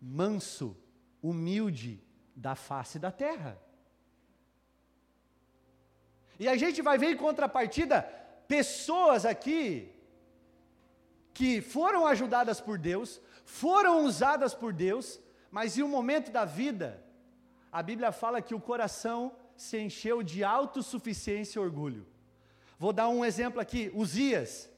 manso, 0.00 0.76
humilde 1.20 2.00
da 2.34 2.54
face 2.54 2.98
da 2.98 3.10
terra. 3.10 3.60
E 6.38 6.48
a 6.48 6.56
gente 6.56 6.80
vai 6.80 6.96
ver 6.96 7.10
em 7.10 7.16
contrapartida 7.16 8.02
pessoas 8.46 9.24
aqui 9.26 9.92
que 11.38 11.60
foram 11.60 12.04
ajudadas 12.04 12.60
por 12.60 12.76
Deus, 12.76 13.20
foram 13.44 14.04
usadas 14.04 14.54
por 14.54 14.72
Deus, 14.72 15.20
mas 15.52 15.78
em 15.78 15.84
um 15.84 15.88
momento 15.88 16.32
da 16.32 16.44
vida, 16.44 17.00
a 17.70 17.80
Bíblia 17.80 18.10
fala 18.10 18.42
que 18.42 18.56
o 18.56 18.60
coração 18.60 19.32
se 19.56 19.78
encheu 19.78 20.20
de 20.20 20.42
autossuficiência 20.42 21.60
e 21.60 21.62
orgulho. 21.62 22.04
Vou 22.76 22.92
dar 22.92 23.08
um 23.08 23.24
exemplo 23.24 23.60
aqui, 23.60 23.88
Uzias. 23.94 24.68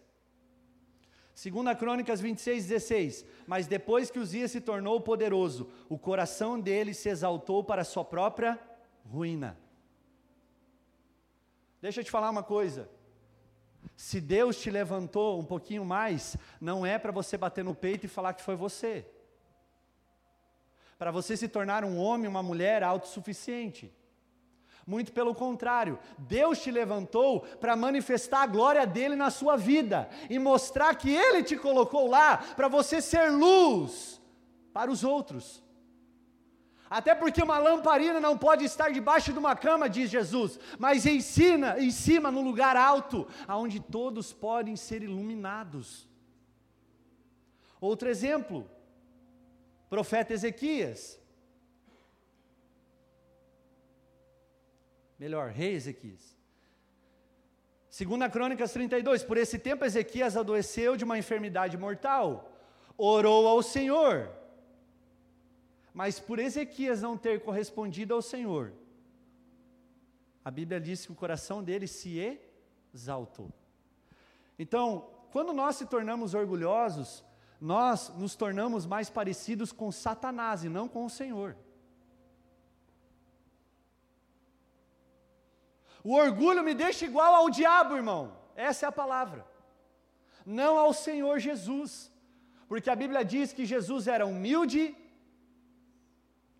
Segunda 1.34 1.74
Crônicas 1.74 2.20
26, 2.20 2.66
16. 2.66 3.24
Mas 3.46 3.66
depois 3.66 4.10
que 4.10 4.18
Uzias 4.18 4.50
se 4.50 4.60
tornou 4.60 5.00
poderoso, 5.00 5.66
o 5.88 5.98
coração 5.98 6.60
dele 6.60 6.92
se 6.92 7.08
exaltou 7.08 7.64
para 7.64 7.80
a 7.80 7.86
sua 7.86 8.04
própria 8.04 8.60
ruína. 9.10 9.58
Deixa 11.80 12.00
eu 12.00 12.04
te 12.04 12.10
falar 12.10 12.28
uma 12.28 12.42
coisa. 12.42 12.86
Se 13.96 14.20
Deus 14.20 14.56
te 14.56 14.70
levantou 14.70 15.38
um 15.38 15.44
pouquinho 15.44 15.84
mais, 15.84 16.36
não 16.60 16.84
é 16.84 16.98
para 16.98 17.12
você 17.12 17.36
bater 17.36 17.64
no 17.64 17.74
peito 17.74 18.06
e 18.06 18.08
falar 18.08 18.32
que 18.34 18.42
foi 18.42 18.56
você. 18.56 19.06
Para 20.98 21.10
você 21.10 21.36
se 21.36 21.48
tornar 21.48 21.84
um 21.84 21.98
homem, 21.98 22.28
uma 22.28 22.42
mulher 22.42 22.82
autossuficiente. 22.82 23.92
Muito 24.86 25.12
pelo 25.12 25.34
contrário, 25.34 25.98
Deus 26.18 26.58
te 26.60 26.70
levantou 26.70 27.40
para 27.60 27.76
manifestar 27.76 28.42
a 28.42 28.46
glória 28.46 28.86
dele 28.86 29.14
na 29.14 29.30
sua 29.30 29.56
vida 29.56 30.08
e 30.28 30.38
mostrar 30.38 30.94
que 30.94 31.10
ele 31.10 31.42
te 31.42 31.56
colocou 31.56 32.08
lá 32.08 32.38
para 32.38 32.68
você 32.68 33.00
ser 33.00 33.30
luz 33.30 34.20
para 34.72 34.90
os 34.90 35.04
outros. 35.04 35.62
Até 36.90 37.14
porque 37.14 37.40
uma 37.40 37.56
lamparina 37.56 38.18
não 38.18 38.36
pode 38.36 38.64
estar 38.64 38.90
debaixo 38.90 39.32
de 39.32 39.38
uma 39.38 39.54
cama, 39.54 39.88
diz 39.88 40.10
Jesus, 40.10 40.58
mas 40.76 41.06
ensina 41.06 41.78
em 41.78 41.92
cima, 41.92 42.32
no 42.32 42.42
lugar 42.42 42.76
alto, 42.76 43.28
aonde 43.46 43.78
todos 43.78 44.32
podem 44.32 44.74
ser 44.74 45.00
iluminados. 45.04 46.08
Outro 47.80 48.08
exemplo, 48.08 48.68
profeta 49.88 50.34
Ezequias. 50.34 51.20
Melhor, 55.16 55.50
rei 55.50 55.74
Ezequias. 55.74 56.36
Segunda 57.88 58.28
Crônicas 58.28 58.72
32, 58.72 59.22
por 59.22 59.36
esse 59.36 59.60
tempo 59.60 59.84
Ezequias 59.84 60.36
adoeceu 60.36 60.96
de 60.96 61.04
uma 61.04 61.18
enfermidade 61.18 61.76
mortal, 61.76 62.52
orou 62.96 63.46
ao 63.46 63.62
Senhor, 63.62 64.39
mas 65.92 66.20
por 66.20 66.38
Ezequias 66.38 67.02
não 67.02 67.16
ter 67.16 67.42
correspondido 67.42 68.14
ao 68.14 68.22
Senhor, 68.22 68.72
a 70.44 70.50
Bíblia 70.50 70.80
diz 70.80 71.04
que 71.04 71.12
o 71.12 71.16
coração 71.16 71.62
dele 71.62 71.86
se 71.86 72.40
exaltou. 72.94 73.50
Então, 74.58 75.10
quando 75.32 75.52
nós 75.52 75.76
se 75.76 75.86
tornamos 75.86 76.34
orgulhosos, 76.34 77.24
nós 77.60 78.08
nos 78.16 78.34
tornamos 78.34 78.86
mais 78.86 79.10
parecidos 79.10 79.70
com 79.72 79.92
Satanás 79.92 80.64
e 80.64 80.68
não 80.68 80.88
com 80.88 81.04
o 81.04 81.10
Senhor. 81.10 81.56
O 86.02 86.14
orgulho 86.14 86.64
me 86.64 86.74
deixa 86.74 87.04
igual 87.04 87.34
ao 87.34 87.50
diabo, 87.50 87.94
irmão. 87.94 88.36
Essa 88.56 88.86
é 88.86 88.88
a 88.88 88.92
palavra. 88.92 89.46
Não 90.46 90.78
ao 90.78 90.94
Senhor 90.94 91.38
Jesus. 91.38 92.10
Porque 92.66 92.88
a 92.88 92.96
Bíblia 92.96 93.22
diz 93.24 93.52
que 93.52 93.66
Jesus 93.66 94.06
era 94.06 94.24
humilde 94.24 94.96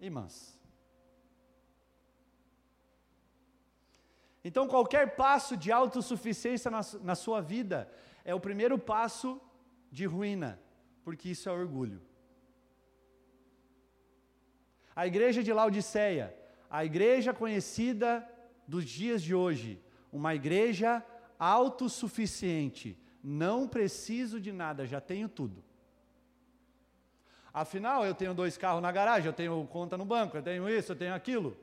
manso. 0.08 0.58
Então, 4.42 4.66
qualquer 4.66 5.16
passo 5.16 5.56
de 5.56 5.70
autossuficiência 5.70 6.70
na, 6.70 6.80
na 7.02 7.14
sua 7.14 7.40
vida 7.42 7.90
é 8.24 8.34
o 8.34 8.40
primeiro 8.40 8.78
passo 8.78 9.40
de 9.92 10.06
ruína, 10.06 10.58
porque 11.04 11.28
isso 11.28 11.48
é 11.48 11.52
orgulho. 11.52 12.00
A 14.96 15.06
igreja 15.06 15.42
de 15.42 15.52
Laodiceia, 15.52 16.34
a 16.70 16.84
igreja 16.84 17.34
conhecida 17.34 18.26
dos 18.66 18.84
dias 18.84 19.22
de 19.22 19.34
hoje, 19.34 19.82
uma 20.12 20.34
igreja 20.34 21.04
autossuficiente, 21.38 22.98
não 23.22 23.68
preciso 23.68 24.40
de 24.40 24.52
nada, 24.52 24.86
já 24.86 25.00
tenho 25.00 25.28
tudo. 25.28 25.62
Afinal, 27.52 28.06
eu 28.06 28.14
tenho 28.14 28.32
dois 28.32 28.56
carros 28.56 28.82
na 28.82 28.92
garagem, 28.92 29.26
eu 29.26 29.32
tenho 29.32 29.66
conta 29.66 29.96
no 29.98 30.04
banco, 30.04 30.36
eu 30.36 30.42
tenho 30.42 30.68
isso, 30.68 30.92
eu 30.92 30.96
tenho 30.96 31.14
aquilo. 31.14 31.56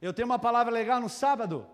Eu 0.00 0.12
tenho 0.12 0.26
uma 0.26 0.38
palavra 0.38 0.72
legal 0.72 1.00
no 1.00 1.08
sábado. 1.08 1.66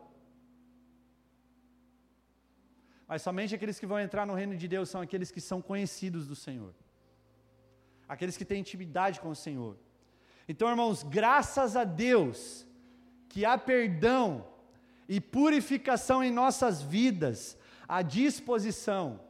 Mas 3.07 3.23
somente 3.23 3.55
aqueles 3.55 3.79
que 3.79 3.87
vão 3.87 4.01
entrar 4.01 4.27
no 4.27 4.35
reino 4.35 4.57
de 4.57 4.67
Deus 4.67 4.89
são 4.89 5.01
aqueles 5.01 5.31
que 5.31 5.41
são 5.41 5.61
conhecidos 5.61 6.27
do 6.27 6.35
Senhor. 6.35 6.73
Aqueles 8.09 8.37
que 8.37 8.45
têm 8.45 8.61
intimidade 8.61 9.21
com 9.21 9.31
o 9.31 9.37
Senhor. 9.37 9.77
Então, 10.49 10.69
irmãos, 10.69 11.03
graças 11.03 11.77
a 11.77 11.85
Deus 11.85 12.67
que 13.29 13.45
há 13.45 13.59
perdão 13.59 14.47
e 15.09 15.21
purificação 15.21 16.23
em 16.23 16.31
nossas 16.31 16.81
vidas, 16.81 17.59
à 17.89 18.01
disposição 18.01 19.21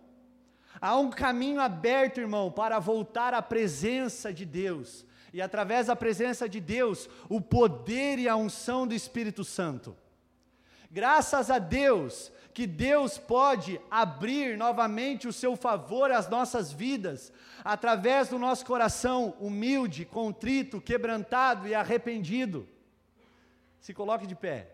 Há 0.84 0.96
um 0.96 1.08
caminho 1.08 1.62
aberto, 1.62 2.20
irmão, 2.20 2.52
para 2.52 2.78
voltar 2.78 3.32
à 3.32 3.40
presença 3.40 4.30
de 4.30 4.44
Deus. 4.44 5.06
E 5.32 5.40
através 5.40 5.86
da 5.86 5.96
presença 5.96 6.46
de 6.46 6.60
Deus, 6.60 7.08
o 7.26 7.40
poder 7.40 8.18
e 8.18 8.28
a 8.28 8.36
unção 8.36 8.86
do 8.86 8.92
Espírito 8.92 9.44
Santo. 9.44 9.96
Graças 10.90 11.50
a 11.50 11.58
Deus 11.58 12.30
que 12.52 12.66
Deus 12.66 13.16
pode 13.16 13.80
abrir 13.90 14.58
novamente 14.58 15.26
o 15.26 15.32
seu 15.32 15.56
favor 15.56 16.10
às 16.10 16.28
nossas 16.28 16.70
vidas, 16.70 17.32
através 17.64 18.28
do 18.28 18.38
nosso 18.38 18.66
coração 18.66 19.34
humilde, 19.40 20.04
contrito, 20.04 20.82
quebrantado 20.82 21.66
e 21.66 21.74
arrependido. 21.74 22.68
Se 23.80 23.94
coloque 23.94 24.26
de 24.26 24.34
pé. 24.34 24.73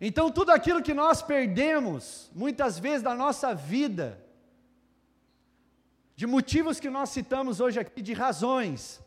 Então, 0.00 0.30
tudo 0.30 0.50
aquilo 0.50 0.82
que 0.82 0.94
nós 0.94 1.20
perdemos, 1.20 2.30
muitas 2.34 2.78
vezes 2.78 3.02
da 3.02 3.14
nossa 3.14 3.54
vida, 3.54 4.18
de 6.16 6.26
motivos 6.26 6.80
que 6.80 6.88
nós 6.88 7.10
citamos 7.10 7.60
hoje 7.60 7.78
aqui, 7.78 8.00
de 8.00 8.14
razões, 8.14 9.02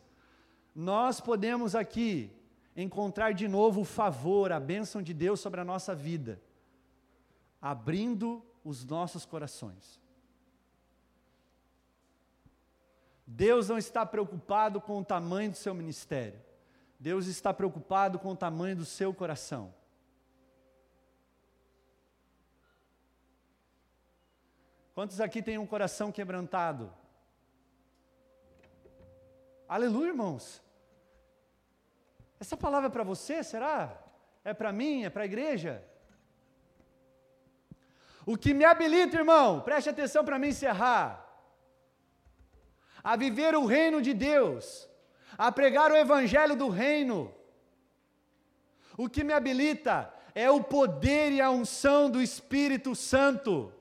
nós 0.74 1.20
podemos 1.20 1.74
aqui 1.74 2.30
encontrar 2.76 3.32
de 3.32 3.48
novo 3.48 3.80
o 3.80 3.84
favor, 3.84 4.52
a 4.52 4.60
bênção 4.60 5.02
de 5.02 5.12
Deus 5.12 5.40
sobre 5.40 5.60
a 5.60 5.64
nossa 5.64 5.94
vida, 5.94 6.40
abrindo 7.60 8.44
os 8.64 8.84
nossos 8.84 9.26
corações. 9.26 10.00
Deus 13.26 13.68
não 13.68 13.78
está 13.78 14.06
preocupado 14.06 14.80
com 14.80 14.98
o 14.98 15.04
tamanho 15.04 15.50
do 15.50 15.56
seu 15.56 15.74
ministério, 15.74 16.40
Deus 17.00 17.26
está 17.26 17.52
preocupado 17.52 18.18
com 18.18 18.30
o 18.30 18.36
tamanho 18.36 18.76
do 18.76 18.84
seu 18.84 19.12
coração. 19.12 19.74
Quantos 24.94 25.20
aqui 25.20 25.42
têm 25.42 25.58
um 25.58 25.66
coração 25.66 26.12
quebrantado? 26.12 26.92
Aleluia, 29.68 30.10
irmãos. 30.10 30.62
Essa 32.38 32.56
palavra 32.56 32.86
é 32.88 32.92
para 32.92 33.02
você, 33.02 33.42
será? 33.42 34.00
É 34.44 34.54
para 34.54 34.72
mim? 34.72 35.04
É 35.04 35.10
para 35.10 35.22
a 35.22 35.26
igreja? 35.26 35.82
O 38.24 38.36
que 38.38 38.54
me 38.54 38.64
habilita, 38.64 39.16
irmão, 39.16 39.60
preste 39.62 39.90
atenção 39.90 40.24
para 40.24 40.38
me 40.38 40.48
encerrar, 40.50 41.28
a 43.02 43.16
viver 43.16 43.56
o 43.56 43.66
reino 43.66 44.00
de 44.00 44.14
Deus, 44.14 44.88
a 45.36 45.50
pregar 45.50 45.90
o 45.90 45.96
evangelho 45.96 46.54
do 46.54 46.68
reino. 46.68 47.34
O 48.96 49.08
que 49.08 49.24
me 49.24 49.32
habilita 49.32 50.14
é 50.36 50.48
o 50.48 50.62
poder 50.62 51.32
e 51.32 51.40
a 51.40 51.50
unção 51.50 52.08
do 52.08 52.22
Espírito 52.22 52.94
Santo. 52.94 53.73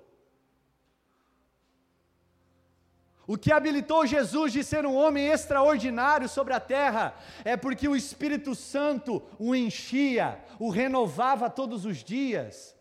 O 3.26 3.38
que 3.38 3.52
habilitou 3.52 4.06
Jesus 4.06 4.52
de 4.52 4.64
ser 4.64 4.86
um 4.86 4.96
homem 4.96 5.28
extraordinário 5.28 6.28
sobre 6.28 6.54
a 6.54 6.60
terra 6.60 7.16
é 7.46 7.56
porque 7.56 7.88
o 7.88 7.96
Espírito 7.96 8.54
Santo 8.54 9.24
o 9.40 9.56
enchia, 9.56 10.44
o 10.60 10.70
renovava 10.70 11.50
todos 11.50 11.86
os 11.86 12.04
dias. 12.04 12.76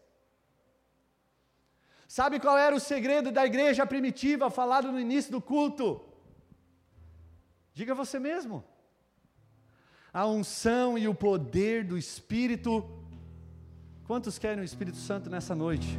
Sabe 2.09 2.41
qual 2.41 2.59
era 2.59 2.75
o 2.75 2.81
segredo 2.81 3.31
da 3.31 3.47
igreja 3.47 3.87
primitiva 3.87 4.51
falado 4.51 4.91
no 4.91 5.01
início 5.01 5.31
do 5.31 5.41
culto? 5.41 6.05
Diga 7.73 7.95
você 7.95 8.19
mesmo. 8.19 8.65
A 10.13 10.27
unção 10.27 10.99
e 10.99 11.09
o 11.09 11.15
poder 11.15 11.85
do 11.85 11.97
Espírito. 11.97 12.85
Quantos 14.05 14.39
querem 14.39 14.61
o 14.61 14.65
Espírito 14.65 14.99
Santo 14.99 15.31
nessa 15.31 15.55
noite? 15.55 15.99